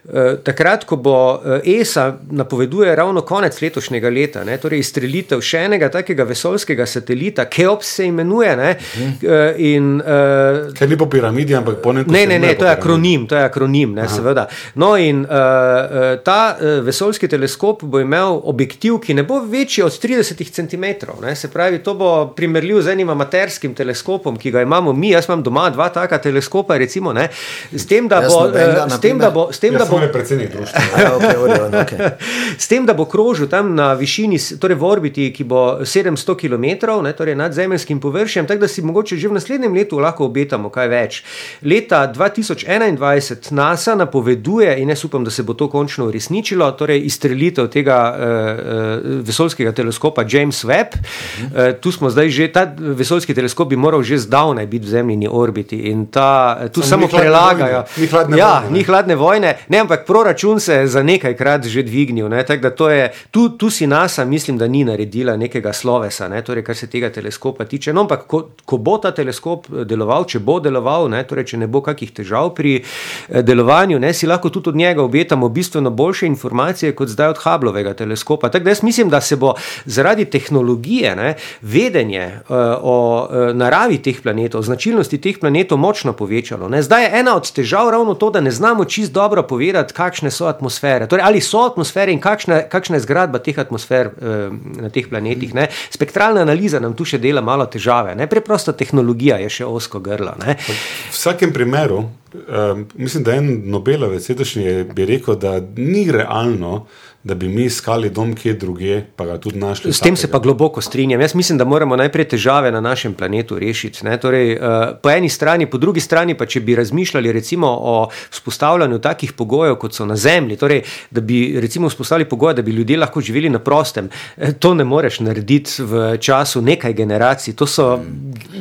Takrat, 0.44 0.84
ko 0.84 0.98
bo 1.00 1.42
eh, 1.46 1.80
ESA 1.80 2.18
napoveduje 2.32 2.96
ravno 2.96 3.22
konec 3.22 3.62
letošnjega 3.62 4.10
leta, 4.10 4.44
ne, 4.44 4.58
torej 4.60 4.82
izstrelitev 4.84 5.40
še 5.40 5.62
enega 5.70 5.88
takega 5.92 6.26
vesoljskega 6.28 6.84
satelita, 6.86 7.46
Keops 7.48 7.94
se 8.00 8.08
imenuje. 8.12 8.56
Ne, 8.60 8.72
eh, 8.76 9.62
in, 9.64 10.02
eh, 10.02 10.74
Ker 10.76 10.90
ni 10.90 10.98
po 11.00 11.08
piramidi, 11.08 11.56
ampak 11.56 11.80
po 11.82 11.94
nekem. 11.96 12.12
Ne, 12.12 12.26
ne, 12.28 12.40
ne, 12.40 12.52
to 12.60 12.68
je 12.68 12.72
akronim, 12.72 13.28
to 13.32 13.40
je 13.40 13.46
akronim, 13.48 13.94
ne, 13.96 14.10
seveda. 14.12 14.48
No, 14.76 14.92
in 15.00 15.24
uh, 15.24 16.18
ta 16.24 16.40
uh, 16.58 16.84
vesoljski 16.86 17.28
teleskop 17.32 17.84
bo 17.88 18.02
imel 18.04 18.42
objektiv, 18.44 19.00
ki 19.04 19.16
ne 19.16 19.24
bo 19.24 19.40
večji 19.40 19.86
od 19.86 19.96
30 20.04 20.44
cm. 20.52 20.86
Ne, 21.24 21.36
se 21.36 21.48
pravi, 21.52 21.80
to 21.84 21.96
bo 21.96 22.12
primerljiv 22.36 22.82
z 22.84 22.98
enim 22.98 23.10
amaterskim 23.10 23.76
teleskopom, 23.76 24.38
ki 24.38 24.52
ga 24.52 24.62
imamo 24.68 24.94
mi. 24.94 25.14
Jaz 25.14 25.30
imam 25.30 25.44
doma 25.44 25.70
dva 25.70 25.88
taka 25.94 26.20
teleskopa, 26.20 26.78
recimo, 26.78 27.14
ne, 27.14 27.30
s 27.72 27.88
tem, 27.88 28.12
da 28.12 28.22
Jaz 28.26 28.34
bo, 28.34 28.44
nobenega, 28.50 28.84
uh, 28.84 28.92
na 28.92 28.98
s 28.98 29.02
tem, 29.02 29.20
da 29.20 29.32
bo, 29.32 29.48
s 29.54 29.64
tem, 29.64 29.74
Jaz 29.74 29.86
da 29.86 29.90
bo 29.90 29.93
le 30.00 30.12
predsednik 30.12 30.52
društva. 30.52 30.80
Okay, 31.14 31.38
Orion, 31.38 31.72
okay. 31.72 32.10
S 32.58 32.68
tem, 32.68 32.86
da 32.86 32.94
bo 32.94 33.06
krožil 33.06 33.48
tam 33.48 33.76
na 33.76 33.94
višini, 33.94 34.38
torej 34.60 34.78
v 34.80 34.86
orbiti, 34.86 35.28
ki 35.34 35.44
bo 35.44 35.84
700 35.86 36.36
km 36.40 36.66
ne, 37.04 37.14
torej 37.14 37.36
nad 37.36 37.54
zemeljskim 37.54 38.00
površjem, 38.00 38.48
tako 38.48 38.66
da 38.66 38.68
si 38.68 38.82
mogoče 38.82 39.18
že 39.18 39.28
v 39.28 39.38
naslednjem 39.38 39.74
letu 39.74 40.00
lahko 40.00 40.26
obetamo 40.26 40.70
kaj 40.70 40.88
več. 40.88 41.24
Leta 41.62 42.04
2021 42.16 43.52
NASA 43.52 43.96
napoveduje, 43.96 44.78
in 44.82 44.90
jaz 44.90 45.06
upam, 45.06 45.24
da 45.24 45.32
se 45.32 45.44
bo 45.44 45.54
to 45.54 45.70
končno 45.70 46.08
uresničilo, 46.08 46.72
torej 46.72 47.06
izstrelitev 47.06 47.68
tega 47.68 48.00
uh, 48.10 48.24
uh, 48.24 49.22
vesoljskega 49.28 49.72
teleskopa 49.72 50.26
James 50.30 50.64
Webb. 50.66 50.98
Uh, 50.98 51.74
tu 51.82 51.92
smo 51.92 52.10
zdaj 52.10 52.30
že, 52.30 52.48
ta 52.54 52.66
vesoljski 52.78 53.34
teleskop 53.34 53.70
bi 53.70 53.76
moral 53.76 54.04
že 54.04 54.18
zdavnaj 54.18 54.68
biti 54.68 54.86
v 54.86 54.90
zemljini 54.90 55.28
orbiti 55.32 55.78
in 55.92 56.06
ta, 56.06 56.58
tu 56.74 56.82
Samo 56.82 57.08
samo, 57.08 57.20
prelagajo. 57.20 57.84
vojne, 57.84 57.98
ni 57.98 58.08
hladne 58.08 58.38
ja, 58.38 58.48
vojne, 58.48 58.70
ne. 58.70 58.78
ni 58.78 58.84
hladne 58.84 59.16
vojne, 59.16 59.56
ne, 59.70 59.83
ampak 59.84 60.06
proračun 60.06 60.60
se 60.60 60.74
je 60.74 60.88
za 60.88 61.04
nekajkrat 61.04 61.66
že 61.66 61.84
dvignil. 61.84 62.30
Ne, 62.30 62.44
tako 62.44 62.62
da 62.62 62.70
to 62.70 62.90
je, 62.90 63.12
tu, 63.32 63.50
tu 63.50 63.70
si 63.70 63.88
NASA, 63.88 64.26
mislim, 64.26 64.58
da 64.58 64.68
ni 64.68 64.84
naredila 64.84 65.38
nekega 65.38 65.74
slovesa, 65.74 66.28
ne, 66.28 66.42
torej, 66.42 66.64
kar 66.64 66.76
se 66.76 66.88
tega 66.88 67.10
teleskopa 67.12 67.66
tiče. 67.66 67.94
No, 67.94 68.08
ampak 68.08 68.26
ko, 68.28 68.44
ko 68.66 68.78
bo 68.78 68.98
ta 68.98 69.12
teleskop 69.12 69.68
eh, 69.70 69.86
deloval, 69.86 70.26
če 70.26 70.40
bo 70.40 70.60
deloval, 70.64 71.10
ne, 71.12 71.24
torej, 71.28 71.54
če 71.54 71.62
ne 71.64 71.68
bo 71.68 71.82
kakih 71.84 72.12
težav 72.12 72.54
pri 72.56 72.80
eh, 72.80 73.42
delovanju, 73.44 74.00
ne, 74.00 74.14
si 74.14 74.28
lahko 74.28 74.50
tudi 74.50 74.70
od 74.70 74.76
njega 74.76 75.04
obetamo 75.04 75.50
bistveno 75.50 75.90
boljše 75.90 76.28
informacije 76.28 76.96
kot 76.96 77.12
zdaj 77.12 77.36
od 77.36 77.42
Hubblovega 77.44 77.94
teleskopa. 77.94 78.50
Tako 78.50 78.64
da 78.64 78.72
jaz 78.72 78.84
mislim, 78.84 79.10
da 79.10 79.22
se 79.22 79.36
bo 79.36 79.54
zaradi 79.86 80.26
tehnologije 80.26 81.16
ne, 81.16 81.36
vedenje 81.62 82.26
uh, 82.50 82.56
o 82.82 82.98
uh, 83.24 83.56
naravi 83.56 83.98
teh 84.02 84.22
planetov, 84.22 84.64
značilnosti 84.64 85.18
teh 85.22 85.40
planetov 85.40 85.78
močno 85.78 86.14
povečalo. 86.14 86.70
Ne. 86.70 86.82
Zdaj 86.82 87.04
je 87.04 87.12
ena 87.20 87.36
od 87.36 87.52
težav 87.52 87.90
ravno 87.90 88.14
to, 88.14 88.30
da 88.30 88.42
ne 88.42 88.52
znamo 88.52 88.86
čist 88.86 89.14
dobro 89.14 89.44
povedati, 89.44 89.73
kakšne 89.74 90.32
so 90.32 90.46
atmosfere. 90.48 91.08
Torej, 91.08 91.24
ali 91.26 91.42
so 91.42 91.66
atmosfere 91.66 92.12
in 92.14 92.20
kakšna, 92.22 92.70
kakšna 92.70 92.96
je 92.96 93.06
zgradba 93.06 93.40
teh 93.40 93.58
atmosfer 93.60 94.08
uh, 94.08 94.54
na 94.82 94.90
teh 94.90 95.10
planetih. 95.10 95.54
Ne. 95.54 95.68
Spektralna 95.90 96.42
analiza 96.42 96.80
nam 96.80 96.94
tu 96.94 97.06
še 97.06 97.18
dela 97.18 97.42
malo 97.42 97.66
težave. 97.66 98.16
Ne. 98.16 98.28
Preprosto 98.28 98.74
tehnologija 98.74 99.38
je 99.42 99.50
še 99.50 99.66
osko 99.66 100.00
grlo. 100.00 100.36
Ne. 100.46 100.56
V 100.56 100.78
vsakem 101.12 101.54
primeru, 101.54 102.04
um, 102.34 102.86
mislim, 102.96 103.24
da 103.24 103.36
en 103.36 103.62
Nobelovec 103.72 104.30
je- 104.30 104.84
bi 104.94 105.06
rekel, 105.06 105.36
da 105.36 105.60
ni 105.78 106.12
realno, 106.12 106.86
da 107.24 107.36
bi 107.36 107.48
mi 107.48 107.64
iskali 107.64 108.10
dom 108.10 108.36
kje 108.36 108.54
druge, 108.54 109.02
pa 109.16 109.26
ga 109.26 109.38
tudi 109.38 109.60
našli. 109.60 109.94
S 109.94 110.00
tem 110.00 110.16
se 110.16 110.28
pa 110.28 110.32
takega. 110.32 110.44
globoko 110.44 110.82
strinjam. 110.82 111.22
Jaz 111.22 111.36
mislim, 111.36 111.58
da 111.58 111.66
moramo 111.66 111.96
najprej 111.96 112.28
težave 112.28 112.72
na 112.72 112.82
našem 112.82 113.14
planetu 113.14 113.60
rešiti. 113.60 114.04
Ne? 114.06 114.18
Torej, 114.20 114.56
uh, 114.56 114.60
po 115.02 115.10
eni 115.10 115.30
strani, 115.30 115.66
po 115.66 115.78
drugi 115.78 116.02
strani 116.04 116.36
pa, 116.38 116.46
če 116.46 116.60
bi 116.60 116.76
razmišljali 116.76 117.32
recimo 117.32 117.68
o 117.68 118.10
vzpostavljanju 118.32 119.00
takih 119.00 119.34
pogojev, 119.34 119.76
kot 119.80 119.96
so 119.96 120.06
na 120.06 120.16
Zemlji, 120.16 120.58
torej, 120.58 120.82
da 121.12 121.22
bi 121.22 121.56
recimo 121.62 121.90
vzpostavili 121.90 122.30
pogoje, 122.30 122.58
da 122.60 122.62
bi 122.62 122.72
ljudje 122.72 122.98
lahko 122.98 123.22
živeli 123.22 123.50
na 123.50 123.60
prostem, 123.60 124.10
eh, 124.38 124.52
to 124.54 124.74
ne 124.74 124.84
moreš 124.84 125.20
narediti 125.20 125.84
v 125.84 126.18
času 126.18 126.62
nekaj 126.62 126.94
generacij. 126.94 127.56
To 127.56 127.68
so 127.68 128.02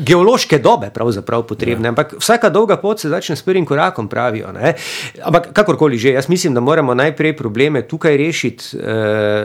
geološke 0.07 0.59
dobe 0.59 0.91
pravzaprav 0.95 1.43
potrebne, 1.51 1.89
ampak 1.89 2.15
vsaka 2.21 2.51
dolga 2.51 2.77
pot 2.77 3.01
se 3.01 3.09
začne 3.09 3.37
s 3.37 3.43
prvim 3.43 3.67
korakom, 3.67 4.09
pravijo. 4.09 4.53
Ne? 4.53 4.75
Ampak 5.23 5.51
kakorkoli 5.53 5.99
že, 5.99 6.15
jaz 6.15 6.29
mislim, 6.29 6.55
da 6.55 6.61
moramo 6.61 6.95
najprej 6.95 7.37
probleme 7.37 7.83
tukaj 7.83 8.17
rešiti 8.17 8.52
eh, 8.75 8.89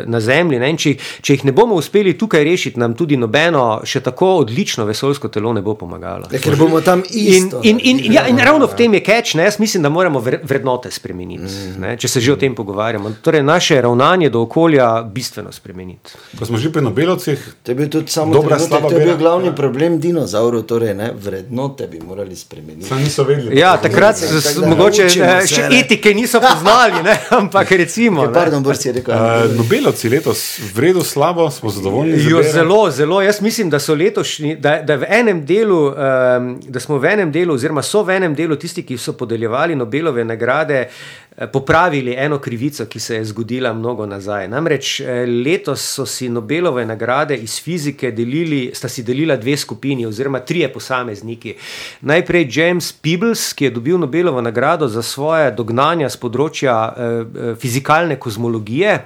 na 0.05 0.19
Zemlji. 0.21 0.59
Ne? 0.59 0.69
In 0.69 0.77
Če, 0.77 0.91
če 1.21 1.33
jih 1.33 1.43
ne 1.43 1.51
bomo 1.51 1.75
uspeli 1.75 2.13
tukaj 2.13 2.43
rešiti, 2.43 2.77
nam 2.77 2.93
tudi 2.93 3.17
nobeno 3.17 3.63
še 3.83 3.99
tako 4.01 4.35
odlično 4.37 4.85
vesoljsko 4.85 5.27
telo 5.29 5.53
ne 5.53 5.61
bo 5.61 5.73
pomagalo. 5.75 6.27
Ja, 6.29 6.39
ker 6.39 6.55
bomo 6.55 6.81
tam 6.81 7.01
In, 7.09 7.47
isto. 7.47 7.61
in, 7.63 7.79
in, 7.81 8.01
ja, 8.07 8.27
in 8.27 8.37
ravno 8.37 8.67
v 8.67 8.75
tem 8.75 8.93
je 8.93 9.01
keč, 9.01 9.33
ne? 9.33 9.43
jaz 9.43 9.57
mislim, 9.57 9.83
da 9.83 9.89
moramo 9.89 10.19
vre- 10.19 10.39
vrednote 10.43 10.91
spremeniti, 10.91 11.49
ne? 11.77 11.95
če 11.95 12.07
se 12.07 12.19
že 12.19 12.31
o 12.31 12.37
tem 12.37 12.53
pogovarjamo. 12.53 13.11
Torej, 13.21 13.43
naše 13.43 13.81
ravnanje 13.81 14.29
do 14.29 14.41
okolja 14.41 14.87
bistveno 15.03 15.51
spremeniti. 15.51 16.11
Ko 16.33 16.45
smo 16.45 16.57
že 16.57 16.69
pri 16.69 16.81
Nobelovcih, 16.81 17.37
To 17.63 17.71
je 17.71 17.75
bil 17.75 17.89
tudi 17.89 18.07
samo 18.09 18.33
Dobra, 18.33 18.59
slaba 18.59 18.87
to 18.87 18.95
je 18.95 19.05
bil 19.05 19.17
glavni 19.17 19.51
problem 19.51 19.99
dinozaurov, 19.99 20.63
torej 20.63 20.93
ne, 20.93 21.11
vrednote 21.13 21.87
bi 21.87 21.99
morali 21.99 22.35
spremeniti. 22.35 22.87
sami 22.87 23.03
niso 23.03 23.23
vedeli. 23.23 23.57
Ja, 23.57 23.77
takrat 23.77 24.15
da 24.19 24.67
mogoče 24.67 25.09
še 25.09 25.67
etike 25.73 26.13
niso 26.13 26.39
poznali, 26.39 27.03
ne? 27.03 27.17
ampak 27.39 27.71
recimo. 27.73 28.21
Ja, 28.21 28.27
ne. 28.27 28.33
pardon, 28.33 28.63
Boris 28.63 28.85
je 28.85 28.93
rekel. 28.97 29.13
Uh, 29.15 29.55
Nobelovci 29.57 30.09
letos 30.09 30.43
vredno 30.73 31.03
slabo, 31.03 31.49
smo 31.51 31.69
zadovoljni. 31.69 32.23
Jo, 32.29 32.43
zelo, 32.43 32.91
zelo. 32.91 33.21
Jaz 33.21 33.41
mislim, 33.41 33.69
da 33.69 33.79
so 33.79 33.95
letošnji, 33.95 34.55
da, 34.55 34.81
da, 34.81 34.95
v 34.95 35.05
enem 35.09 35.45
delu, 35.45 35.79
um, 35.87 36.59
da 36.67 36.79
smo 36.79 36.97
v 36.97 37.13
enem 37.13 37.31
delu, 37.31 37.53
oziroma 37.53 37.81
so 37.83 38.03
v 38.03 38.17
enem 38.17 38.35
delu 38.35 38.55
tisti, 38.55 38.83
ki 38.85 38.97
so 38.97 39.13
podeljevali 39.17 39.75
Nobelove 39.75 40.25
nagrade, 40.25 40.79
eh, 40.83 40.89
popravili 41.45 42.15
eno 42.17 42.39
krivico, 42.39 42.85
ki 42.85 42.99
se 42.99 43.15
je 43.15 43.25
zgodila 43.25 43.73
mnogo 43.73 44.05
nazaj. 44.05 44.47
Namreč 44.47 44.99
eh, 44.99 45.25
letos 45.45 45.81
so 45.93 46.05
si 46.05 46.29
Nobelove 46.29 46.85
nagrade 46.85 47.35
iz 47.37 47.61
fizike 47.63 48.11
delili, 48.11 48.71
sta 48.73 48.89
si 48.89 49.03
delila 49.03 49.35
dve 49.35 49.57
skupini, 49.57 50.05
oziroma 50.05 50.39
trije 50.39 50.73
posamezniki. 50.73 51.55
Najprej 52.01 52.47
James 52.51 52.91
Peebles, 52.93 53.53
ki 53.53 53.65
je 53.65 53.71
dobil 53.71 53.99
Nobelovo 53.99 54.41
nagrado 54.41 54.87
za 54.87 55.01
svoje 55.01 55.51
dognanja 55.51 56.09
z 56.09 56.17
področja 56.17 56.77
eh, 56.89 57.01
eh, 57.01 57.55
fizikalne 57.55 58.17
kozmologije. 58.19 58.97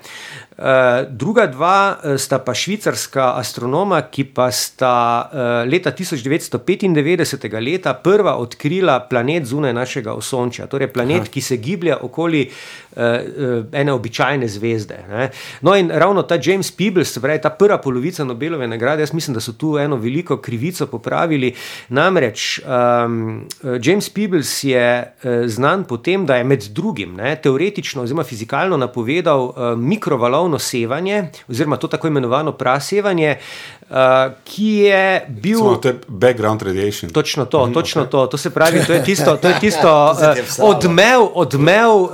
Uh, 0.61 0.67
druga 1.09 1.47
dva 1.47 1.97
uh, 1.97 2.17
sta 2.21 2.37
pa 2.37 2.53
švicarska 2.53 3.31
astronoma, 3.39 4.03
ki 4.13 4.27
pa 4.29 4.51
sta 4.53 4.93
uh, 5.25 5.39
leta 5.65 5.89
1995 5.89 7.57
leta 7.57 7.95
prva 7.97 8.35
odkrila 8.37 8.99
planet 9.09 9.47
zunaj 9.49 9.73
našega 9.73 10.13
osončja, 10.13 10.67
torej 10.69 10.91
planet, 10.93 11.25
Aha. 11.25 11.31
ki 11.33 11.41
se 11.41 11.57
giblje 11.57 11.97
okoli 11.97 12.45
ene 13.71 13.93
običajne 13.93 14.47
zvezde. 14.51 14.97
Ne. 15.07 15.29
No, 15.63 15.71
in 15.79 15.87
ravno 15.95 16.25
ta 16.27 16.35
James 16.35 16.67
Peebles, 16.75 17.13
pravi 17.23 17.39
ta 17.39 17.49
prva 17.49 17.77
polovica 17.79 18.25
Nobelove 18.27 18.67
nagrade, 18.67 19.01
jaz 19.01 19.13
mislim, 19.15 19.33
da 19.33 19.39
so 19.39 19.53
tu 19.55 19.77
eno 19.79 19.95
veliko 19.95 20.41
krivico 20.43 20.87
popravili. 20.91 21.53
Namreč 21.95 22.59
um, 22.59 23.47
James 23.79 24.09
Peebles 24.09 24.51
je 24.63 25.13
znan 25.47 25.85
po 25.87 25.97
tem, 26.03 26.25
da 26.25 26.35
je 26.35 26.43
med 26.43 26.67
drugim 26.75 27.15
ne, 27.15 27.31
teoretično 27.39 28.03
oziroma 28.03 28.27
fizikalno 28.27 28.77
napovedal 28.77 29.45
uh, 29.45 29.55
mikrovalovne 29.79 30.50
mikrovalovno 30.51 30.59
sevanje, 30.59 31.29
oziroma 31.49 31.77
to 31.77 31.87
tako 31.87 32.07
imenovano 32.07 32.51
prasevanje, 32.51 33.37
uh, 33.89 33.95
ki 34.43 34.67
je 34.67 35.25
bil. 35.29 35.59
Samo 35.59 35.75
to 35.75 35.87
je 35.87 35.95
background 36.07 36.61
radiation. 36.61 37.11
Točno 37.11 37.45
to, 37.45 37.69
točno 37.73 38.05
to. 38.05 38.27
To 38.27 38.37
se 38.37 38.49
pravi, 38.49 38.85
to 38.87 38.93
je 38.93 39.03
tisto, 39.03 39.37
to 39.37 39.47
je 39.47 39.59
tisto 39.63 40.11
uh, 40.11 40.19
odmev, 40.59 41.27
odmev 41.33 41.89
uh, 41.89 42.11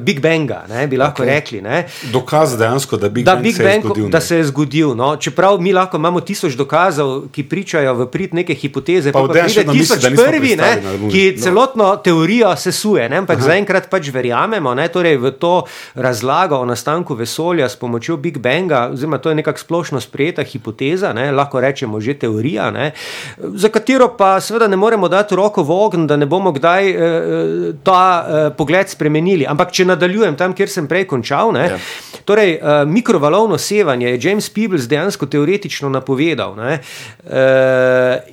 Big 0.00 0.20
Banga, 0.20 0.64
ne, 0.68 0.86
bi 0.86 0.96
lahko 0.96 1.22
okay. 1.22 1.26
rekli. 1.26 1.62
Ne. 1.62 1.86
Dokaz 2.12 2.56
dejansko, 2.58 2.96
da 2.96 3.08
Big 3.08 3.24
Da, 3.24 3.34
Bang 3.34 3.42
Big 3.44 3.56
se 3.56 3.62
je 3.62 3.68
Bang, 3.68 3.84
zgodil. 3.84 4.08
da 4.08 4.20
se 4.20 4.36
je 4.36 4.44
zgodil. 4.44 4.94
No. 4.94 5.16
Čeprav 5.16 5.60
mi 5.60 5.72
lahko 5.72 5.96
imamo 5.96 6.20
tisoč 6.20 6.54
dokazov, 6.54 7.28
ki 7.32 7.48
pričajo 7.48 7.94
v 7.94 8.06
prid 8.10 8.34
neke 8.34 8.54
hipoteze, 8.54 9.12
Pa 9.12 9.20
pa, 9.20 9.28
pride 9.28 9.64
misli, 9.64 9.78
tisoč 9.78 10.10
nismo 10.10 10.24
prvi, 10.24 10.56
ne, 10.56 10.72
ki 11.10 11.36
celotno 11.42 11.96
teorijo 11.96 12.56
sesuje. 12.56 13.08
Ne, 13.08 13.22
ampak 13.24 13.40
zaenkrat 13.40 13.90
pač 13.90 14.08
verjamemo 14.12 14.74
ne, 14.74 14.88
torej 14.88 15.16
v 15.16 15.30
to 15.38 15.54
razlago 15.94 16.56
o 16.56 16.64
nastanku 16.64 17.14
vesolja 17.14 17.53
s 17.62 17.76
pomočjo 17.76 18.16
Big 18.16 18.38
Banga, 18.38 18.88
oziroma 18.92 19.18
to 19.18 19.28
je 19.28 19.34
nekako 19.34 19.58
splošno 19.58 20.00
sprejeta 20.00 20.42
hipoteza, 20.42 21.12
ne, 21.12 21.30
lahko 21.32 21.60
rečemo 21.60 22.00
že 22.00 22.14
teorija, 22.14 22.70
ne, 22.70 22.90
za 23.38 23.68
katero 23.68 24.10
pa 24.18 24.40
seveda 24.40 24.68
ne 24.68 24.76
moremo 24.76 25.08
dati 25.08 25.36
roko 25.36 25.62
v 25.62 25.70
ogen, 25.70 26.06
da 26.06 26.16
ne 26.16 26.26
bomo 26.26 26.52
kdaj 26.52 26.90
eh, 26.90 26.96
eh, 26.96 27.72
ta 27.82 28.02
eh, 28.26 28.50
pogled 28.56 28.88
spremenili. 28.88 29.46
Ampak 29.46 29.72
če 29.72 29.84
nadaljujem 29.84 30.36
tam, 30.36 30.54
kjer 30.54 30.68
sem 30.68 30.88
prej 30.88 31.06
končal, 31.06 31.52
ne, 31.52 31.64
Ja. 31.74 31.78
Torej, 32.24 32.58
uh, 32.62 32.88
mikrovalovno 32.88 33.58
sevanje 33.58 34.08
je 34.08 34.18
James 34.22 34.50
Peebles 34.50 34.88
dejansko 34.88 35.26
teoretično 35.26 35.88
napovedal. 35.88 36.56
Ne? 36.56 36.78
Uh, 37.24 37.30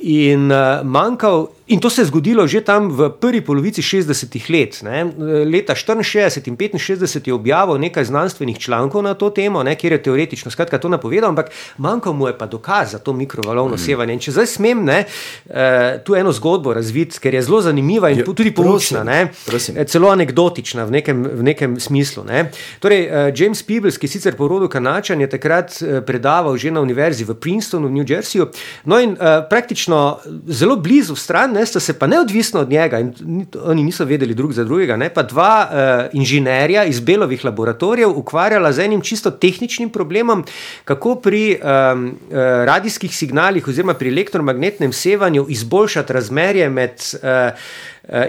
in, 0.01 0.51
uh, 0.51 0.79
manjkal, 0.83 1.47
in 1.71 1.79
to 1.79 1.89
se 1.89 2.01
je 2.01 2.05
zgodilo 2.05 2.47
že 2.47 2.61
tam 2.61 2.91
v 2.91 3.09
prvi 3.19 3.41
polovici 3.41 3.81
60-ih 3.81 4.49
let. 4.49 4.81
Ne? 4.83 5.07
Leta 5.47 5.73
64 5.75 6.47
in 6.47 6.55
65 6.55 7.27
je 7.27 7.33
objavil 7.33 7.79
nekaj 7.79 8.05
znanstvenih 8.05 8.59
člankov 8.59 9.03
na 9.03 9.13
to 9.13 9.29
temo, 9.29 9.63
ne? 9.63 9.75
kjer 9.75 9.93
je 9.93 10.03
teoretično 10.03 10.51
skratka, 10.51 10.77
to 10.77 10.89
napovedal, 10.89 11.29
ampak 11.29 11.51
manjkal 11.77 12.13
mu 12.13 12.27
je 12.27 12.37
pa 12.37 12.45
dokaz 12.45 12.91
za 12.91 12.99
to 12.99 13.13
mikrovalovno 13.13 13.75
mm. 13.75 13.79
sevanje. 13.79 14.13
In 14.13 14.19
če 14.19 14.31
zdaj 14.35 14.47
smem 14.47 14.83
ne, 14.85 15.05
uh, 15.05 15.55
tu 16.03 16.15
eno 16.15 16.31
zgodbo 16.31 16.73
razviti, 16.73 17.19
ker 17.19 17.33
je 17.33 17.41
zelo 17.47 17.61
zanimiva 17.61 18.09
in 18.11 18.19
Ja, 18.19 18.25
tudi 18.25 18.51
poučna. 18.51 19.03
ne. 19.03 19.31
prosim. 19.45 19.77
Eh, 19.77 19.87
celo 19.87 20.09
anekdotična 20.11 20.83
v 20.85 20.91
nekem, 20.91 21.23
v 21.23 21.43
nekem 21.43 21.79
smislu. 21.79 22.23
Ne. 22.27 22.51
Torej, 22.79 23.07
uh, 23.07 23.31
James 23.35 23.63
Peebles, 23.63 23.97
ki 23.97 24.07
sicer 24.07 24.35
po 24.35 24.47
rodu 24.47 24.67
Kanačan, 24.67 25.21
je 25.21 25.29
takrat 25.29 25.79
predaval 26.05 26.57
že 26.57 26.71
na 26.71 26.81
univerzi 26.81 27.23
v 27.23 27.33
Princetonu 27.33 27.87
v 27.87 27.91
New 27.91 28.05
Jerseyju. 28.07 28.49
No 28.85 28.99
in 28.99 29.15
praktično 29.49 30.19
zelo 30.47 30.75
blizu 30.75 31.15
stran, 31.15 31.53
ne, 31.53 31.60
sta 31.65 31.79
se 31.79 31.93
pa 31.99 32.07
neodvisno 32.07 32.59
od 32.59 32.69
njega, 32.69 32.99
in 32.99 33.13
ni, 33.25 33.45
oni 33.63 33.83
niso 33.83 34.05
vedeli 34.05 34.33
drug 34.33 34.53
za 34.53 34.63
drugega, 34.63 34.97
ne, 34.97 35.09
pa 35.09 35.23
dva 35.23 35.67
uh, 35.67 36.09
inženirja 36.13 36.83
iz 36.83 36.99
Belovih 36.99 37.45
laboratorijev 37.45 38.09
ukvarjala 38.09 38.71
z 38.71 38.85
enim 38.85 39.01
čisto 39.01 39.31
tehničnim 39.31 39.89
problemom, 39.89 40.43
kako 40.85 41.15
pri 41.15 41.57
um, 41.61 42.05
uh, 42.07 42.35
radijskih 42.65 43.15
signalih 43.17 43.67
oziroma 43.67 43.93
pri 43.93 44.09
elektromagnetnem 44.09 44.93
sevanju 44.93 45.45
izboljšati 45.49 46.13
razmerje 46.13 46.69
med 46.69 46.91
uh, 47.13 47.29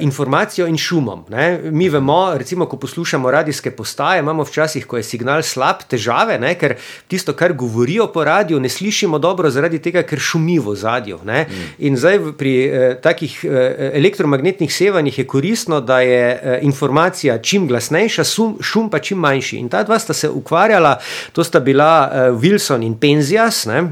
informacijo 0.00 0.66
in 0.66 0.76
šumom. 0.76 1.24
Ne. 1.28 1.60
Mi 1.70 1.88
vemo, 1.88 2.34
recimo, 2.34 2.66
ko 2.66 2.76
poslušamo 2.76 3.30
radijske 3.30 3.70
postaje, 3.70 4.20
imamo 4.20 4.44
včasih, 4.44 4.86
ko 4.86 4.96
je 4.96 5.02
signal 5.02 5.42
slab, 5.42 5.82
težave, 5.88 6.38
ne, 6.38 6.54
ker 6.58 6.74
tisto, 7.08 7.32
kar 7.32 7.52
govorijo 7.52 8.06
po 8.12 8.24
radiju, 8.24 8.60
ne 8.60 8.68
slišimo 8.68 9.18
dobro, 9.18 9.50
zaradi 9.50 9.78
tega, 9.82 10.02
ker 10.02 10.20
šumi 10.20 10.58
v 10.58 10.74
zadju. 10.76 11.18
Mm. 11.24 11.56
In 11.78 11.96
zdaj 11.96 12.18
pri 12.38 12.52
eh, 12.64 12.96
takih 13.02 13.38
eh, 13.44 13.90
elektromagnetnih 13.98 14.74
sevanjih 14.74 15.18
je 15.18 15.26
koristno, 15.26 15.80
da 15.80 16.00
je 16.00 16.22
eh, 16.30 16.58
informacija 16.62 17.38
čim 17.42 17.66
glasnejša, 17.68 18.24
šum, 18.24 18.58
šum 18.60 18.90
pa 18.90 18.98
čim 18.98 19.18
manjši. 19.18 19.56
In 19.56 19.68
ta 19.68 19.82
dva 19.82 19.98
sta 19.98 20.12
se 20.12 20.28
ukvarjala, 20.30 20.98
to 21.32 21.44
sta 21.44 21.60
bila 21.60 22.10
eh, 22.12 22.30
Wilson 22.30 22.84
in 22.86 22.98
Penzias. 22.98 23.66
Ne. 23.66 23.88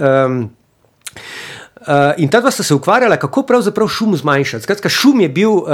Um, 0.00 0.50
Uh, 1.80 2.12
in 2.16 2.28
ta 2.28 2.40
dva 2.40 2.50
sta 2.50 2.62
se 2.62 2.74
ukvarjala, 2.74 3.16
kako 3.16 3.42
pravzaprav 3.42 3.88
šum 3.88 4.16
zmanjšati. 4.16 4.62
Skratka, 4.62 4.88
šum 4.88 5.20
je 5.20 5.28
bil 5.28 5.50
uh, 5.50 5.64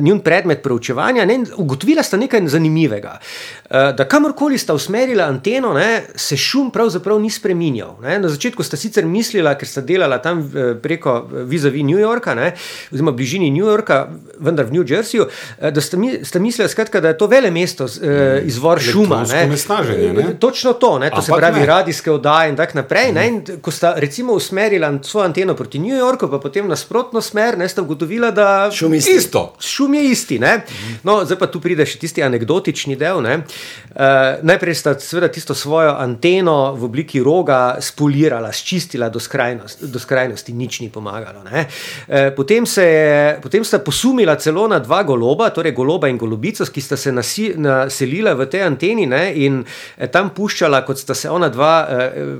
njun 0.00 0.20
predmet 0.20 0.62
preučevanja 0.62 1.24
ne, 1.26 1.40
ugotovila 1.56 2.02
sta 2.02 2.16
nekaj 2.16 2.46
zanimivega. 2.46 3.16
Uh, 3.18 3.90
da 3.98 4.06
kamorkoli 4.08 4.58
sta 4.58 4.74
usmerila 4.74 5.24
anteno, 5.24 5.72
ne, 5.74 6.04
se 6.14 6.36
šum 6.36 6.70
pravzaprav 6.70 7.18
ni 7.20 7.30
spremenjal. 7.30 7.96
Ne. 8.02 8.18
Na 8.18 8.28
začetku 8.28 8.62
sta 8.62 8.76
sicer 8.76 9.06
mislila, 9.06 9.56
ker 9.58 9.68
sta 9.68 9.82
delala 9.82 10.20
tam 10.22 10.44
preko 10.82 11.26
vizavi 11.50 11.82
New 11.82 11.98
Yorka, 11.98 12.36
ne, 12.38 12.52
oziroma 12.92 13.10
bližini 13.10 13.50
New 13.50 13.66
Yorka, 13.66 14.04
vendar 14.38 14.70
v 14.70 14.78
New 14.78 14.86
Jerseyju, 14.86 15.26
da 15.58 15.80
sta, 15.80 15.98
mi, 15.98 16.12
sta 16.24 16.38
mislila, 16.38 16.68
skratka, 16.68 17.00
da 17.00 17.08
je 17.08 17.18
to 17.18 17.26
vele 17.26 17.50
mesto, 17.50 17.90
uh, 17.90 18.38
izvor 18.46 18.78
šuma. 18.78 19.24
Onesnaženje, 19.44 20.12
ne? 20.12 20.28
Točno 20.38 20.72
to, 20.78 20.98
ne, 20.98 21.10
to 21.10 21.22
se 21.22 21.32
Ampak 21.32 21.42
pravi 21.42 21.60
ne. 21.60 21.66
radijske 21.66 22.14
oddaje 22.14 22.54
in 22.54 22.56
tako 22.56 22.78
naprej. 22.84 23.12
Ne, 23.12 23.28
in 23.28 23.42
ko 23.60 23.74
sta 23.74 23.96
recimo 23.98 24.38
usmerila 24.38 24.94
svojo 25.08 25.24
anteno 25.26 25.54
proti 25.56 25.78
New 25.78 25.96
Yorku, 25.96 26.28
pa 26.28 26.38
potem 26.38 26.68
nasprotno 26.68 27.20
smer, 27.20 27.58
ne 27.58 27.68
sta 27.68 27.82
ugotovila, 27.82 28.30
da 28.30 28.70
Šum 28.72 28.94
isti. 28.94 29.16
Isto. 29.16 29.54
šum 29.60 29.94
je 29.94 30.04
isti. 30.10 30.38
Ne. 30.38 30.64
No, 31.02 31.24
zdaj 31.24 31.38
pa 31.38 31.46
tu 31.46 31.60
pride 31.60 31.86
še 31.86 31.98
tisti 31.98 32.22
anegdotični 32.22 32.96
del. 32.96 33.22
Ne. 33.24 33.34
Uh, 33.38 34.38
najprej 34.42 34.74
sta 34.74 34.94
seveda 35.00 35.28
tisto 35.32 35.54
svojo 35.54 35.96
anteno 35.98 36.74
v 36.74 36.84
obliki 36.84 37.22
roga 37.24 37.76
spolirala, 37.80 38.52
sčistila 38.52 39.08
do, 39.08 39.20
skrajnost, 39.20 39.84
do 39.88 39.98
skrajnosti, 39.98 40.52
nič 40.52 40.80
ni 40.80 40.88
pomagalo. 40.92 41.42
ne. 41.50 41.66
Eh, 42.08 42.30
Potem, 42.36 42.66
se 42.66 42.84
je, 42.84 43.38
potem 43.42 43.64
sta 43.64 43.78
posumila 43.78 44.36
celo 44.36 44.68
na 44.68 44.78
dva 44.78 45.02
goloba, 45.02 45.50
torej 45.50 45.72
goloba 45.72 46.08
in 46.08 46.18
golobico, 46.18 46.64
ki 46.64 46.80
sta 46.80 46.96
se 46.96 47.12
nasi, 47.12 47.54
naselila 47.56 48.34
v 48.34 48.46
tej 48.46 48.62
anteni 48.62 49.06
ne, 49.06 49.32
in 49.34 49.64
eh, 49.96 50.08
tam 50.08 50.30
puščala, 50.30 50.84
kot 50.86 50.98
sta 50.98 51.14
se 51.14 51.30
ona 51.30 51.48
dva 51.48 51.74
eh, 51.88 52.38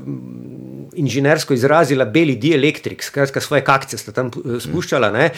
inženirsko 0.99 1.55
izrazila, 1.55 2.05
beli 2.05 2.35
dielektrik, 2.35 3.03
skratka 3.03 3.41
svoje 3.41 3.63
kakce 3.65 3.97
sta 3.97 4.13
tam 4.15 4.31
eh, 4.33 4.59
spuščala. 4.63 5.11
Ne, 5.15 5.29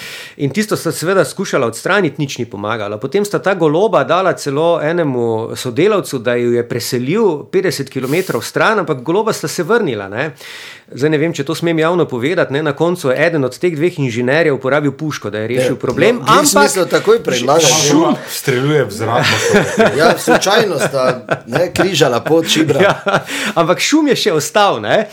in 0.44 0.54
tisto 0.56 0.78
sta 0.80 0.94
seveda 0.96 1.26
skušala 1.28 1.70
odstraniti, 1.72 2.22
nič 2.22 2.38
ni 2.42 2.48
pomagalo. 2.50 3.00
Potem 3.02 3.26
sta 3.28 3.40
ta 3.40 3.56
goloba 3.56 4.04
dala 4.08 4.34
celo 4.34 4.80
enemu 4.84 5.56
sodelavcu, 5.56 6.20
da 6.20 6.36
jo 6.40 6.52
je 6.56 6.66
preselil 6.68 7.46
50 7.54 7.92
km 7.94 8.42
stran, 8.42 8.84
ampak 8.84 9.04
goloba 9.06 9.34
sta 9.34 9.48
se 9.48 9.64
vrnila. 9.64 10.10
Ne. 10.10 10.32
Zdaj 10.92 11.10
ne 11.10 11.18
vem, 11.22 11.32
če 11.32 11.46
to 11.48 11.56
smem 11.56 11.80
javno 11.80 12.04
povedati. 12.04 12.52
Ne? 12.54 12.62
Na 12.64 12.74
koncu 12.76 13.10
je 13.10 13.16
eden 13.16 13.48
od 13.48 13.56
teh 13.56 13.72
dveh 13.76 13.96
inženirjev 14.04 14.58
uporabil 14.58 14.92
puško, 14.92 15.30
da 15.32 15.40
je 15.40 15.48
rešil 15.48 15.78
problem. 15.80 16.20
No, 16.20 16.42
v 16.44 16.50
smislu 16.50 16.84
takoj 16.92 17.22
predlagam. 17.24 17.78
Šum 17.88 18.18
streljuje 18.28 18.84
v 18.86 18.92
zrak. 18.92 19.32
Ja, 19.98 20.12
slučajno 20.18 20.80
sta 20.80 21.06
ne, 21.48 21.70
križala 21.74 22.20
pot 22.26 22.48
šibra. 22.48 22.82
Ja, 22.84 22.96
ampak 23.56 23.80
šum 23.80 24.10
je 24.12 24.18
še 24.20 24.34
ostal. 24.36 24.82
Ne? 24.84 25.06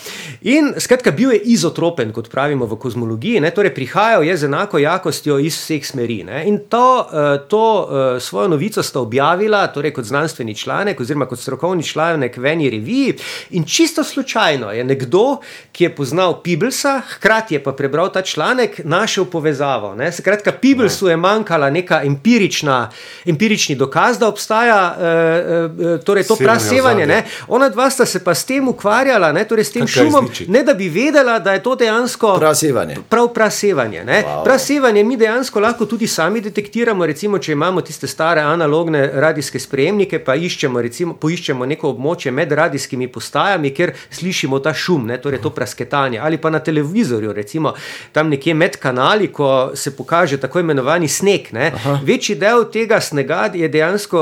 In 0.50 0.72
skratka, 0.82 1.12
bil 1.14 1.36
je 1.36 1.40
izotropen, 1.54 2.10
kot 2.16 2.30
pravimo 2.32 2.66
v 2.66 2.78
kozmologiji, 2.80 3.42
ne? 3.44 3.54
torej 3.54 3.74
prihajal 3.74 4.26
je 4.26 4.36
z 4.36 4.50
enako 4.50 4.82
jakostjo 4.82 5.38
iz 5.38 5.60
vseh 5.60 5.86
smeri. 5.86 6.20
Ne? 6.26 6.42
In 6.50 6.58
to, 6.66 7.06
eh, 7.06 7.46
to 7.46 7.62
eh, 7.62 8.20
svojo 8.20 8.50
novico 8.50 8.82
sta 8.82 8.98
objavila 9.00 9.62
torej 9.70 9.94
kot 9.94 10.10
znanstveni 10.10 10.58
članek, 10.58 10.98
oziroma 11.00 11.30
kot 11.30 11.38
strokovni 11.38 11.86
članek 11.86 12.36
v 12.36 12.50
eni 12.50 12.70
reviji. 12.70 13.14
In 13.54 13.66
čisto 13.66 14.02
slučajno 14.04 14.74
je 14.74 14.84
nekdo, 14.84 15.38
ki 15.78 15.84
je 15.84 15.94
poznal 15.94 16.40
Peeblesa, 16.42 17.02
hkrati 17.08 17.54
je 17.54 17.62
pa 17.62 17.72
prebral 17.72 18.08
ta 18.12 18.22
članek, 18.22 18.80
našel 18.84 19.24
povezavo. 19.24 19.94
Ne? 19.94 20.12
Skratka, 20.12 20.52
Peeblesu 20.52 21.08
je 21.08 21.16
manjkala 21.16 21.70
neka 21.70 22.00
empirična, 22.04 22.90
empirični 23.26 23.74
dokaz, 23.74 24.18
da 24.18 24.28
obstaja 24.28 24.96
eh, 24.98 25.98
torej 26.04 26.24
to 26.26 26.36
Sevanje 26.36 26.44
prasevanje. 26.44 27.06
ne. 27.06 27.22
Ona 27.48 27.68
dva 27.68 27.90
sta 27.90 28.06
se 28.06 28.24
pa 28.24 28.34
s 28.34 28.44
tem 28.44 28.68
ukvarjala, 28.68 29.32
ne, 29.32 29.44
torej 29.44 29.64
s 29.64 29.72
tem 29.72 29.86
Kaj 29.86 29.92
šumom, 29.92 30.24
izničiti? 30.24 30.50
ne 30.50 30.62
da 30.62 30.74
bi 30.74 30.88
vedela, 30.88 31.38
da 31.38 31.52
je 31.52 31.62
to 31.62 31.74
dejansko 31.74 32.34
Prasevanje. 32.38 32.96
Prav 33.08 33.28
prasevanje. 33.28 34.04
Wow. 34.06 34.24
Wow. 34.24 34.44
Prasevanje 34.44 35.04
mi 35.04 35.16
dejansko 35.16 35.60
lahko 35.60 35.86
tudi 35.86 36.06
sami 36.06 36.40
detektiramo, 36.40 37.06
recimo, 37.06 37.38
če 37.38 37.52
imamo 37.52 37.80
tiste 37.80 38.06
stare 38.06 38.40
analogne 38.40 39.10
radijske 39.14 39.58
sprejemnike, 39.58 40.18
pa 40.18 40.34
iščemo, 40.34 40.82
recimo, 40.82 41.14
poiščemo 41.14 41.66
neko 41.66 41.94
območje 41.94 42.32
med 42.32 42.52
radijskimi 42.52 43.08
postajami, 43.08 43.70
kjer 43.74 43.92
slišimo 44.10 44.58
ta 44.58 44.74
šum, 44.74 45.06
ne, 45.06 45.22
torej 45.22 45.38
to 45.40 45.50
prasketanje. 45.68 46.18
Ali 46.18 46.38
pa 46.38 46.50
na 46.50 46.58
televizorju, 46.60 47.32
recimo 47.32 47.74
tam 48.12 48.28
nekje 48.28 48.54
med 48.54 48.76
kanali, 48.76 49.28
ko 49.28 49.70
se 49.74 49.90
pokaže 49.92 50.36
tako 50.38 50.60
imenovani 50.60 51.08
sneg. 51.08 51.52
ne. 51.52 51.72
Večji 52.02 52.34
del 52.36 52.64
tega 52.64 53.00
snega 53.00 53.50
je 53.54 53.68
dejansko, 53.68 54.18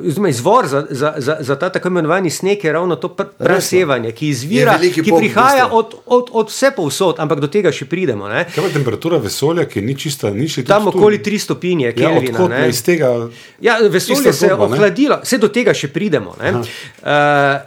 uh, 0.00 0.06
oziroma 0.06 0.28
izvor 0.28 0.66
za, 0.66 0.86
za, 0.90 1.14
za, 1.18 1.36
za 1.40 1.56
ta 1.56 1.68
tako 1.68 1.88
imenovani 1.88 2.30
sneg 2.30 2.64
je 2.64 2.72
ravno 2.72 2.96
to 2.96 3.08
pr 3.08 3.24
prasevanje, 3.38 4.12
ki 4.12 4.28
izvira, 4.28 4.78
Je 4.78 4.90
ki 4.92 5.02
prihaja 5.02 5.68
od, 5.68 5.94
od, 6.06 6.30
od 6.32 6.48
vse 6.48 6.70
povsod, 6.70 7.14
ampak 7.18 7.40
do 7.40 7.46
tega 7.48 7.72
še 7.72 7.84
pridemo. 7.84 8.28
Ne? 8.28 8.44
Kaj 8.46 8.64
pa 8.64 8.70
temperatura 8.70 9.18
vesolja, 9.18 9.64
ki 9.64 9.82
ni 9.82 9.94
čista, 9.94 10.30
ni 10.30 10.48
še 10.48 10.64
Tam 10.64 10.86
okoli 10.88 11.18
3 11.18 11.38
stopinje, 11.38 11.92
Ja, 11.96 12.10
odkot 12.10 12.48
ne. 12.48 12.60
ne, 12.60 12.68
iz 12.68 12.82
tega. 12.82 13.28
Ja, 13.60 13.78
vesolje 13.82 14.32
se 14.32 14.46
je 14.46 14.54
ohladilo, 14.54 15.20
vse 15.22 15.38
do 15.38 15.48
tega 15.48 15.74
še 15.74 15.88
pridemo. 15.88 16.30
Uh, 16.30 16.64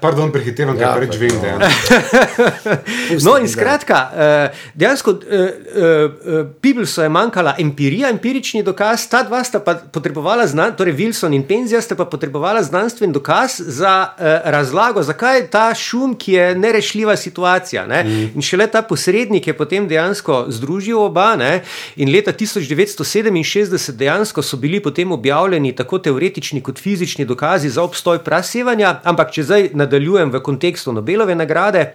Pardon, 0.02 0.32
prehitevam, 0.32 0.78
Ja, 0.80 0.94
preveč 0.96 1.12
pa- 1.12 1.20
vem. 1.20 1.60
je. 3.10 3.18
no, 3.24 3.38
in 3.38 3.50
skratka, 3.50 4.00
uh, 4.14 4.62
dejansko 4.76 5.12
uh, 5.12 5.18
uh, 5.18 6.48
Pibelsu 6.62 7.02
je 7.02 7.10
manjkala 7.10 7.56
empirija, 7.60 8.10
empirični 8.10 8.64
dokaz, 8.64 9.08
ta 9.10 9.24
dva 9.24 9.44
sta 9.44 9.60
pa 9.60 9.76
potrebovala, 9.76 10.48
znan, 10.48 10.76
torej 10.78 10.94
Wilson 10.94 11.36
in 11.36 11.44
Penzija 11.48 11.82
sta 11.82 11.96
pa 11.96 12.06
potrebovala 12.06 12.64
znanstven 12.64 13.12
dokaz 13.12 13.60
za 13.60 14.08
uh, 14.08 14.24
razlago, 14.52 15.04
zakaj 15.04 15.38
je 15.38 15.48
ta 15.48 15.74
šum, 15.76 16.16
ki 16.16 16.34
je 16.34 16.56
nerešljiva 16.56 17.16
situacija. 17.18 17.88
Ne? 17.88 18.04
Mm. 18.04 18.32
In 18.36 18.42
šele 18.42 18.68
ta 18.68 18.82
posrednik 18.82 19.48
je 19.48 19.58
potem 19.58 19.88
dejansko 19.88 20.46
združil 20.50 21.00
oba. 21.00 21.36
Ne? 21.36 21.62
In 21.96 22.12
leta 22.12 22.34
1967 22.34 23.92
dejansko 23.92 24.42
so 24.42 24.58
bili 24.58 24.80
potem 24.80 25.12
objavljeni 25.12 25.76
tako 25.76 26.00
teoretični 26.00 26.62
kot 26.62 26.80
fizični 26.80 27.26
dokazi 27.26 27.70
za 27.70 27.84
obstoj 27.84 28.24
prasevanja, 28.24 29.00
ampak 29.04 29.32
če 29.32 29.44
zdaj 29.44 29.70
nadaljujem 29.74 30.32
v 30.32 30.44
kontekstu 30.44 30.94
Nobelove 30.94 31.36
nagrade. 31.36 31.86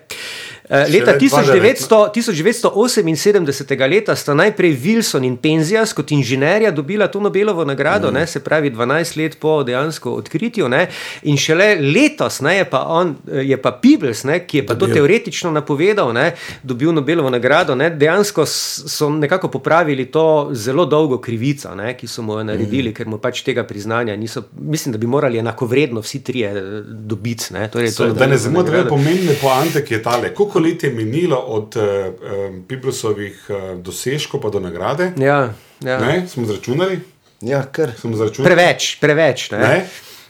Eh, 0.69 0.87
Leta 0.91 1.19
Šele 1.19 1.75
1900, 1.75 2.11
1978 2.15 3.89
leta 3.89 4.17
sta 4.17 4.35
najprej 4.35 4.77
Wilson 4.83 5.25
in 5.25 5.37
Penzijas 5.37 5.93
kot 5.93 6.11
inženirja 6.11 6.71
dobila 6.71 7.09
to 7.09 7.21
Nobelovo 7.21 7.65
nagrado, 7.65 8.11
mm. 8.11 8.15
ne, 8.15 8.27
se 8.27 8.41
pravi 8.41 8.71
12 8.71 9.23
let 9.23 9.37
po 9.41 9.63
dejansko 9.63 10.13
odkritju. 10.13 10.69
Ne, 10.69 10.87
in 11.23 11.37
šele 11.37 11.75
letos 11.81 12.41
ne, 12.41 12.57
je, 12.57 12.65
pa 12.71 12.85
on, 12.89 13.17
je 13.27 13.57
pa 13.63 13.73
Peebles, 13.83 14.25
ne, 14.25 14.41
ki 14.47 14.59
je 14.59 14.67
pa 14.67 14.75
to 14.75 14.87
teoretično 14.87 15.51
napovedal, 15.51 16.13
ne, 16.13 16.33
dobil 16.63 16.93
Nobelovo 16.93 17.31
nagrado. 17.31 17.75
Ne, 17.75 17.91
dejansko 17.91 18.47
so 18.47 19.11
nekako 19.11 19.49
popravili 19.49 20.07
to 20.11 20.51
zelo 20.53 20.85
dolgo 20.85 21.19
krivico, 21.21 21.75
ne, 21.75 21.95
ki 21.97 22.07
so 22.07 22.23
mu 22.23 22.39
jo 22.39 22.45
naredili, 22.45 22.91
mm. 22.91 22.95
ker 22.95 23.09
mu 23.09 23.19
pač 23.19 23.43
tega 23.47 23.65
priznanja 23.65 24.17
niso. 24.17 24.43
Mislim, 24.61 24.93
da 24.93 24.99
bi 24.99 25.07
morali 25.07 25.39
enakovredno 25.39 26.01
vsi 26.01 26.23
trije 26.25 26.51
eh, 26.51 26.83
dobiti. 26.87 27.55
Ne, 27.55 27.69
torej, 27.71 27.93
to 27.95 28.05
je 28.05 28.13
Da 28.13 28.27
ne 28.27 28.39
zamudimo 28.39 28.77
nagrada. 28.77 28.89
pomembne 28.89 29.35
poante, 29.41 29.85
ki 29.85 29.95
je 29.95 30.03
tale. 30.03 30.35
Koliko 30.57 30.75
let 30.75 30.83
je 30.85 30.91
minilo 30.91 31.37
od 31.37 31.77
uh, 31.77 31.83
um, 31.85 32.65
Piblusovih 32.69 33.47
uh, 33.49 33.81
dosežkov 33.81 34.41
pa 34.41 34.49
do 34.49 34.61
nagrade? 34.61 35.13
Ja, 35.21 35.53
ja. 35.85 35.99
Ne, 36.01 36.29
smo 36.29 36.47
zračunali? 36.47 37.01
Ja, 37.41 37.61
kar. 37.73 37.93
Smo 38.01 38.17
zračunali? 38.17 38.49
Preveč, 38.55 38.97
preveč. 39.01 39.51
Ne? 39.51 39.59
Ne? 39.59 39.87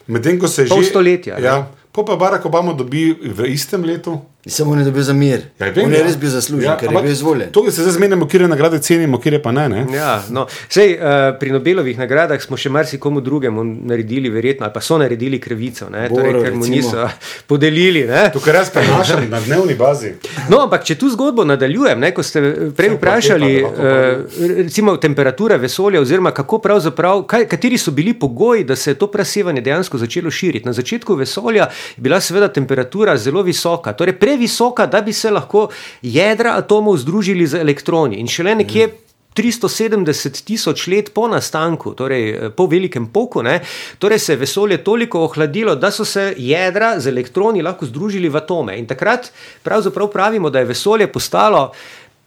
Medtem 0.07 0.41
ko 0.41 0.49
se 0.49 0.67
Pol 0.67 0.83
že. 0.83 0.91
stoletja, 0.91 1.39
ne. 1.39 1.47
Ja, 1.47 1.71
po 1.93 2.03
pa 2.03 2.17
Barack 2.17 2.43
Obama 2.47 2.75
dobi 2.75 3.15
v 3.15 3.47
istem 3.55 3.87
letu. 3.87 4.19
Samo 4.49 4.73
on 4.73 4.79
je 4.79 4.85
dobil 4.85 5.03
za 5.03 5.13
mir. 5.13 5.41
Ja, 5.59 5.71
vem, 5.71 5.85
on 5.85 5.93
je 5.93 5.99
ja. 5.99 6.05
res 6.05 6.17
bil 6.17 6.31
zaslužen, 6.31 6.69
ja, 6.69 6.77
ker 6.79 6.93
je 6.93 7.01
bil 7.03 7.11
izvoljen. 7.11 7.49
To, 7.53 7.65
da 7.67 7.73
se 7.73 7.83
zdaj 7.83 7.97
zmenimo, 7.97 8.29
kje 8.31 8.47
nagrade 8.49 8.79
cenimo, 8.79 9.19
kje 9.19 9.41
pa 9.43 9.53
ne. 9.53 9.69
ne? 9.69 9.87
Ja, 9.91 10.23
no. 10.31 10.47
Sej, 10.69 10.93
uh, 10.95 11.39
pri 11.41 11.51
Nobelovih 11.51 11.99
nagradah 11.99 12.39
smo 12.43 12.55
še 12.57 12.71
marsikomu 12.71 13.21
drugemu 13.21 13.65
naredili, 13.91 14.31
verjetno, 14.31 14.67
ali 14.69 14.75
pa 14.75 14.81
so 14.81 14.99
naredili 15.03 15.41
krivico, 15.43 15.89
ne, 15.91 16.05
torej, 16.09 16.31
Boro, 16.33 16.43
ker 16.45 16.55
mu 16.55 16.63
recimo. 16.63 16.77
niso 16.77 17.09
podelili. 17.51 18.05
Ne. 18.07 18.29
Tukaj 18.37 18.55
res 18.55 18.71
prenašam 18.71 19.27
na 19.31 19.41
dnevni 19.43 19.75
bazi. 19.75 20.13
No, 20.53 20.61
ampak 20.69 20.87
če 20.87 20.95
tu 21.01 21.11
zgodbo 21.11 21.43
nadaljujem, 21.45 21.99
ne, 22.07 22.13
ko 22.15 22.23
ste 22.23 22.45
prej 22.79 22.95
vprašali, 22.95 23.51
uh, 23.65 24.39
recimo, 24.63 24.95
temperatura 25.03 25.59
vesolja, 25.59 26.05
oziroma 26.07 26.31
kako 26.37 26.61
pravzaprav, 26.63 27.25
kaj, 27.27 27.49
kateri 27.51 27.83
so 27.83 27.91
bili 27.91 28.15
pogoji, 28.15 28.63
da 28.65 28.79
se 28.79 28.95
je 28.95 29.01
to 29.03 29.11
presevanje 29.11 29.67
dejansko 29.67 29.99
začelo 29.99 30.31
širiti. 30.31 30.71
Na 30.71 30.77
začetku 30.77 31.19
vesolja 31.19 31.67
je 31.67 32.07
bila 32.07 32.23
seveda 32.23 32.47
temperatura 32.49 33.19
zelo 33.19 33.43
visoka, 33.43 33.91
torej 33.93 34.15
previsoka, 34.37 34.87
da 34.87 35.01
bi 35.01 35.13
se 35.13 35.31
lahko 35.31 35.69
jedra 36.03 36.57
atomov 36.57 36.97
združili 36.99 37.47
z 37.47 37.61
elektroni. 37.61 38.21
In 38.21 38.29
šele 38.29 38.55
nekje. 38.55 38.93
370 39.37 40.45
tisoč 40.49 40.87
let 40.89 41.11
po 41.13 41.27
nastanku, 41.29 41.91
torej 41.93 42.31
eh, 42.31 42.51
po 42.57 42.65
velikem 42.67 43.11
poku, 43.13 43.43
ne, 43.45 43.59
torej 44.01 44.19
se 44.19 44.33
je 44.33 44.37
vesolje 44.41 44.79
toliko 44.85 45.21
ohladilo, 45.27 45.75
da 45.77 45.91
so 45.91 46.07
se 46.09 46.33
jedra 46.39 46.95
z 47.01 47.13
elektroni 47.13 47.61
lahko 47.63 47.85
združili 47.87 48.31
v 48.33 48.41
atome. 48.41 48.79
In 48.81 48.87
takrat 48.89 49.29
pravzaprav 49.63 50.09
pravimo, 50.09 50.51
da 50.51 50.65
je 50.65 50.71
vesolje 50.73 51.13
postalo. 51.13 51.67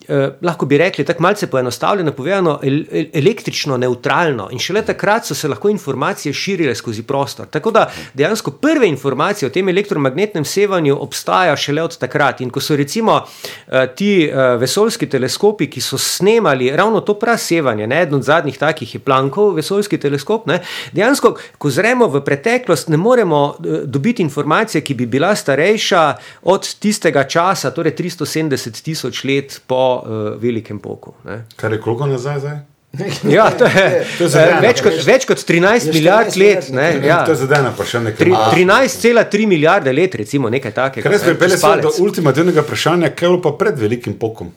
Eh, 0.10 0.30
lahko 0.42 0.66
bi 0.66 0.78
rekli, 0.78 1.04
tako 1.06 1.22
malce 1.22 1.48
poenostavljeno 1.48 2.12
povedano, 2.12 2.60
el, 2.64 2.80
el, 2.92 3.06
električno 3.14 3.78
neutralno, 3.78 4.48
in 4.52 4.60
šele 4.60 4.82
takrat 4.82 5.26
so 5.26 5.36
se 5.36 5.48
lahko 5.48 5.70
informacije 5.70 6.34
širile 6.34 6.74
skozi 6.76 7.04
prostor. 7.04 7.46
Tako 7.46 7.72
da 7.72 7.84
dejansko 8.14 8.52
prve 8.52 8.88
informacije 8.90 9.48
o 9.48 9.52
tem 9.54 9.70
elektromagnetnem 9.70 10.46
sevanju 10.46 10.98
obstajajo 11.02 11.58
šele 11.58 11.84
od 11.84 11.98
takrat. 11.98 12.42
In 12.42 12.50
ko 12.50 12.62
so 12.62 12.76
recimo 12.76 13.20
eh, 13.68 13.86
ti 13.96 14.24
eh, 14.24 14.36
vesoljski 14.58 15.10
teleskopi, 15.10 15.70
ki 15.70 15.82
so 15.82 15.98
snemali 15.98 16.72
ravno 16.72 17.02
to 17.06 17.14
prasevanje, 17.20 17.88
ne, 17.88 18.02
eden 18.02 18.16
od 18.16 18.24
zadnjih 18.24 18.58
takih 18.58 18.96
je 18.96 19.00
Plankov 19.00 19.54
vesoljski 19.62 19.98
teleskop, 19.98 20.48
ne, 20.48 20.60
dejansko, 20.92 21.36
ko 21.58 21.70
zremo 21.70 22.08
v 22.08 22.24
preteklost, 22.26 22.90
ne 22.90 22.98
moremo 22.98 23.44
eh, 23.60 23.86
dobiti 23.86 24.26
informacije, 24.26 24.82
ki 24.82 24.94
bi 24.94 25.06
bila 25.06 25.36
starejša 25.36 26.04
od 26.42 26.74
tistega 26.80 27.28
časa, 27.28 27.70
torej 27.72 27.94
370 27.94 28.84
tisoč 28.84 29.24
let 29.24 29.62
po 29.68 29.99
uh, 30.02 30.42
velikem 30.42 30.80
poku. 30.80 31.14
Ne. 31.26 31.44
Kar 31.56 31.74
je 31.74 31.82
koliko 31.82 32.08
nazaj 32.08 32.40
zdaj? 32.40 32.60
Ja, 33.36 33.52
to 33.52 33.66
je, 33.66 34.06
To 34.18 34.24
je 34.24 34.28
eh, 34.28 34.30
zadeva, 34.30 34.60
več, 34.64 34.82
kot, 34.82 34.96
več 35.06 35.26
kot 35.30 35.44
13 35.46 35.90
Je 35.90 35.94
milijard 35.94 36.32
14 36.34 36.40
let. 36.42 36.70
Ne, 36.74 36.88
ja. 37.06 37.22
To 37.26 37.36
je 37.36 37.42
zadeva, 37.44 37.72
pa 37.78 37.86
še 37.86 38.02
nekaj. 38.02 38.18
Tri- 38.24 38.34
malega. 38.34 38.80
13,3 38.90 39.48
milijarde 39.52 39.94
let, 39.94 40.18
recimo 40.24 40.50
nekaj 40.50 40.74
takega. 40.74 41.06
Kar 41.06 41.14
res 41.14 41.26
ne, 41.26 41.36
pripelje 41.36 41.62
se 41.62 41.76
do 41.86 41.94
ultimativnega 42.02 42.66
vprašanja, 42.66 43.14
kaj 43.14 43.28
je 43.28 43.34
bilo 43.36 43.42
pa 43.46 43.54
pred 43.62 43.78
velikim 43.80 44.18
pokom. 44.20 44.52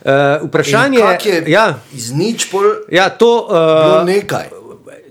Uh, 0.00 0.44
vprašanje 0.46 1.00
je 1.00 1.42
ja, 1.52 1.66
iz 1.96 2.12
nič 2.16 2.48
pol 2.52 2.68
ja, 2.92 3.08
to. 3.12 3.32
Uh, 3.48 4.00
nekaj. 4.08 4.59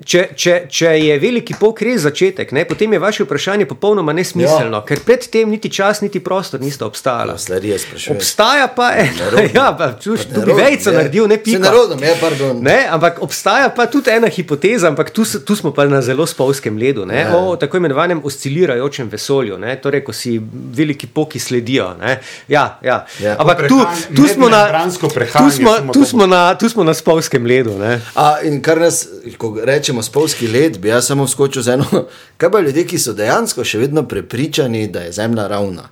Če, 0.10 0.24
če, 0.34 0.54
če 0.74 0.89
je 0.98 1.15
veliki 1.22 1.54
pok 1.54 1.84
res 1.86 2.02
začetek, 2.02 2.50
ne, 2.58 2.63
potem 2.65 2.93
je 2.93 3.00
vaše 3.00 3.24
vprašanje 3.24 3.67
popolnoma 3.69 4.10
nesmiselno, 4.13 4.80
ja. 4.80 4.86
ker 4.88 5.04
predtem 5.06 5.52
niti 5.54 5.69
čas, 5.69 6.00
niti 6.02 6.17
prostor 6.19 6.58
nista 6.60 6.88
obstajala. 6.88 7.36
Sprašujem. 7.38 8.15
Obstaja 8.15 8.67
pa 8.67 8.88
ena, 8.98 9.28
ja, 9.54 9.67
pa, 9.78 9.91
čuš, 9.93 10.24
tu 10.24 10.34
bi 10.34 10.39
Nerodno 10.39 10.56
vejco 10.56 10.89
je. 10.89 10.95
naredil, 10.95 11.28
ne 11.28 11.36
Se 11.36 11.43
pika. 11.43 11.60
narodom, 11.60 12.02
je, 12.02 12.15
pardon. 12.19 12.58
Ne, 12.60 12.88
ampak 12.89 13.22
obstaja 13.22 13.69
pa 13.69 13.86
tudi 13.86 14.10
ena 14.10 14.28
hipoteza, 14.28 14.88
ampak 14.88 15.12
tu, 15.12 15.22
tu 15.39 15.56
smo 15.56 15.69
pa 15.72 15.86
na 15.86 16.02
zelo 16.02 16.26
spolskem 16.26 16.78
ledu, 16.78 17.06
ne, 17.06 17.19
Ja. 17.19 17.38
o 17.38 17.54
tako 17.56 17.78
imenovanem 17.78 18.22
oscilirajočem 18.24 19.10
vesolju, 19.10 19.58
ne, 19.58 19.76
torej 19.76 20.02
ko 20.02 20.13
si 20.13 20.39
veliki 20.74 21.08
poki 21.08 21.39
sledijo. 21.39 21.93
Ne. 22.00 22.17
Ja, 22.48 22.80
ja. 22.82 23.06
Ja. 23.19 23.36
Ampak 23.38 23.67
tu, 23.67 23.78
tu, 24.15 24.26
smo 24.26 24.50
na, 24.50 24.65
tu, 24.89 25.52
smo, 25.52 25.93
tu, 25.93 26.06
smo 26.06 26.26
na, 26.26 26.56
tu 26.56 26.65
smo 26.65 26.84
na 26.84 26.93
spolskem 26.93 27.45
ledu. 27.45 27.78
Ne. 27.78 28.02
A, 28.15 28.39
in 28.41 28.58
kar 28.60 28.80
nas, 28.80 29.06
ko 29.38 29.54
rečemo 29.62 29.99
spolski 30.02 30.48
led, 30.48 30.80
bi 30.80 30.88
jaz 30.88 31.08
samo 31.08 31.28
skočil 31.28 31.62
z 31.62 31.68
eno. 31.70 31.86
Kaj 32.38 32.52
pa 32.52 32.60
ljudje, 32.60 32.86
ki 32.86 33.00
so 33.00 33.14
dejansko 33.14 33.64
še 33.64 33.80
vedno 33.80 34.04
prepričani, 34.04 34.88
da 34.88 35.00
je 35.00 35.12
zemlja 35.12 35.48
ravna? 35.48 35.90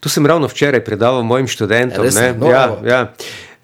To 0.00 0.08
sem 0.08 0.26
ravno 0.26 0.48
včeraj 0.48 0.84
predaval 0.84 1.22
mojim 1.22 1.46
študentom. 1.46 2.04
Res? 2.04 2.14
ne. 2.14 2.32
No, 2.34 2.50
Ja, 2.50 2.64
evo. 2.64 2.80
ja. 2.84 3.12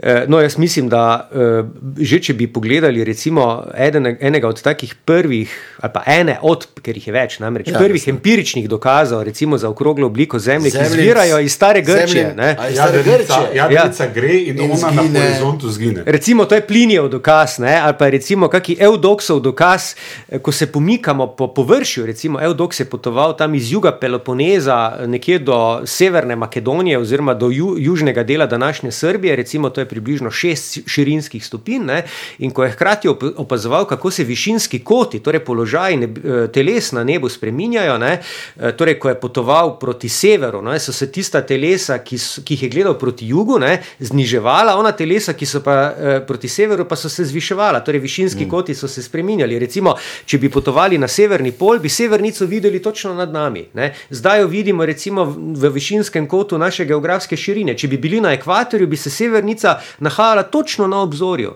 Eh, 0.00 0.24
No, 0.28 0.40
jaz 0.40 0.56
mislim, 0.56 0.88
da 0.88 1.28
eh, 1.28 1.64
že 1.98 2.20
če 2.20 2.34
bi 2.34 2.46
pogledali 2.48 3.04
recimo 3.04 3.44
eden, 3.76 4.16
enega 4.20 4.48
od 4.48 4.62
takih 4.62 4.94
prvih, 4.96 5.50
ali 5.78 5.92
pa 5.92 6.02
ene 6.08 6.38
od, 6.42 6.66
ker 6.78 6.94
jih 6.94 7.06
je 7.06 7.12
več, 7.12 7.38
namreč 7.38 7.68
Ja, 7.68 7.72
ja, 7.72 7.78
prvih 7.78 7.98
jasno. 7.98 8.11
empiričnih 8.12 8.68
dokazov, 8.68 9.22
recimo 9.22 9.58
za 9.58 9.68
okroglo 9.68 10.06
obliko 10.06 10.38
Zemlje, 10.38 10.70
ki 10.70 10.76
Zemljic- 10.76 10.87
izvirajo 10.90 11.38
iz 11.40 11.52
stare 11.52 11.80
Grčije. 11.82 12.24
Zemlje- 12.26 12.56
iz 12.70 12.74
stare 12.74 12.98
Grčije? 12.98 13.48
Jadrica 13.54 14.04
ja. 14.04 14.11
gre 14.11 14.34
in, 14.37 14.56
In 14.56 14.70
ona 14.70 14.76
zgine. 14.76 15.11
na 15.11 15.20
horizontu 15.22 15.68
zgine. 15.68 16.02
Recimo, 16.06 16.44
to 16.44 16.54
je 16.54 16.61
plinijev 16.62 17.08
dokaz, 17.08 17.58
ne? 17.58 17.74
ali 17.76 17.94
pa 17.98 18.08
recimo 18.08 18.48
kaki 18.48 18.76
Eudoksov 18.80 19.40
dokaz, 19.40 19.94
eh, 20.28 20.38
ko 20.38 20.52
se 20.52 20.66
pomikamo 20.68 21.26
po 21.28 21.48
površju. 21.48 22.06
Recimo, 22.06 22.38
Eudoks 22.40 22.78
je 22.78 22.84
potoval 22.87 23.34
tam 23.34 23.54
iz 23.54 23.68
juga 23.68 23.92
Peloponeza 23.92 24.78
nekje 25.06 25.38
do 25.40 25.58
severne 25.84 26.37
Makedonije 26.37 26.98
oziroma 26.98 27.34
do 27.34 27.48
ju, 27.48 27.74
južnega 27.78 28.22
dela 28.22 28.46
današnje 28.46 28.90
Srbije, 28.92 29.37
recimo 29.37 29.70
to 29.70 29.80
je 29.80 29.88
približno 29.88 30.31
šest 30.31 30.79
širinskih 30.87 31.44
stopinj. 31.46 31.85
Ne? 31.85 32.03
In 32.38 32.51
ko 32.51 32.64
je 32.64 32.70
hkrati 32.70 33.09
op 33.09 33.24
opazoval, 33.37 33.87
kako 33.87 34.11
se 34.11 34.24
višinski 34.24 34.79
koti, 34.85 35.20
torej 35.20 35.44
položaji 35.44 35.96
neb, 35.96 36.18
eh, 36.18 36.48
teles 36.53 36.92
na 36.92 37.05
nebu 37.05 37.29
spreminjajo, 37.29 37.98
ne? 37.98 38.20
Eh, 38.57 38.72
torej 38.72 38.98
ko 38.98 39.09
je 39.09 39.20
potoval 39.20 39.79
proti 39.79 40.09
severu, 40.09 40.62
ne? 40.62 40.79
so 40.81 40.92
se 40.92 41.12
tista 41.12 41.40
telesa, 41.40 41.98
ki, 41.98 42.18
s- 42.18 42.40
ki 42.44 42.55
jih 42.55 42.62
je 42.62 42.68
gledal 42.68 42.98
proti 42.98 43.27
jugu, 43.29 43.59
ne? 43.59 43.83
zniževala, 44.01 44.77
ona 44.77 44.92
telesa, 44.92 45.33
ki 45.33 45.46
so 45.46 45.61
pa 45.61 45.94
eh, 45.98 46.20
proti 46.27 46.48
severu, 46.48 46.85
pa 46.85 46.96
so 46.96 47.09
se 47.09 47.24
zviševala, 47.24 47.81
torej 47.81 48.01
višinski 48.01 48.46
mm. 48.46 48.51
koti 48.51 48.74
so 48.74 48.88
se 48.88 49.03
spreminjali. 49.03 49.59
Recimo, 49.59 49.94
če 50.27 50.38
bi 50.38 50.51
potovali 50.51 50.98
na 50.98 51.09
severni 51.09 51.53
pol, 51.53 51.79
bi 51.79 51.88
severnico 51.88 52.46
videli 52.46 52.83
točno 52.83 53.14
nad 53.14 53.33
nami. 53.33 53.64
Ne? 53.74 53.94
Zdaj 54.11 54.40
jo 54.40 54.46
vidimo 54.46 54.87
recimo 54.87 55.24
v 55.35 55.70
višinskem 55.70 56.27
kotu 56.27 56.59
naše 56.59 56.85
geografske 56.85 57.37
širine. 57.37 57.77
Če 57.79 57.88
bi 57.88 57.96
bili 57.96 58.20
na 58.20 58.33
ekvatorju, 58.33 58.87
bi 58.87 58.96
se 58.96 59.11
severnica 59.11 59.78
nahajala 59.99 60.43
točno 60.43 60.87
na 60.87 61.03
obzorju. 61.03 61.55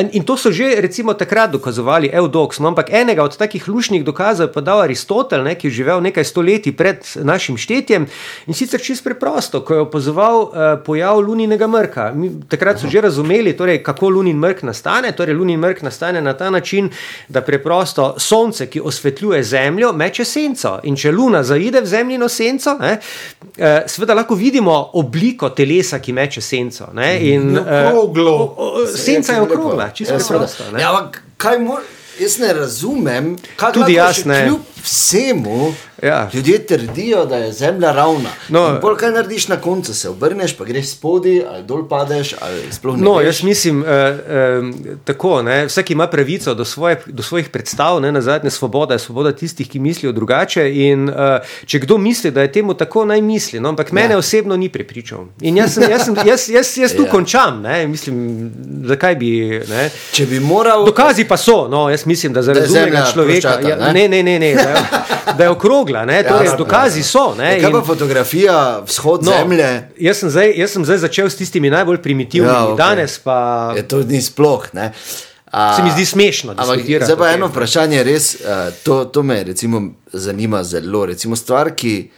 In, 0.00 0.08
in 0.12 0.24
to 0.24 0.36
so 0.36 0.52
že 0.52 0.74
recimo 0.80 1.14
takrat 1.14 1.50
dokazovali 1.50 2.10
Eudox. 2.12 2.60
No, 2.60 2.68
ampak 2.68 2.90
enega 2.90 3.24
od 3.24 3.36
takih 3.36 3.68
lušnih 3.68 4.04
dokazov 4.04 4.48
je 4.56 4.62
dal 4.62 4.80
Aristotel, 4.80 5.44
ne, 5.44 5.54
ki 5.54 5.68
je 5.68 5.82
živel 5.82 6.00
nekaj 6.02 6.24
stoletij 6.24 6.76
pred 6.76 7.02
našim 7.22 7.56
štetjem 7.56 8.06
in 8.46 8.54
sicer 8.54 8.80
čisto 8.80 9.04
preprosto, 9.04 9.60
ko 9.64 9.74
je 9.74 9.80
opazoval 9.80 10.36
uh, 10.42 10.50
pojav 10.84 11.20
luninega 11.20 11.66
mrka. 11.66 12.12
Mi, 12.14 12.30
takrat 12.48 12.80
so 12.80 12.88
že 12.88 13.00
razumeli, 13.00 13.56
torej, 13.56 13.82
kako 13.82 14.08
lunin 14.08 14.38
mrk 14.38 14.62
nastane. 14.62 15.12
Torej, 15.12 15.34
lunin 15.34 15.60
mrk 15.60 15.82
nastane 15.82 16.22
na 16.22 16.32
ta 16.32 16.50
način, 16.50 16.90
da 17.28 17.40
preprosto 17.40 18.14
sonce, 18.18 18.66
ki 18.66 18.80
osvetljuje 18.80 19.42
zemljo, 19.42 19.92
meče 19.92 20.24
senco. 20.24 20.78
In 20.82 20.96
če 20.96 21.12
luna 21.12 21.42
zaide 21.42 21.80
v 21.80 21.86
zemljino 21.86 22.28
senco, 22.28 22.76
ne, 22.80 22.98
uh, 22.98 23.66
seveda 23.86 24.14
lahko 24.14 24.34
vidimo 24.34 24.90
obliko 24.92 25.50
telesa, 25.50 25.98
ki 25.98 26.12
meče 26.12 26.40
senco. 26.40 26.90
Ne, 26.94 27.18
in, 27.32 27.51
Je 27.54 27.88
okroglo. 27.88 28.32
o- 28.32 28.54
o- 28.58 28.86
Senca 28.88 29.32
je 29.32 29.40
okrogla, 29.40 29.90
čisto 29.90 30.14
Ja, 30.14 30.20
seveda. 30.20 30.46
preprosto. 30.46 30.78
Ja, 30.78 30.90
ampak 30.90 31.22
kaj 31.36 31.58
mora? 31.58 31.82
Jaz 32.18 32.38
ne 32.38 32.52
razumem, 32.52 33.36
kako 33.56 33.72
Tudi 33.72 33.96
lahko 33.96 34.08
jaz 34.08 34.16
še 34.16 34.28
ne. 34.28 34.42
Kljub 34.42 34.60
vsemu, 34.82 35.74
Ja. 36.02 36.30
ljudje 36.34 36.58
trdijo, 36.60 37.26
da 37.26 37.36
je 37.36 37.52
zemlja 37.52 37.92
ravna. 37.92 38.28
No. 38.48 38.78
Bolj 38.82 38.96
kaj 38.96 39.10
narediš 39.10 39.48
na 39.48 39.56
koncu, 39.56 39.94
se 39.94 40.08
obrneš, 40.08 40.56
pa 40.56 40.64
greš 40.64 40.88
spodaj, 40.88 41.42
ali 41.44 41.62
dol 41.62 41.88
padeš, 41.88 42.34
ali 42.40 42.62
sploh 42.70 42.96
ne. 42.96 43.02
No, 43.02 43.14
veš. 43.14 43.26
jaz 43.26 43.42
mislim, 43.42 43.78
uh, 43.78 43.86
uh, 43.86 44.74
tako, 45.04 45.42
ne, 45.42 45.66
vsak 45.66 45.90
ima 45.90 46.06
pravico 46.06 46.54
do, 46.54 46.64
svoje, 46.64 46.96
do 47.06 47.22
svojih 47.22 47.48
predstav, 47.48 48.00
ne, 48.00 48.12
na 48.12 48.20
zadnje 48.20 48.50
svoboda 48.50 48.94
je 48.94 48.98
svoboda 48.98 49.32
tistih, 49.32 49.68
ki 49.68 49.78
mislijo 49.78 50.12
drugače. 50.12 50.72
In, 50.76 51.08
uh, 51.08 51.14
če 51.66 51.78
kdo 51.78 51.98
misli, 51.98 52.30
da 52.30 52.42
je 52.42 52.52
temu 52.52 52.74
tako, 52.74 53.04
naj 53.04 53.22
misli. 53.22 53.60
No, 53.60 53.68
ampak 53.68 53.92
mene 53.92 54.10
Ja. 54.10 54.18
osebno 54.18 54.56
ni 54.56 54.68
prepričal. 54.68 55.24
In 55.40 55.56
jaz, 55.56 55.74
sem, 55.74 55.90
jaz, 55.90 56.04
sem, 56.04 56.16
jaz, 56.26 56.48
jaz, 56.48 56.76
jaz 56.78 56.92
tu 56.92 57.02
Ja. 57.02 57.10
končam. 57.10 57.60
Ne, 57.62 57.86
mislim, 57.86 58.50
zakaj 58.84 59.14
bi. 59.14 59.30
Ne. 59.68 59.90
Če 60.12 60.26
bi 60.26 60.40
moral. 60.40 60.84
Dokazi 60.84 61.24
pa 61.24 61.36
so, 61.36 61.68
no, 61.68 61.90
jaz 61.90 62.06
mislim, 62.06 62.32
da 62.32 62.42
za 62.42 62.52
razumnega 62.52 63.06
človeka. 63.12 63.48
ploščata, 63.50 63.68
Ja, 63.68 63.92
ne? 63.92 64.08
ne, 64.08 64.22
ne, 64.22 64.22
ne, 64.22 64.38
ne 64.40 64.54
da, 64.54 64.60
je, 64.62 64.76
da 65.38 65.44
je 65.44 65.50
okrogla. 65.94 66.14
Ne, 66.14 66.22
torej, 66.22 66.46
ja, 66.46 66.56
dokazi 66.56 67.02
so. 67.02 67.34
Ne, 67.34 67.44
Ja, 67.44 67.60
kaj 67.60 67.70
in- 67.70 67.72
pa 67.72 67.84
fotografija, 67.84 68.82
vzhod 68.86 69.24
no, 69.24 69.32
zemlje? 69.32 69.88
Jaz 69.98 70.16
sem, 70.16 70.30
zdaj, 70.30 70.52
jaz 70.56 70.70
sem 70.70 70.84
zdaj 70.84 70.98
začel 70.98 71.30
s 71.30 71.36
tistimi 71.36 71.70
najbolj 71.70 71.98
primitivnimi, 71.98 72.54
Ja, 72.54 72.58
ja, 72.58 72.66
okay. 72.66 72.76
danes 72.78 73.18
pa 73.18 73.72
Je 73.76 73.82
to 73.82 73.98
ni 73.98 74.22
sploh. 74.22 74.66
Ne? 74.72 74.92
A, 75.52 75.76
se 75.76 75.82
mi 75.82 75.90
zdi 75.90 76.06
smešno. 76.06 76.50
Ampak 76.52 76.76
diskutirati 76.76 77.04
zdaj 77.04 77.16
pa 77.16 77.22
o 77.22 77.26
tem. 77.26 77.34
eno 77.34 77.46
vprašanje, 77.46 78.02
res, 78.02 78.34
uh, 78.34 78.40
to, 78.82 79.04
to 79.04 79.22
me 79.22 79.44
recimo, 79.44 79.82
zanima 80.12 80.64
zelo. 80.64 81.06
Recimo 81.06 81.36
stvar, 81.36 81.70
ki 81.70 82.10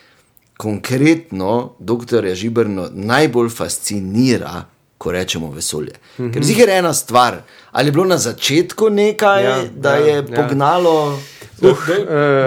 konkretno 0.56 1.72
doktorja 1.78 2.34
Žibrno 2.34 2.88
najbolj 2.92 3.48
fascinira, 3.50 4.64
ko 4.98 5.12
rečemo 5.12 5.50
vesolje. 5.50 5.92
Mm 6.18 6.24
-hmm. 6.24 6.32
Ker 6.32 6.42
zihar 6.44 6.68
je 6.68 6.78
ena 6.78 6.94
stvar, 6.94 7.42
ali 7.72 7.88
je 7.88 7.92
bilo 7.92 8.04
na 8.04 8.18
začetku 8.18 8.88
nekaj, 8.90 9.44
Ja, 9.44 9.50
ja, 9.50 9.64
da 9.76 9.90
ja, 9.90 9.96
je 9.96 10.10
ja. 10.10 10.16
ja. 10.16 11.16
Uh, 11.60 11.70
uh, 11.70 11.76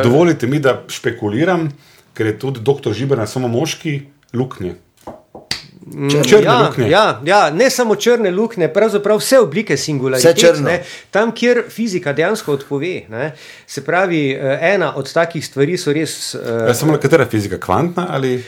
dovolite 0.04 0.48
mi, 0.48 0.60
da 0.60 0.84
špekuliram, 0.88 1.70
ker 2.14 2.26
je 2.26 2.40
tudi 2.40 2.60
doktor 2.60 2.94
Žiber 2.94 3.24
samo 3.28 3.48
moški, 3.48 4.02
luknje. 4.34 4.76
Črne 6.28 6.44
ja, 6.44 6.62
luknje. 6.62 6.90
ja, 6.90 7.22
ja, 7.26 7.50
ne 7.50 7.70
samo 7.70 7.96
črne 7.96 8.32
luknje, 8.32 8.68
pravzaprav 8.74 9.22
vse 9.22 9.40
oblike 9.40 9.78
singularitete. 9.78 10.84
Tam, 11.12 11.32
kjer 11.32 11.64
fizika 11.70 12.14
dejansko 12.14 12.54
odpove. 12.54 13.06
Ne, 13.10 13.32
se 13.68 13.86
pravi, 13.86 14.32
eh, 14.32 14.60
ena 14.74 14.96
od 14.96 15.14
takih 15.14 15.46
stvari 15.46 15.78
so 15.78 15.94
res. 15.94 16.34
Ja, 16.34 16.68
Uh, 16.68 16.76
samo 16.76 16.98
katera 16.98 17.26
fizika, 17.26 17.60
kvantna 17.60 18.08
ali? 18.10 18.44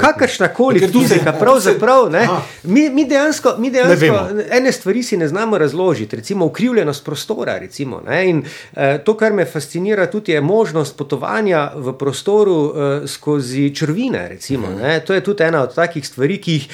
Kakršna 0.00 0.48
koli 0.48 0.80
fizika, 0.88 1.32
pravzaprav. 1.32 2.10
Ne, 2.10 2.28
mi, 2.62 2.90
mi 2.90 3.04
dejansko, 3.08 3.54
mi 3.58 3.70
dejansko 3.70 4.28
ene 4.50 4.72
stvari 4.72 5.02
si 5.02 5.16
ne 5.16 5.28
znamo 5.28 5.58
razložiti, 5.58 6.16
recimo 6.16 6.46
ukrivljenost 6.46 7.04
prostora. 7.04 7.58
Recimo, 7.58 8.02
ne, 8.06 8.30
in, 8.30 8.42
eh, 8.76 8.98
to, 9.04 9.16
kar 9.16 9.32
me 9.32 9.44
fascinira, 9.44 10.06
tudi 10.10 10.32
je 10.32 10.40
možnost 10.40 10.96
potovanja 10.96 11.70
v 11.76 11.92
prostoru 11.92 12.72
eh, 12.76 13.08
skozi 13.08 13.74
črvine. 13.74 14.28
Recimo, 14.28 14.68
ne, 14.82 15.00
to 15.00 15.14
je 15.14 15.24
tudi 15.24 15.42
ena 15.42 15.62
od 15.62 15.74
takih 15.74 16.06
stvari, 16.06 16.40
ki 16.40 16.52
jih. 16.52 16.68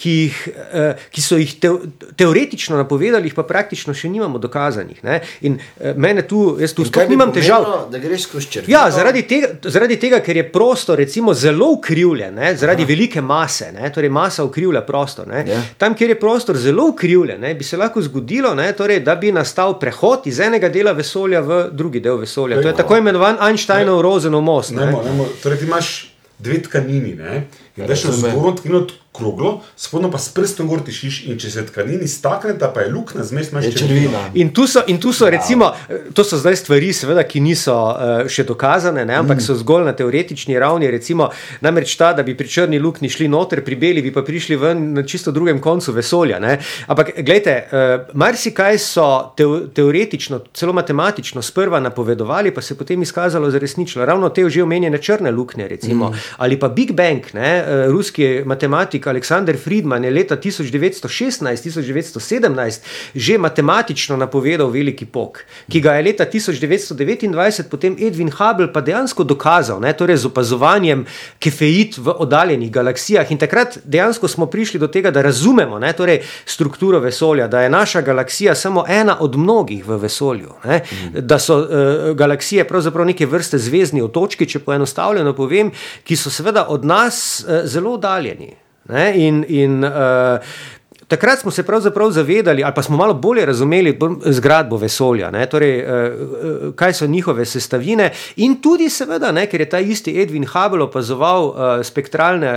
Ki, 0.00 0.10
jih, 0.10 0.36
eh, 0.72 0.94
ki 1.12 1.20
so 1.20 1.36
jih 1.36 1.50
teo, 1.60 1.74
teoretično 2.16 2.76
napovedali, 2.76 3.28
jih 3.28 3.34
pa 3.34 3.42
praktično 3.42 3.92
še 3.92 4.08
nimamo 4.08 4.38
dokazanih. 4.38 5.02
Ne? 5.04 5.18
In 5.42 5.58
eh, 5.76 5.92
mene 5.94 6.22
tu, 6.22 6.56
jaz 6.56 6.72
tu 6.72 6.84
sploh 6.84 7.04
nimam 7.06 7.28
težav. 7.30 7.66
Da 7.92 7.98
greš 7.98 8.22
skozi 8.22 8.48
črno. 8.48 8.64
Ja, 8.66 8.86
zaradi 8.90 9.22
tega, 9.22 9.50
zaradi 9.64 9.98
tega, 9.98 10.20
ker 10.20 10.36
je 10.36 10.46
prostor 10.46 10.96
recimo, 10.96 11.34
zelo 11.34 11.68
ukrivljen, 11.70 12.32
ne, 12.34 12.54
zaradi 12.56 12.82
Aha. 12.82 12.88
velike 12.88 13.20
mase, 13.22 13.72
ne, 13.72 13.90
torej 13.90 14.08
masa 14.10 14.44
ukrivlja 14.44 14.80
prostor. 14.82 15.28
Ne. 15.28 15.44
Ja. 15.46 15.60
Tam, 15.76 15.94
kjer 15.94 16.10
je 16.10 16.18
prostor 16.18 16.56
zelo 16.58 16.86
ukrivljen, 16.86 17.40
ne, 17.40 17.54
bi 17.54 17.64
se 17.64 17.76
lahko 17.76 18.00
zgodilo, 18.00 18.54
ne, 18.54 18.72
torej, 18.72 19.00
da 19.00 19.16
bi 19.16 19.32
nastal 19.32 19.76
prehod 19.78 20.26
iz 20.26 20.40
enega 20.40 20.68
dela 20.70 20.92
vesolja 20.92 21.40
v 21.40 21.68
drugi 21.72 22.00
del 22.00 22.16
vesolja. 22.18 22.56
To 22.56 22.68
je 22.68 22.72
Ej, 22.72 22.76
tako 22.76 22.96
imenovan 22.96 23.36
Einsteinov 23.42 24.00
Rosenov 24.00 24.40
most. 24.42 24.70
Ne, 24.70 24.86
Ne. 24.86 24.92
mo- 24.92 25.04
ne, 25.04 25.12
mo- 25.12 25.28
torej, 25.42 25.58
ti 25.58 25.64
imaš 25.64 25.90
dve 26.38 26.62
tkanini, 26.62 27.14
ne? 27.14 27.44
In 27.80 27.86
daš 27.88 28.04
na 28.04 28.10
razumem. 28.10 28.30
zgornjo 28.36 28.56
tkanino 28.56 28.86
kroglo, 29.12 29.60
spodno 29.76 30.10
pa 30.10 30.18
s 30.18 30.30
prstom 30.34 30.68
gor 30.70 30.84
tišiš, 30.86 31.24
in 31.26 31.38
če 31.40 31.50
se 31.50 31.64
tkanini 31.66 32.06
stakneta, 32.08 32.68
pa 32.74 32.84
je 32.84 32.92
luknja, 32.94 33.24
zmes 33.26 33.50
imaš 33.50 33.66
črvina. 33.74 34.22
In 34.38 34.52
tu 34.54 34.68
so, 34.70 34.84
in 34.86 35.00
tu 35.02 35.10
so 35.12 35.26
recimo, 35.30 35.72
to 36.14 36.24
so 36.24 36.38
zdaj 36.38 36.60
stvari, 36.60 36.92
seveda, 36.94 37.24
ki 37.26 37.42
niso 37.42 37.74
uh, 37.74 38.30
še 38.30 38.44
dokazane, 38.46 39.02
ne, 39.08 39.16
ampak 39.18 39.42
so 39.42 39.56
zgolj 39.58 39.88
na 39.88 39.94
teoretični 39.98 40.54
ravni. 40.62 40.86
Recimo, 40.90 41.26
namreč 41.64 41.96
ta, 41.98 42.12
da 42.14 42.22
bi 42.26 42.36
pri 42.38 42.48
črni 42.50 42.78
luknji 42.82 43.10
šli 43.10 43.26
noter, 43.30 43.64
pri 43.66 43.78
beli 43.82 44.04
bi 44.04 44.12
pa 44.14 44.22
prišli 44.26 44.58
ven 44.60 44.86
na 44.94 45.02
čisto 45.02 45.34
drugem 45.34 45.58
koncu 45.62 45.94
vesolja. 45.96 46.38
Ne. 46.42 46.60
Ampak, 46.86 47.10
gledajte, 47.18 47.56
uh, 47.66 48.14
marsikaj 48.14 48.78
so 48.78 49.08
teo, 49.36 49.64
teoretično, 49.74 50.44
celo 50.54 50.76
matematično 50.78 51.42
sprva 51.42 51.82
napovedovali, 51.82 52.54
pa 52.54 52.62
se 52.62 52.76
je 52.76 52.78
potem 52.78 53.02
izkazalo 53.02 53.50
za 53.50 53.58
resnično. 53.58 54.06
Ravno 54.06 54.30
te 54.30 54.46
že 54.50 54.62
omenjene 54.62 54.98
črne 55.02 55.30
luknje, 55.34 55.68
recimo, 55.68 56.08
mm. 56.10 56.22
ali 56.38 56.58
pa 56.58 56.70
Big 56.70 56.94
Bang, 56.94 57.26
ne, 57.34 57.50
uh, 57.58 57.69
ruski 57.90 58.42
matematik 58.44 59.06
Aleksandr 59.06 59.56
Friedman 59.56 60.04
je 60.04 60.10
leta 60.10 60.36
1916-1917 60.36 62.80
že 63.14 63.38
matematično 63.38 64.16
napovedal 64.16 64.70
veliki 64.70 65.06
pok, 65.06 65.38
ki 65.70 65.80
ga 65.80 65.94
je 65.94 66.02
leta 66.02 66.26
1929 66.26 67.62
potem 67.70 67.96
Edwin 67.98 68.30
Hubble 68.30 68.72
pa 68.72 68.80
dejansko 68.80 69.24
dokazal, 69.24 69.80
ne, 69.80 69.92
torej 69.92 70.16
z 70.16 70.30
opazovanjem 70.30 71.06
kefeit 71.38 71.98
v 71.98 72.14
oddaljenih 72.18 72.70
galaksijah. 72.72 73.30
In 73.30 73.38
takrat 73.38 73.78
dejansko 73.84 74.28
smo 74.28 74.46
prišli 74.46 74.80
do 74.80 74.88
tega, 74.88 75.10
da 75.10 75.22
razumemo 75.22 75.78
ne, 75.78 75.92
torej 75.92 76.20
strukturo 76.44 77.00
vesolja, 77.00 77.48
da 77.48 77.62
je 77.62 77.70
naša 77.70 78.02
galaksija 78.02 78.54
samo 78.54 78.84
ena 78.88 79.16
od 79.20 79.36
mnogih 79.36 79.86
v 79.86 79.98
vesolju, 80.02 80.54
ne, 80.64 80.80
da 81.14 81.38
so 81.38 81.58
uh, 81.58 81.66
galaksije 82.16 82.64
pravzaprav 82.68 83.06
neke 83.06 83.26
vrste 83.26 83.58
zvezdni 83.58 84.02
otočki, 84.02 84.46
če 84.46 84.62
poenostavljeno 84.64 85.34
povem, 85.36 85.70
ki 86.04 86.16
so 86.16 86.30
seveda 86.30 86.66
od 86.68 86.84
nas 86.84 87.44
uh, 87.46 87.49
zelo 87.64 87.94
oddaljeni. 87.98 88.56
Ne, 88.88 89.12
in, 89.26 89.44
in, 89.48 89.84
uh, 89.84 89.90
Takrat 91.10 91.38
smo 91.38 91.50
se 91.50 91.62
pravzaprav 91.62 92.10
zavedali, 92.10 92.64
ali 92.64 92.74
pa 92.74 92.82
smo 92.82 92.96
malo 92.96 93.14
bolje 93.14 93.46
razumeli 93.46 93.98
zgradbo 94.26 94.76
vesolja, 94.76 95.30
ne, 95.30 95.46
torej, 95.46 95.78
eh, 95.78 95.84
eh, 95.84 96.12
kaj 96.76 96.92
so 96.92 97.06
njihove 97.06 97.44
sestavine, 97.46 98.10
in 98.36 98.60
tudi, 98.62 98.90
seveda, 98.90 99.32
ne, 99.32 99.46
ker 99.50 99.60
je 99.60 99.68
ta 99.68 99.78
isti 99.78 100.14
Edwin 100.22 100.46
Hubble 100.46 100.84
opazoval 100.84 101.48
eh, 101.48 101.84
spektralne, 101.84 102.52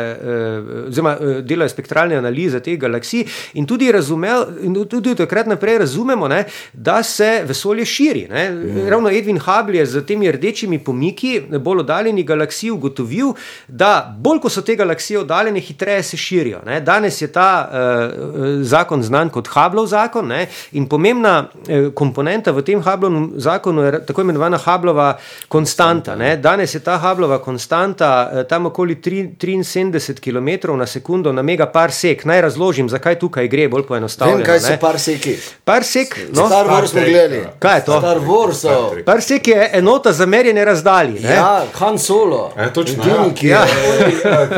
oziroma 0.88 1.16
delajo 1.42 1.70
spektralne 1.70 2.16
analize 2.16 2.60
teh 2.60 2.78
galaksij, 2.78 3.26
in 3.54 3.66
tudi, 3.66 3.92
razumel, 3.92 4.46
in 4.62 4.78
tudi 4.90 5.16
takrat 5.16 5.50
naprej 5.50 5.78
razumemo, 5.78 6.28
ne, 6.28 6.44
da 6.74 7.04
se 7.04 7.42
vesolje 7.48 7.86
širi. 7.86 8.28
Ne. 8.30 8.46
Ravno 8.90 9.10
Edwin 9.10 9.42
Hubble 9.42 9.82
je 9.82 9.86
z 9.86 10.06
temi 10.06 10.32
rdečimi 10.32 10.80
pomiki 10.80 11.42
bolj 11.58 11.80
oddaljenih 11.88 12.26
galaksij 12.26 12.70
ugotovil, 12.70 13.34
da 13.68 14.16
bolj 14.20 14.46
ko 14.46 14.50
so 14.50 14.62
te 14.62 14.76
galaksije 14.76 15.20
oddaljene, 15.26 15.60
hitreje 15.60 16.04
se 16.04 16.18
širijo. 16.18 16.62
Ne. 16.66 16.82
Danes 16.82 17.22
je 17.22 17.32
ta 17.34 17.50
uh, 17.66 18.43
zakon 18.62 19.04
znan 19.04 19.30
kot 19.30 19.48
Hubbleov 19.48 19.88
zakon 19.88 20.28
ne, 20.28 20.48
in 20.72 20.88
pomembna 20.88 21.36
eh, 21.68 21.90
komponenta 21.94 22.52
v 22.52 22.62
tem 22.62 22.82
Hubbleovem 22.82 23.32
zakonu 23.38 23.82
je 23.82 24.06
tako 24.06 24.22
imenovana 24.22 24.58
Hubbleova 24.58 25.18
konstanta. 25.48 26.16
Ne. 26.16 26.38
Danes 26.38 26.76
je 26.76 26.80
ta 26.80 26.98
Hubbleova 26.98 27.40
konstanta 27.40 28.10
eh, 28.34 28.44
tam 28.44 28.66
okoli 28.66 28.96
tri, 28.98 29.24
73 29.38 30.20
km 30.20 30.78
na 30.78 30.86
sekundo 30.86 31.32
na 31.32 31.42
megaparsek. 31.42 32.26
Naj 32.26 32.42
razložim, 32.42 32.90
zakaj 32.90 33.16
tukaj 33.16 33.48
gre 33.48 33.68
bolj 33.68 33.84
poenostavljeno. 33.84 34.38
Vem, 34.38 34.46
kaj 34.46 34.60
so 34.62 34.78
parseki. 34.82 35.36
Parsek, 35.64 36.20
No, 36.34 36.48
Star 36.48 36.66
Wars 36.68 36.88
smo 36.88 37.02
gledali. 37.02 37.44
Kaj 37.60 37.78
je 37.78 37.86
to? 37.86 38.00
Star 38.00 38.18
Wars. 38.20 38.54
so. 38.54 38.96
parsek 39.06 39.48
je 39.48 39.70
enota 39.74 40.12
za 40.12 40.26
merjenje 40.26 40.66
razdalji. 40.66 41.20
ne. 41.20 41.30
Ja, 41.32 41.66
Han 41.74 42.00
Solo. 42.00 42.52
Ja, 42.58 42.70
točno, 42.70 43.04
ja. 43.06 43.34
ki 43.34 43.48
Ja. 43.48 43.66
je- 43.66 44.50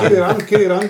Kjer 0.00 0.12
je 0.12 0.20
ran, 0.20 0.40
kjer 0.40 0.60
je 0.60 0.68
ran? 0.68 0.88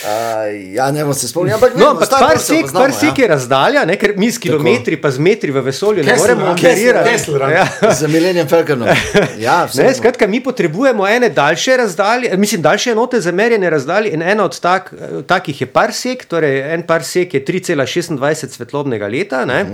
Uh, 0.00 0.74
ja, 0.74 0.90
ne 0.90 1.04
bom 1.04 1.14
se 1.14 1.28
spomnil, 1.28 1.54
ampak 1.54 1.74
No, 1.76 1.90
ampak 1.92 2.08
parsek, 2.08 2.70
parsek 2.72 3.18
je 3.20 3.26
razdalja, 3.28 3.82
ne, 3.84 3.98
ker 4.00 4.14
mi 4.16 4.30
s 4.32 4.38
kilometri, 4.40 4.96
pa 4.96 5.10
z 5.12 5.20
metri 5.20 5.52
v 5.52 5.60
vesolju 5.66 6.00
ne 6.00 6.14
Kessel 6.14 6.24
moremo 6.24 6.46
Run, 6.46 6.54
operirati. 6.56 7.34
Ja. 7.52 7.64
Za 7.92 8.08
Millennium 8.08 8.48
Falconom. 8.48 8.88
Ja. 9.40 9.68
Ne, 9.76 9.90
skratka, 9.94 10.26
mi 10.26 10.40
potrebujemo 10.44 11.08
ene 11.08 11.28
daljše 11.28 11.76
razdalje, 11.76 12.36
mislim, 12.36 12.62
daljše 12.62 12.90
enote 12.92 13.20
za 13.20 13.32
merjenje 13.32 13.70
razdalje. 13.70 14.14
In 14.16 14.22
ena 14.22 14.44
od 14.44 14.60
tak, 14.60 14.92
takih 15.26 15.60
je 15.60 15.66
parsek, 15.66 16.24
torej 16.24 16.74
en 16.74 16.82
parsek 16.86 17.34
je 17.34 17.44
3,26 17.44 18.56
svetlobnega 18.56 19.08
leta, 19.08 19.44
ne. 19.44 19.66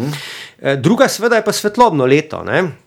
Eh, 0.63 0.77
druga, 0.77 1.09
seveda, 1.09 1.37
je 1.37 1.45
pa 1.45 1.53
svetlobno 1.53 2.07
leto. 2.07 2.43
Ne. 2.45 2.86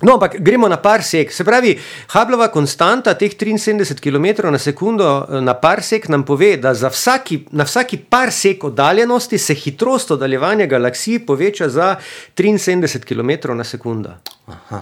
No, 0.00 0.14
ampak 0.14 0.40
gremo 0.40 0.68
na 0.68 0.76
parsek. 0.76 1.32
Se 1.32 1.44
pravi, 1.44 1.76
Hubbleova 2.12 2.48
konstanta 2.48 3.14
teh 3.14 3.36
73 3.36 4.00
km 4.00 4.50
na 4.50 4.58
sekundo 4.58 5.26
eh, 5.28 5.40
na 5.40 5.54
parsek 5.54 6.08
nam 6.08 6.24
pove, 6.24 6.56
da 6.56 6.74
za 6.74 6.88
vsaki, 6.88 7.44
na 7.52 7.64
vsaki 7.64 7.98
parsek 8.10 8.64
oddaljenosti 8.64 9.38
se 9.38 9.54
hitrost 9.54 10.10
oddaljevanja 10.10 10.66
galaksij 10.66 11.26
poveča 11.26 11.68
za 11.68 11.96
73 12.36 13.04
km 13.04 13.54
na 13.54 13.64
sekundo. 13.64 14.16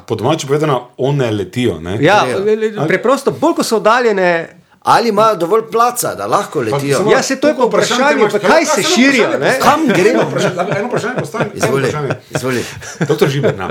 Po 0.06 0.14
domači 0.14 0.46
povedano, 0.46 0.88
one 0.96 1.30
letijo. 1.30 1.80
Ne? 1.80 1.98
Ja, 2.00 2.24
preprosto, 2.86 3.30
bolj 3.30 3.54
ko 3.54 3.62
so 3.62 3.76
oddaljene, 3.76 4.59
Ali 4.80 5.08
imajo 5.08 5.36
dovolj 5.36 5.62
placa, 5.72 6.14
da 6.14 6.26
lahko 6.26 6.60
letijo? 6.62 6.98
samo- 6.98 7.12
Ja, 7.12 7.22
saj 7.22 7.36
to 7.36 7.48
je 7.48 7.56
pa 7.56 7.64
vprašanje, 7.64 8.28
pa 8.32 8.38
kaj 8.40 8.64
se 8.66 8.82
širijo. 8.84 9.28
Kam 9.62 9.86
gremo? 9.88 10.20
Eno 10.70 10.88
vprašanje- 10.88 11.18
postavim. 11.18 11.50
Izvoli, 11.54 11.92
izvoli. 12.30 12.64
Doktor 13.00 13.28
Žiberna, 13.28 13.68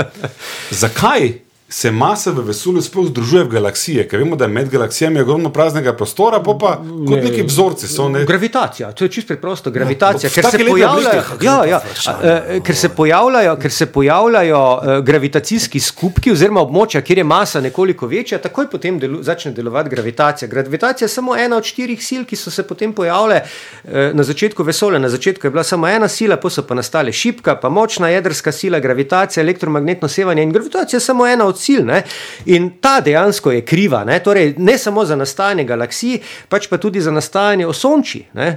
zakaj 0.72 1.34
se 1.72 1.92
masa 1.92 2.32
v 2.32 2.42
vesolju 2.42 2.82
sploh 2.82 3.08
združuje 3.08 3.44
v 3.44 3.50
galaksije? 3.50 4.08
Ker 4.10 4.20
vemo, 4.20 4.36
da 4.36 4.48
je 4.48 4.54
med 4.54 4.70
galaksijami 4.70 5.22
ogromno 5.22 5.52
praznega 5.54 5.94
prostora, 5.94 6.40
pa, 6.42 6.56
pa 6.58 6.72
kot 6.82 7.24
neki 7.24 7.44
vzorci 7.46 7.88
so. 7.88 8.08
Ne? 8.10 8.24
Gravitacija, 8.26 8.92
to 8.92 9.06
je 9.06 9.12
čisto 9.14 9.28
preprosto. 9.28 9.72
Gravitacija, 9.72 10.30
v 10.30 10.34
ker 10.34 10.48
se 10.50 10.66
pojavljajo, 10.66 11.24
ja, 11.42 11.58
ja, 11.70 11.82
eh, 12.24 12.60
ker 12.66 12.76
se 12.76 12.90
pojavljajo, 12.90 13.56
ker 13.62 13.72
se 13.72 13.86
pojavljajo 13.86 14.62
eh, 14.82 15.02
gravitacijski 15.06 15.80
skupki 15.80 16.34
oziroma 16.34 16.64
območja, 16.66 17.04
kjer 17.06 17.22
je 17.22 17.24
masa 17.24 17.62
nekoliko 17.62 18.10
večja, 18.10 18.42
takoj 18.42 18.70
potem 18.72 18.98
delu, 19.00 19.22
začne 19.24 19.52
delovati 19.54 19.94
gravitacija. 19.94 20.50
Gravitacija 20.50 21.06
je 21.06 21.10
samo 21.14 21.38
ena 21.38 21.62
od 21.62 21.70
štirih 21.70 22.02
sil, 22.08 22.26
ki 22.26 22.36
so 22.36 22.50
se 22.52 22.66
potem 22.66 22.94
pojavile 22.98 23.44
eh, 23.44 24.10
na 24.14 24.24
začetku 24.24 24.66
vesolja. 24.66 25.00
Na 25.00 25.10
začetku 25.10 25.48
je 25.48 25.52
bila 25.52 25.64
samo 25.64 25.88
ena 25.88 26.08
sila, 26.10 26.38
pa 26.42 26.50
so 26.50 26.66
pa 26.66 26.74
nastale 26.74 27.14
šipka, 27.14 27.60
pa 27.62 27.70
močna 27.70 28.10
jedrska 28.10 28.52
sila, 28.52 28.80
gravitacija, 28.80 29.44
elektromagnetno 29.44 30.08
sevanje 30.10 30.44
in 30.44 30.52
gravitacija 30.52 30.98
je 30.98 31.06
samo 31.06 31.28
ena 31.28 31.46
od 31.46 31.59
sil. 31.66 31.84
Ne? 31.86 32.04
In 32.46 32.70
ta 32.82 33.00
dejansko 33.02 33.52
je 33.52 33.62
kriva, 33.66 34.04
ne? 34.04 34.20
Torej, 34.24 34.54
ne 34.58 34.78
samo 34.78 35.06
za 35.06 35.16
nastajanje 35.16 35.64
galaksij, 35.64 36.20
pač 36.50 36.68
pa 36.70 36.78
tudi 36.78 37.02
za 37.02 37.12
nastajanje 37.12 37.68
osončij. 37.68 38.22
E, 38.36 38.48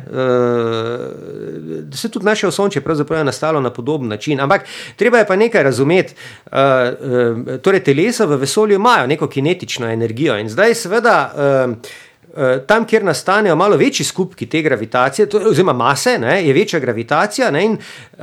se 1.97 2.09
tudi 2.09 2.27
naše 2.27 2.47
osončje 2.47 2.83
pravzaprav 2.83 3.21
je 3.21 3.25
nastalo 3.25 3.61
na 3.61 3.71
podoben 3.71 4.09
način. 4.09 4.41
Ampak 4.41 4.65
treba 4.97 5.19
je 5.19 5.27
pa 5.27 5.37
nekaj 5.37 5.63
razumeti. 5.63 6.15
E, 6.15 6.61
e, 6.61 7.59
torej, 7.63 7.85
telesa 7.85 8.25
v 8.27 8.37
vesolju 8.37 8.75
imajo 8.75 9.07
neko 9.07 9.29
kinetično 9.29 9.91
energijo 9.91 10.39
in 10.39 10.49
zdaj 10.49 10.75
seveda. 10.75 11.33
E, 11.37 12.12
Tam, 12.67 12.87
kjer 12.87 13.05
nastanejo 13.05 13.57
malo 13.57 13.77
večji 13.77 14.07
skupki 14.07 14.47
te 14.49 14.63
gravitacije, 14.63 15.27
to, 15.29 15.41
oziroma 15.51 15.73
mase, 15.73 16.19
ne, 16.19 16.47
je 16.47 16.53
večja 16.53 16.81
gravitacija, 16.81 17.51
ne, 17.51 17.65
in 17.65 17.77
uh, 17.77 18.19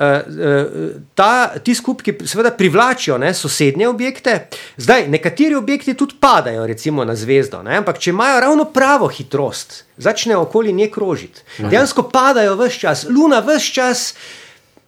ta, 1.15 1.59
ti 1.63 1.75
skupki 1.75 2.13
seveda 2.25 2.51
privlačijo 2.51 3.17
ne, 3.17 3.33
sosednje 3.33 3.87
objekte. 3.87 4.47
Zdaj, 4.77 5.07
nekateri 5.07 5.55
objekti 5.55 5.93
tudi 5.93 6.15
padajo, 6.19 6.67
recimo 6.67 7.05
na 7.05 7.15
zvezdo, 7.15 7.61
ne, 7.63 7.77
ampak 7.77 7.99
če 7.99 8.09
imajo 8.09 8.39
ravno 8.39 8.65
pravo 8.65 9.07
hitrost, 9.07 9.83
začnejo 9.97 10.41
okoli 10.41 10.73
nje 10.73 10.89
krožiti. 10.91 11.41
Dejansko 11.57 12.09
padajo 12.09 12.55
vse 12.55 12.79
čas, 12.79 13.05
luna 13.09 13.43
vse 13.45 13.73
čas. 13.73 14.13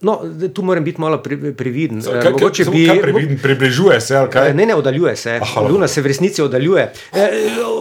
No, 0.02 0.22
tu 0.54 0.62
moram 0.62 0.84
biti 0.84 1.02
malo 1.02 1.18
pri- 1.18 1.54
previden. 1.54 2.00
Eh, 2.00 2.22
Kaj, 2.22 2.32
mogoče 2.32 2.64
kaj, 2.64 2.74
bi- 2.74 2.88
kaj 2.88 3.02
previden, 3.02 3.40
približuje 3.40 4.02
se, 4.02 4.16
ali 4.16 4.30
kaj? 4.30 4.50
Eh, 4.50 4.54
Ne, 4.54 4.66
ne, 4.66 4.76
oddaljuje 4.76 5.16
se. 5.16 5.40
Aha, 5.42 5.62
Luna 5.62 5.88
se 5.88 6.02
v 6.02 6.08
resnici 6.08 6.42
oddaljuje. 6.42 6.84
E, 7.14 7.30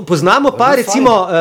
poznamo 0.06 0.50
pa 0.50 0.74
recimo 0.74 1.10
e, 1.22 1.32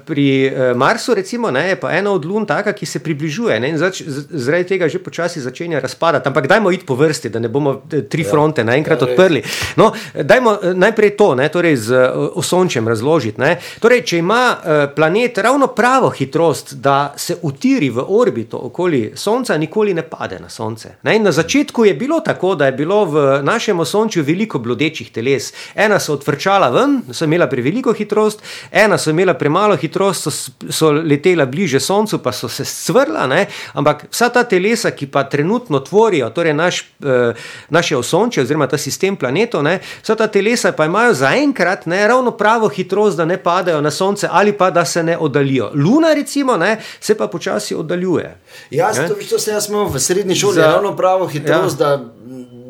pri 0.00 0.26
Marsu, 0.74 1.14
recimo, 1.14 1.50
ne, 1.50 1.68
je 1.68 1.76
pa 1.76 1.90
ena 1.92 2.12
od 2.12 2.24
lun 2.24 2.46
taka, 2.46 2.72
ki 2.72 2.86
se 2.86 2.98
približuje 2.98 3.60
ne, 3.60 3.78
zač, 3.78 4.02
zaradi 4.30 4.64
tega 4.66 4.88
že 4.88 4.98
počasi 5.00 5.40
začenja 5.40 5.80
razpadati. 5.80 6.28
Ampak 6.28 6.46
dajmo 6.46 6.70
iti 6.70 6.84
po 6.84 6.94
vrsti, 6.94 7.28
da 7.28 7.38
ne 7.38 7.48
bomo 7.48 7.74
tri 8.08 8.24
fronte 8.24 8.64
naenkrat 8.64 9.02
odprli. 9.02 9.42
No, 9.76 9.92
dajmo 10.14 10.56
najprej 10.74 11.10
to, 11.10 11.34
ne, 11.34 11.48
torej 11.48 11.76
z 11.78 11.92
osončjem 12.34 12.88
razložiti. 12.88 13.40
Ne. 13.40 13.52
Torej, 13.78 14.02
če 14.02 14.18
ima 14.18 14.56
planet 14.90 15.38
ravno 15.38 15.66
pravo 15.68 16.08
hitrost, 16.10 16.74
da 16.74 17.14
se 17.16 17.36
utiri 17.42 17.90
v 17.90 18.04
orbito 18.08 18.56
okoli 18.58 19.12
Sonca, 19.14 19.56
nikoli 19.56 19.89
ne 19.94 20.02
pade 20.02 20.38
na 20.40 20.48
Sonce. 20.48 20.94
Ne. 21.02 21.16
In 21.16 21.22
na 21.22 21.32
začetku 21.32 21.84
je 21.84 21.94
bilo 21.94 22.20
tako, 22.20 22.54
da 22.54 22.66
je 22.66 22.72
bilo 22.72 23.04
v 23.04 23.42
našem 23.42 23.80
osončju 23.80 24.22
veliko 24.24 24.58
blodečih 24.58 25.10
teles. 25.12 25.52
Ena 25.74 26.00
so 26.00 26.12
odvrčala 26.12 26.68
ven, 26.68 27.02
so 27.12 27.24
imela 27.24 27.46
preveliko 27.46 27.92
hitrost, 27.92 28.42
ena 28.70 28.98
so 28.98 29.10
imela 29.10 29.34
premalo 29.34 29.76
hitrost, 29.76 30.22
so, 30.22 30.52
so 30.70 30.90
letela 30.92 31.46
bliže 31.46 31.80
Soncu, 31.80 32.18
pa 32.18 32.32
so 32.32 32.48
se 32.48 32.64
svrla. 32.64 33.26
Ne. 33.26 33.46
Ampak 33.72 34.04
vsa 34.10 34.28
ta 34.28 34.44
telesa, 34.44 34.90
ki 34.90 35.06
pa 35.06 35.24
trenutno 35.24 35.80
tvorijo 35.80 36.30
torej 36.30 36.54
naš, 36.54 36.80
eh, 36.80 37.34
naše 37.68 37.96
osončje, 37.96 38.42
oziroma 38.42 38.66
ta 38.66 38.78
sistem 38.78 39.16
planetov, 39.16 39.62
ne, 39.62 39.78
vsa 40.02 40.14
ta 40.14 40.26
telesa 40.26 40.72
pa 40.72 40.86
imajo 40.86 41.14
zaenkrat 41.14 41.86
ne, 41.86 42.06
ravno 42.08 42.30
pravo 42.30 42.68
hitrost, 42.68 43.16
da 43.16 43.24
ne 43.24 43.36
padejo 43.42 43.80
na 43.80 43.90
Sonce 43.90 44.28
ali 44.30 44.52
pa 44.52 44.70
da 44.70 44.84
se 44.84 45.02
ne 45.02 45.18
oddaljijo. 45.18 45.70
Luna, 45.74 46.14
recimo, 46.14 46.56
ne, 46.56 46.78
se 47.00 47.14
pa 47.16 47.26
počasi 47.28 47.74
oddaljuje. 47.74 48.36
Jaz, 48.70 49.00
Ne? 49.00 49.08
to, 49.08 49.14
to 49.30 49.38
sem 49.38 49.54
jaz 49.54 49.68
imel 49.68 49.79
v 49.84 49.98
srednji 49.98 50.34
šoli, 50.34 50.54
Za- 50.54 50.62
ravno 50.62 50.96
pravo 50.96 51.26
hitrost, 51.26 51.80
ja. 51.80 51.86
da 51.86 52.04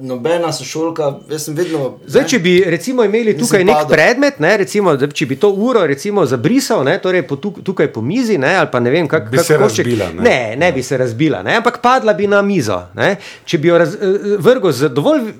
nobena 0.00 0.52
sošolka, 0.52 1.18
jaz 1.30 1.44
sem 1.44 1.54
vedno. 1.54 1.98
Zdaj, 2.06 2.22
ne, 2.22 2.28
če 2.28 2.38
bi 2.38 2.64
recimo 2.66 3.04
imeli 3.04 3.36
tukaj 3.38 3.64
nek 3.64 3.74
padel. 3.76 3.94
predmet, 3.94 4.40
ne, 4.40 4.56
recimo, 4.56 4.96
da, 4.96 5.06
če 5.06 5.26
bi 5.26 5.36
to 5.36 5.50
uro 5.52 5.86
recimo, 5.86 6.26
zabrisal, 6.26 6.84
ne, 6.84 6.98
torej 6.98 7.22
po 7.22 7.36
tuk, 7.36 7.62
tukaj 7.64 7.92
po 7.92 8.02
mizi, 8.02 8.38
ne, 8.38 8.56
ali 8.56 8.68
pa 8.72 8.80
ne 8.80 8.90
vem, 8.90 9.08
kak, 9.08 9.30
Bi 9.30 9.36
kak 9.36 9.46
se 9.46 9.58
košček- 9.58 9.86
razbila, 9.86 10.10
ne? 10.12 10.22
Ne, 10.22 10.56
ne 10.56 10.72
bi 10.72 10.82
se 10.82 10.96
razbila, 10.96 11.42
ne, 11.42 11.56
ampak 11.56 11.80
padla 11.82 12.12
bi 12.14 12.26
na 12.26 12.42
mizo. 12.42 12.82
Ne. 12.94 13.16
Če 13.44 13.58
bi 13.58 13.68
jo 13.68 13.78
raz, 13.78 13.94
eh, 13.94 14.36
vrgel 14.38 14.72
z 14.72 14.88
dovolj. 14.88 15.32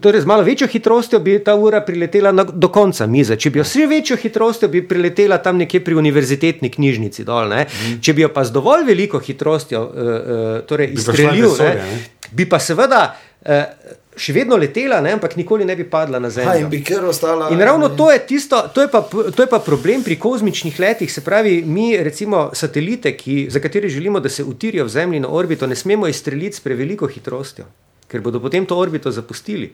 Torej, 0.00 0.20
z 0.20 0.26
malo 0.26 0.42
večjo 0.42 0.66
hitrostjo 0.68 1.18
bi 1.18 1.38
ta 1.44 1.54
ura 1.54 1.80
priletela 1.80 2.32
na, 2.32 2.44
do 2.44 2.68
konca 2.68 3.06
mize. 3.06 3.36
Če 3.36 3.50
bi 3.50 3.58
jo 3.58 3.64
s 3.64 3.72
še 3.72 3.86
večjo 3.86 4.16
hitrostjo, 4.16 4.68
bi 4.68 4.82
priletela 4.84 5.38
tam 5.38 5.56
nekje 5.56 5.80
pri 5.80 5.94
univerzitetni 5.94 6.68
knjižnici 6.70 7.24
dol. 7.24 7.48
Ne. 7.48 7.64
Mhm. 7.64 8.00
Če 8.00 8.12
bi 8.12 8.22
jo 8.22 8.28
pa 8.28 8.44
z 8.44 8.52
dovolj 8.52 8.84
veliko 8.84 9.18
hitrostjo 9.18 9.80
uh, 9.80 9.88
uh, 9.88 10.60
torej 10.68 10.92
izstrelil, 10.92 11.46
iz 11.46 11.52
vesolja, 11.52 11.74
ne, 11.74 11.88
ne. 11.88 12.21
Bi 12.32 12.48
pa 12.48 12.58
seveda 12.58 13.02
uh, 13.12 14.00
še 14.16 14.32
vedno 14.36 14.56
letela, 14.56 15.00
ne, 15.00 15.14
ampak 15.16 15.36
nikoli 15.36 15.64
ne 15.64 15.76
bi 15.76 15.84
padla 15.88 16.18
na 16.20 16.28
Ha, 16.28 16.34
zemljo. 16.34 16.58
in 16.60 16.68
bi 16.70 16.82
kar 16.84 17.04
ostala. 17.04 17.48
In 17.50 17.60
ravno 17.60 17.88
to 17.88 18.10
je, 18.12 18.18
tisto, 18.26 18.60
to, 18.74 18.82
je 18.82 18.88
pa, 18.88 19.00
to 19.08 19.42
je 19.42 19.48
pa 19.48 19.58
problem 19.58 20.02
pri 20.04 20.18
kozmičnih 20.20 20.80
letih. 20.80 21.12
Se 21.12 21.24
pravi, 21.24 21.62
mi 21.66 21.96
recimo 21.96 22.50
satelite, 22.52 23.16
ki, 23.16 23.46
za 23.50 23.60
katere 23.60 23.88
želimo, 23.88 24.20
da 24.20 24.28
se 24.28 24.44
utirijo 24.44 24.84
v 24.84 24.88
Zemljino 24.88 25.28
orbito, 25.28 25.66
ne 25.66 25.76
smemo 25.76 26.08
izstreliti 26.08 26.56
s 26.56 26.60
preveliko 26.60 27.06
hitrostjo. 27.06 27.64
Ker 28.12 28.20
bodo 28.20 28.40
potem 28.40 28.66
to 28.68 28.76
orbito 28.76 29.10
zapustili. 29.10 29.72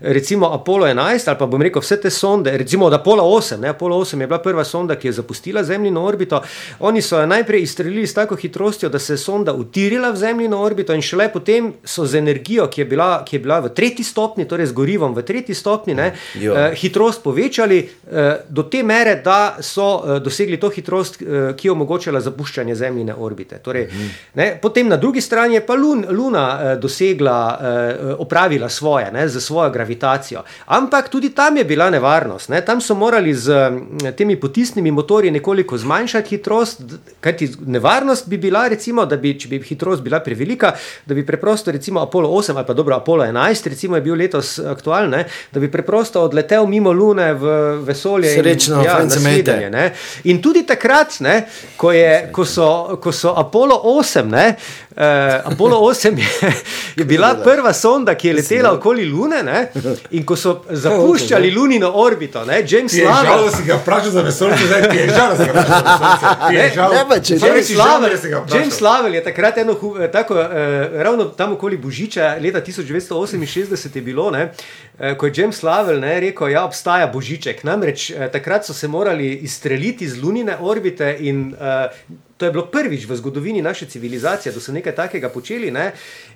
Recimo 0.00 0.50
Apollo 0.50 0.86
11, 0.86 1.28
ali 1.28 1.38
pa 1.38 1.46
bom 1.46 1.62
rekel 1.62 1.82
vse 1.82 2.00
te 2.00 2.10
sonde, 2.10 2.50
recimo 2.58 2.86
od 2.86 2.94
Apollo 2.94 3.22
8. 3.22 3.60
Ne? 3.62 3.68
Apollo 3.68 4.00
8 4.02 4.20
je 4.20 4.26
bila 4.26 4.40
prva 4.42 4.64
sonda, 4.64 4.96
ki 4.98 5.08
je 5.08 5.12
zapustila 5.12 5.62
Zemljino 5.64 6.02
orbito. 6.02 6.42
Oni 6.80 7.02
so 7.02 7.20
jo 7.20 7.26
najprej 7.26 7.62
izstrelili 7.62 8.06
s 8.06 8.14
tako 8.14 8.36
hitrostjo, 8.36 8.88
da 8.88 8.98
se 8.98 9.12
je 9.12 9.18
sonda 9.22 9.52
utirila 9.54 10.10
v 10.10 10.16
Zemljino 10.16 10.58
orbito, 10.62 10.94
in 10.94 11.02
šele 11.02 11.28
potem 11.32 11.72
so 11.84 12.06
z 12.06 12.18
energijo, 12.18 12.66
ki 12.66 12.80
je 12.80 12.84
bila, 12.84 13.24
ki 13.24 13.36
je 13.36 13.40
bila 13.40 13.60
v 13.60 13.70
tretji 13.70 14.04
stopni, 14.04 14.48
torej 14.48 14.66
z 14.66 14.72
gorivom 14.72 15.14
v 15.14 15.22
tretji 15.22 15.54
stopni, 15.54 15.94
ne, 15.94 16.10
eh, 16.34 16.74
hitrost 16.74 17.22
povečali 17.22 17.78
eh, 17.78 18.42
do 18.48 18.62
te 18.62 18.82
mere, 18.82 19.20
da 19.24 19.56
so 19.62 20.02
eh, 20.02 20.20
dosegli 20.20 20.58
to 20.58 20.72
hitrost, 20.74 21.22
eh, 21.22 21.54
ki 21.56 21.68
je 21.68 21.72
omogočala 21.72 22.20
zapuščanje 22.20 22.74
Zemljine 22.74 23.14
orbite. 23.14 23.62
Torej, 23.62 23.88
ne, 24.34 24.58
potem 24.62 24.88
na 24.88 24.96
drugi 24.96 25.20
strani 25.20 25.54
je 25.54 25.66
pa 25.66 25.74
lun, 25.78 26.04
Luna 26.10 26.46
eh, 26.62 26.76
dosegla, 26.76 27.11
eh, 27.20 28.14
opravila 28.18 28.68
svoje, 28.68 29.12
ne, 29.12 29.28
z 29.28 29.40
svojo 29.40 29.70
gravitacijo. 29.70 30.42
Ampak 30.66 31.08
tudi 31.08 31.30
tam 31.30 31.56
je 31.56 31.64
bila 31.64 31.90
nevarnost. 31.90 32.48
Ne. 32.48 32.60
Tam 32.64 32.80
so 32.80 32.94
morali 32.94 33.34
z 33.34 33.70
temi 34.16 34.40
potisnimi 34.40 34.90
motorji 34.90 35.30
nekoliko 35.30 35.78
zmanjšati 35.78 36.28
hitrost, 36.28 36.80
kajti 37.20 37.50
nevarnost 37.66 38.28
bi 38.28 38.38
bila, 38.38 38.68
recimo, 38.68 39.06
da 39.06 39.16
bi, 39.16 39.38
če 39.38 39.48
bi 39.48 39.62
hitrost 39.62 40.02
bila 40.02 40.20
prevelika, 40.20 40.72
da 41.06 41.14
bi 41.14 41.26
preprosto, 41.26 41.70
recimo 41.72 42.00
Apollo 42.00 42.28
8 42.28 42.56
ali 42.56 42.66
pa 42.66 42.74
dobro 42.74 42.96
Apollo 42.96 43.24
11, 43.24 43.68
recimo 43.68 43.96
je 43.96 44.02
bil 44.02 44.14
letos 44.14 44.58
aktualen, 44.58 45.24
da 45.52 45.60
bi 45.60 45.70
preprosto 45.70 46.22
odletel 46.22 46.66
mimo 46.66 46.92
Lune 46.92 47.32
v 47.34 47.46
vesolje. 47.84 48.34
Srečno, 48.34 48.80
in, 48.80 48.84
ja, 48.84 48.98
nasvidenje, 49.04 49.70
ne. 49.70 49.92
In 50.24 50.42
tudi 50.42 50.66
takrat, 50.66 51.20
ne, 51.20 51.42
ko, 51.76 51.92
je, 51.92 52.28
ko, 52.32 52.44
so, 52.44 52.98
ko 53.02 53.12
so 53.12 53.34
Apollo 53.36 53.80
8 53.84 54.30
ne, 54.30 54.46
Uh, 54.96 55.52
Apollo 55.52 55.80
8 55.80 56.18
je, 56.18 56.52
je 56.96 57.04
bila 57.04 57.34
prva 57.44 57.72
sonda, 57.72 58.14
ki 58.14 58.28
je 58.28 58.34
letela 58.34 58.72
okoli 58.72 59.06
Lune. 59.08 59.42
Ne? 59.42 59.70
In 60.10 60.26
ko 60.26 60.36
so 60.36 60.64
zapuščali 60.84 61.50
Lunino 61.50 61.88
orbito, 61.94 62.44
ne? 62.44 62.60
James 62.68 62.92
Je 62.92 63.06
žal, 63.06 63.48
si 63.56 63.64
ga 63.64 63.78
vprašal 63.80 64.10
za 64.10 64.22
vesolce, 64.22 64.66
zdaj 64.66 64.88
ti 64.90 64.96
je 64.96 65.06
žal, 65.08 65.32
da 65.32 65.36
si 65.36 65.48
ga 65.48 65.64
vprašal 65.64 66.52
Ne, 66.52 66.58
ne, 66.58 67.20
James 67.40 67.70
Lovell, 67.76 68.16
vprašal. 68.16 68.58
James 68.58 68.80
Lovell 68.80 69.14
je 69.14 69.24
takrat 69.24 69.58
eno, 69.58 69.78
eh, 70.00 70.10
tako, 70.12 70.36
eh, 70.36 71.02
ravno 71.02 71.24
tam 71.24 71.52
okoli 71.52 71.76
Božiča, 71.76 72.36
leta 72.40 72.60
1968 72.60 73.96
je 73.96 74.02
bilo, 74.02 74.30
ne, 74.30 74.52
eh, 74.98 75.16
ko 75.16 75.26
je 75.26 75.32
James 75.36 75.62
Lovell 75.62 76.00
ne, 76.00 76.20
rekel, 76.20 76.46
da 76.46 76.52
ja, 76.52 76.64
obstaja 76.64 77.06
Božiček. 77.06 77.64
Namreč 77.64 78.10
eh, 78.10 78.28
takrat 78.32 78.66
so 78.66 78.74
se 78.74 78.88
morali 78.88 79.34
izstreliti 79.34 80.08
z 80.08 80.22
lunine 80.22 80.56
orbite 80.60 81.16
in 81.20 81.54
eh, 81.54 81.88
to 82.42 82.46
je 82.46 82.52
bilo 82.52 82.66
prvič 82.66 83.06
v 83.06 83.16
zgodovini 83.16 83.62
naše 83.62 83.86
civilizacije, 83.86 84.52
da 84.52 84.60
so 84.60 84.72
nekaj 84.74 84.94
takega 84.94 85.28
počeli. 85.30 85.70
Ne, 85.70 85.92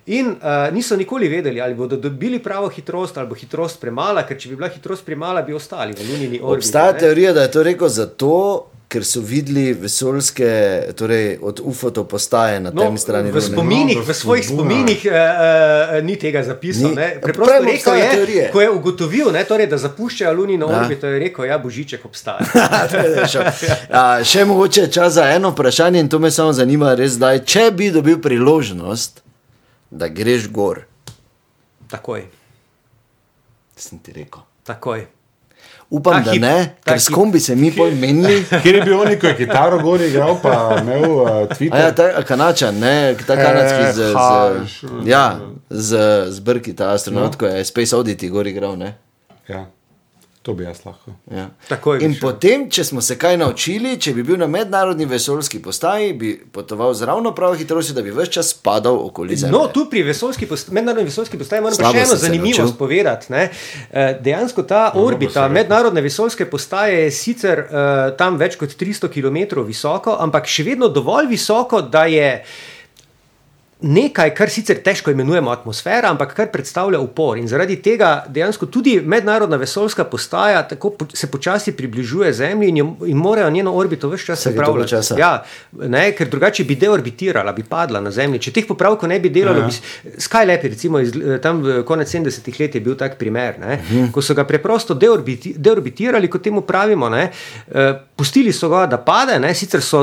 in 0.06 0.28
uh, 0.28 0.70
niso 0.70 0.96
nikoli 0.96 1.28
vedeli, 1.28 1.60
ali 1.60 1.74
bodo 1.74 1.96
dobili 1.96 2.38
pravo 2.38 2.68
hitrost 2.68 3.18
ali 3.18 3.26
bo 3.26 3.34
hitrost 3.34 3.80
premala, 3.80 4.22
ker 4.22 4.38
če 4.38 4.52
bi 4.52 4.56
bila 4.56 4.68
hitrost 4.70 5.02
premala, 5.04 5.42
bi 5.42 5.54
ostali 5.54 5.96
v 5.98 6.06
lunini 6.06 6.38
orbiti. 6.38 6.62
Obstaja 6.62 6.92
ne. 6.92 6.98
teorija, 6.98 7.32
da 7.32 7.42
je 7.42 7.50
to 7.50 7.62
rekel 7.66 7.88
zato, 7.88 8.30
ker 8.96 9.04
so 9.04 9.20
videli 9.22 9.74
vesoljske, 9.74 10.48
torej 10.94 11.36
od 11.42 11.60
UFO-tov 11.62 12.06
postaje 12.06 12.56
na 12.58 12.70
No, 12.70 12.80
tem 12.80 12.96
strani. 12.96 13.28
v 13.28 13.40
spominih, 13.42 13.96
No, 13.96 14.02
v 14.02 14.14
svojih 14.14 14.40
spodbuja. 14.42 14.64
spominih 14.64 15.00
uh, 15.04 15.12
ni 16.00 16.16
tega 16.16 16.40
zapisal. 16.42 16.88
Ni. 16.88 16.96
Ne. 16.96 17.08
Preprosto 17.20 17.52
Pravim, 17.52 17.68
rekel 17.70 17.94
je, 17.94 18.08
teorije. 18.10 18.44
ko 18.48 18.58
je 18.58 18.70
ugotovil, 18.70 19.28
ne, 19.30 19.44
torej, 19.44 19.66
da 19.66 19.76
zapuščajo 19.76 20.32
lunino 20.32 20.64
Ja. 20.66 20.80
orbito, 20.80 21.04
je 21.06 21.18
rekel, 21.20 21.44
ja, 21.44 21.58
božiček 21.58 22.00
obstaja. 22.02 22.40
A, 23.92 24.02
še 24.22 24.44
mogoče 24.44 24.86
čas 24.88 25.12
za 25.12 25.28
eno 25.28 25.50
vprašanje, 25.50 26.00
in 26.00 26.08
to 26.08 26.18
me 26.18 26.30
samo 26.30 26.52
zanima, 26.52 26.94
res 26.94 27.12
zdaj. 27.12 27.44
Če 27.44 27.70
bi 27.70 27.90
dobil 27.90 28.16
priložnost, 28.18 29.20
da 29.90 30.08
greš 30.08 30.48
gor, 30.48 30.86
takoj, 31.86 32.24
sem 33.76 33.98
ti 33.98 34.12
rekel. 34.14 34.40
takoj. 34.64 35.06
Upam, 35.90 36.12
Ta 36.12 36.20
da 36.20 36.32
hip, 36.32 36.42
ne, 36.42 36.74
ker 36.82 36.98
s 37.00 37.08
kom 37.14 37.30
bi 37.30 37.38
se 37.40 37.54
mi 37.54 37.70
pol 37.70 37.92
menili. 37.94 38.40
Kjer 38.62 38.74
je 38.74 38.82
bil 38.82 39.04
je 39.06 39.34
kitaro 39.36 39.78
gor 39.78 40.02
igral, 40.02 40.34
pa 40.42 40.80
imel 40.80 41.04
uh, 41.10 41.28
A 41.28 41.46
Twitter. 41.54 41.78
ja, 41.78 41.92
ta 41.94 42.22
kanačan, 42.26 42.78
ne, 42.78 43.14
ta 43.26 43.36
kanadski 43.36 43.92
z, 43.94 44.12
Haš, 44.14 44.80
z, 44.80 45.06
ja, 45.06 45.38
z, 45.70 45.90
z 46.30 46.40
Brki, 46.40 46.74
ta 46.74 46.90
astronaut, 46.90 47.36
ko 47.38 47.46
je 47.46 47.64
Space 47.64 47.96
Oddity 47.96 48.30
gor 48.30 48.46
igral. 48.46 48.74
Ne? 48.76 48.96
Ja, 49.48 49.66
to 50.46 50.54
bi 50.54 50.62
jaz 50.62 50.84
lahko. 50.84 51.10
Ja. 51.28 51.48
Takoj 51.66 51.98
In 52.00 52.14
potem, 52.16 52.68
če 52.70 52.84
smo 52.84 53.00
se 53.00 53.16
kaj 53.16 53.34
naučili, 53.36 53.96
če 53.96 54.12
bi 54.14 54.22
bil 54.22 54.38
na 54.38 54.46
mednarodni 54.46 55.04
vesoljski 55.04 55.58
postaji, 55.58 56.12
bi 56.12 56.30
potoval 56.52 56.94
z 56.94 57.02
ravno 57.02 57.32
pravo 57.34 57.54
hitrostjo, 57.54 57.94
da 57.94 58.02
bi 58.02 58.12
vse 58.12 58.30
čas 58.32 58.52
padal 58.54 59.00
okoli 59.00 59.36
Zemlje. 59.36 59.52
No, 59.52 59.66
tu 59.66 59.88
pri 59.90 60.04
vesoljski 60.04 60.46
post- 60.46 60.70
mednarodni 60.70 61.04
vesoljski 61.04 61.38
postaji 61.38 61.62
moram 61.62 61.74
pa 61.74 61.82
Slabo 61.82 61.98
še 61.98 62.04
eno 62.28 62.44
naučil. 62.44 62.72
povedati. 62.78 63.26
ne. 63.28 63.50
Eh, 63.90 64.18
Dejansko 64.20 64.62
ta 64.64 64.92
orbita 64.94 65.42
rekel. 65.42 65.54
mednarodne 65.54 66.00
vesoljske 66.00 66.46
postaje 66.46 67.02
je 67.02 67.10
sicer 67.10 67.58
uh, 67.60 67.66
tam 68.16 68.36
več 68.36 68.54
kot 68.56 68.70
300 68.70 69.10
km 69.10 69.60
visoko, 69.62 70.16
ampak 70.18 70.46
še 70.46 70.62
vedno 70.64 70.88
dovolj 70.88 71.26
visoko, 71.26 71.82
da 71.82 72.04
je. 72.06 72.44
Nekaj, 73.80 74.30
kar 74.32 74.48
sicer 74.48 74.78
težko 74.80 75.10
imenujemo 75.10 75.50
atmosfera, 75.50 76.08
ampak 76.08 76.30
kar 76.34 76.46
predstavlja 76.48 76.96
upor. 76.98 77.36
In 77.36 77.44
zaradi 77.48 77.76
tega 77.76 78.24
dejansko 78.28 78.66
tudi 78.66 79.00
mednarodna 79.00 79.56
vesoljska 79.56 80.04
postaja 80.04 80.62
tako 80.62 80.90
po, 80.90 81.06
se 81.12 81.26
počasi 81.26 81.72
približuje 81.72 82.32
Zemlji 82.32 82.68
in, 82.68 82.76
jo, 82.76 82.96
in 83.06 83.16
morajo 83.16 83.50
njeno 83.50 83.74
orbito 83.74 84.08
popravljati. 84.50 84.90
časa. 84.90 85.18
Ja, 85.18 85.44
ne, 85.72 86.12
ker 86.12 86.28
drugače 86.28 86.64
bi 86.64 86.74
deorbitirala, 86.76 87.52
bi 87.52 87.62
padla 87.62 88.00
na 88.00 88.10
Zemlji. 88.10 88.38
Če 88.38 88.52
teh 88.52 88.66
popravkov 88.66 89.08
ne 89.08 89.20
bi 89.20 89.28
delalo, 89.28 89.58
Ja. 89.58 89.66
bi 89.66 89.72
Skylab, 90.18 90.62
recimo 90.62 90.98
iz, 90.98 91.12
eh, 91.16 91.38
tam 91.38 91.62
konec 91.84 92.08
70-ih 92.08 92.60
let 92.60 92.74
je 92.74 92.80
bil 92.80 92.94
tak 92.94 93.18
primer, 93.18 93.58
ne, 93.60 93.76
Mhm. 93.76 94.10
ko 94.12 94.22
so 94.22 94.34
ga 94.34 94.44
preprosto 94.44 94.94
deorbiti, 94.94 95.54
deorbitirali, 95.54 96.28
kot 96.28 96.42
temu 96.42 96.60
pravimo. 96.62 97.08
Ne, 97.08 97.30
eh, 97.68 97.92
pustili 98.16 98.52
so 98.52 98.68
ga, 98.68 98.86
da 98.86 98.96
pade, 98.98 99.38
ne, 99.38 99.54
sicer 99.54 99.82
so 99.82 100.00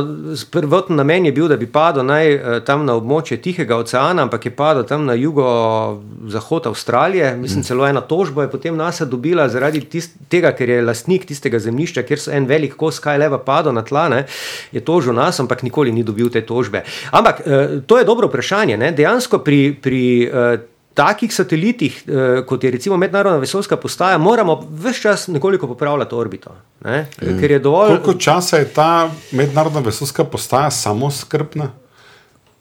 prvotni 0.51 0.95
namen 0.95 1.25
je 1.25 1.31
bil, 1.31 1.47
da 1.47 1.57
bi 1.57 1.65
padel 1.67 2.05
naj, 2.05 2.33
eh, 2.33 2.59
tam 2.61 2.85
na 2.85 2.93
območje 2.93 3.41
Tihega 3.63 3.77
oceana, 3.79 4.23
ampak 4.23 4.45
je 4.45 4.51
padel 4.51 4.83
tam 4.83 5.05
na 5.05 5.13
jugo-zahod 5.15 6.67
Avstralije. 6.67 7.35
Mislim, 7.37 7.59
Mhm. 7.59 7.67
celo 7.67 7.87
ena 7.87 8.01
tožba 8.01 8.41
je 8.43 8.51
potem 8.51 8.75
NASA 8.75 9.05
dobila 9.05 9.49
zaradi 9.49 9.79
tist, 9.81 10.11
tega, 10.29 10.51
ker 10.51 10.69
je 10.69 10.81
lastnik 10.81 11.25
tistega 11.25 11.59
zemljišča, 11.59 12.03
kjer 12.03 12.19
so 12.19 12.31
en 12.31 12.45
velik 12.45 12.75
kos 12.75 12.99
Skylaba 12.99 13.37
padel 13.37 13.73
na 13.73 13.81
tla, 13.81 14.09
ne, 14.09 14.25
je 14.71 14.81
tožil 14.81 15.13
nas, 15.13 15.39
ampak 15.39 15.63
nikoli 15.63 15.91
ni 15.91 16.03
dobil 16.03 16.29
te 16.29 16.41
tožbe. 16.41 16.83
Ampak 17.11 17.41
eh, 17.45 17.67
to 17.87 17.97
je 17.97 18.03
dobro 18.03 18.27
vprašanje. 18.27 18.77
Ne, 18.77 18.91
dejansko 18.91 19.39
pri. 19.39 19.73
pri 19.81 20.23
eh, 20.33 20.57
Takih 20.93 21.33
satelitih, 21.33 22.03
eh, 22.07 22.43
kot 22.45 22.63
je 22.63 22.71
recimo 22.71 22.97
Mednarodna 22.97 23.39
vesoljska 23.41 23.77
postaja, 23.77 24.17
moramo 24.17 24.67
vse 24.69 25.01
čas 25.01 25.27
nekoliko 25.27 25.67
popravljati 25.67 26.15
orbito. 26.15 26.51
Ne? 26.85 27.07
Ker 27.39 27.51
je 27.51 27.59
dovolj. 27.59 27.87
Koliko 27.87 28.13
časa 28.13 28.57
je 28.57 28.67
ta 28.69 29.09
mednarodna 29.31 29.79
vesoljska 29.79 30.23
postaja 30.23 30.71
samo 30.71 31.11
skrbna? 31.11 31.71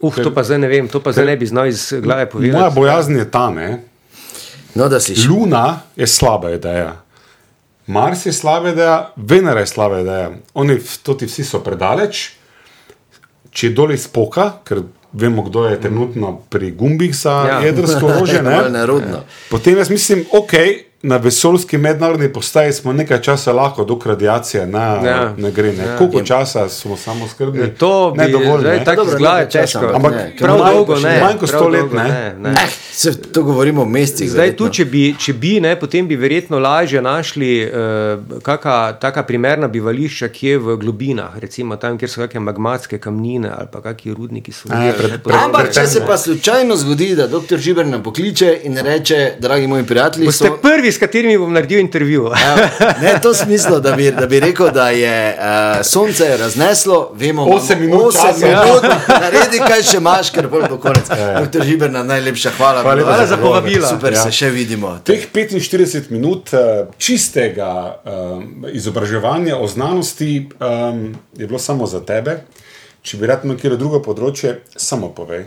Uf, 0.03 0.17
to 0.17 0.35
pa 0.35 0.43
zdaj 0.43 0.59
ne 0.59 0.69
vem, 0.69 0.89
to 0.89 1.01
pa 1.01 1.13
zdaj 1.13 1.27
ne 1.27 1.37
bi 1.37 1.47
znal 1.47 1.67
iz 1.67 1.93
glave 1.95 2.27
povedati. 2.27 2.53
Moja 2.53 2.71
bojazen 2.71 3.17
je 3.17 3.31
ta, 3.31 3.51
ne? 3.51 3.69
No, 4.75 4.89
da 4.89 5.01
si. 5.01 5.15
Luna 5.29 5.81
je 5.97 6.07
slaba 6.07 6.51
ideja. 6.51 6.97
Mars 7.87 8.27
je 8.27 8.33
slaba 8.33 8.71
ideja, 8.71 9.13
Venera 9.17 9.61
je 9.61 9.67
slaba 9.67 10.01
ideja. 10.01 10.31
Oni, 10.55 10.79
to 11.03 11.15
ti 11.15 11.27
vsi 11.27 11.45
so 11.45 11.61
predaleč. 11.61 12.31
Če 13.51 13.67
je 13.67 13.73
dol 13.73 13.93
iz 13.93 14.09
poka, 14.09 14.53
ker 14.65 14.81
vemo, 15.13 15.43
kdo 15.43 15.67
je 15.67 15.81
trenutno 15.81 16.41
pri 16.49 16.71
gumbih 16.71 17.13
za 17.13 17.35
Ja. 17.49 17.61
jedrsko 17.61 18.07
orožje, 18.07 18.43
ne? 18.49 18.63
potem 19.51 19.77
jaz 19.77 19.91
mislim, 19.91 20.25
ok. 20.33 20.53
Na 21.05 21.17
vesoljski 21.17 21.79
mednarodni 21.79 22.29
postaji 22.29 22.73
smo 22.73 22.93
nekaj 22.93 23.21
časa 23.21 23.53
lahko, 23.53 23.85
dok 23.85 24.07
radiacija 24.07 24.67
ne, 24.67 24.79
Ja. 24.79 25.03
ja. 25.07 25.35
ne 25.37 25.51
gre. 25.51 25.73
Ne. 25.73 25.85
Ja. 25.85 25.97
Koliko 25.99 26.23
časa 26.23 26.69
smo 26.69 26.97
samo 26.97 27.29
skrbni? 27.29 27.71
To 27.71 28.15
ne 28.17 28.27
bi 28.27 28.33
Ne. 28.71 28.85
tako 28.85 29.05
časa, 29.45 29.79
težko. 29.79 29.91
ampak 29.95 30.13
ne, 30.13 30.37
prav 30.39 30.59
manj- 30.59 30.73
dolgo 30.75 30.97
ne. 30.99 31.21
manj 31.21 31.39
kot 31.39 31.49
sto 31.49 31.69
let, 31.69 31.81
dolgo 31.81 31.97
ne. 31.99 32.35
ne. 32.41 32.51
Eh, 32.53 32.69
se 32.93 33.23
to 33.23 33.43
govorimo 33.43 33.83
o 33.83 33.87
mesecih. 33.87 34.31
Zdaj, 34.31 34.41
verjetno. 34.41 34.67
tu, 34.67 34.73
če 34.73 34.85
bi, 34.85 35.15
če 35.17 35.33
bi 35.35 35.61
ne, 35.61 35.77
potem 35.77 36.09
bi 36.09 36.17
verjetno 36.17 36.59
lažje 36.59 37.03
našli 37.03 37.51
uh, 37.65 37.73
kakšna 38.41 38.93
taka 38.95 39.23
primerna 39.23 39.69
bivališča, 39.69 40.29
kje 40.29 40.59
v 40.59 40.77
globinah, 40.77 41.35
recimo 41.37 41.77
tam, 41.77 41.99
kjer 41.99 42.11
so 42.11 42.21
kakšne 42.21 42.41
magmatske 42.43 42.99
kamnine 42.99 43.51
ali 43.51 43.67
pa 43.73 43.81
kakšni 43.81 44.15
rudniki. 44.15 44.53
So 44.53 44.69
A, 44.71 44.93
pred- 44.93 45.19
pred- 45.19 45.35
Ampak, 45.37 45.73
če 45.73 45.87
se 45.87 46.05
pa 46.07 46.17
slučajno 46.17 46.77
zgodi, 46.77 47.15
da 47.15 47.27
doktor 47.27 47.59
Žiber 47.59 47.87
nam 47.87 48.03
pokliče 48.03 48.61
in 48.63 48.79
reče, 48.79 49.33
dragi 49.41 49.67
moji 49.67 49.85
prijatelji, 49.85 50.27
Boste 50.27 50.47
so, 50.47 50.57
prvi, 50.93 50.99
s 50.99 50.99
katerimi 50.99 51.39
bom 51.39 51.53
naredil 51.53 51.81
intervju. 51.81 52.31
Ja, 52.35 52.57
ne 53.01 53.21
to 53.23 53.35
smislu, 53.35 53.81
da 53.81 53.93
bi, 53.93 54.11
da 54.11 54.27
bi 54.27 54.41
rekel, 54.41 54.71
da 54.71 54.91
je 54.91 55.15
uh, 55.31 55.45
sonce 55.83 56.25
je 56.25 56.37
razneslo, 56.37 57.11
vemo, 57.15 57.45
Osem 57.45 57.83
imamo 57.83 57.97
minut 57.97 58.15
osem 58.15 58.33
časa. 58.33 58.47
minut, 58.47 58.83
naredi 59.09 59.59
kaj 59.59 59.83
še 59.83 59.97
imaš, 59.97 60.31
ker 60.31 60.49
bolj 60.49 60.69
bo 60.69 60.79
konec. 60.79 61.09
Doktor 61.39 61.65
Žiber, 61.65 61.91
nam 61.91 62.07
najlepša 62.07 62.51
hvala. 62.57 62.83
Hvala 62.83 63.03
Hvala 63.03 63.27
za 63.27 63.37
povabilo. 63.37 63.89
Super, 63.89 64.13
Ja. 64.13 64.23
se 64.23 64.33
še 64.33 64.51
vidimo. 64.51 64.99
Teh 65.05 65.29
45 65.35 66.11
minut 66.11 66.53
uh, 66.53 66.61
čistega 66.99 67.71
um, 68.05 68.67
izobraževanja 68.69 69.57
o 69.57 69.67
znanosti 69.67 70.49
um, 70.53 71.15
je 71.37 71.47
bilo 71.47 71.59
samo 71.59 71.87
za 71.87 72.01
tebe. 72.01 72.43
Če 73.03 73.17
bi 73.17 73.27
rad 73.27 73.45
imel 73.45 73.57
kjer 73.59 73.77
drugo 73.77 73.99
področje, 73.99 74.61
samo 74.77 75.09
povej. 75.09 75.47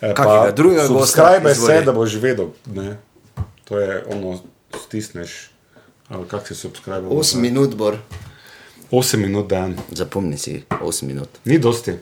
Kakega 0.00 0.52
drugega 0.52 0.86
gosta 0.86 1.06
Subscribe 1.06 1.54
se, 1.54 1.80
da 1.82 1.92
boš 1.92 2.14
vedel. 2.14 2.52
Ne? 2.66 2.96
To 3.64 3.78
je 3.78 4.04
ono, 4.12 4.36
stisneš. 4.84 5.50
Ali 6.08 6.28
kak 6.28 6.46
si 6.46 6.54
subscribe? 6.54 7.08
8 7.08 7.40
minut, 7.40 7.74
bor. 7.76 7.98
8 8.90 9.18
minut 9.20 9.48
dan. 9.48 9.74
Zapomni 9.90 10.38
si 10.38 10.64
8 10.70 11.06
minut. 11.06 11.28
Ni 11.44 11.58
dosti. 11.58 11.96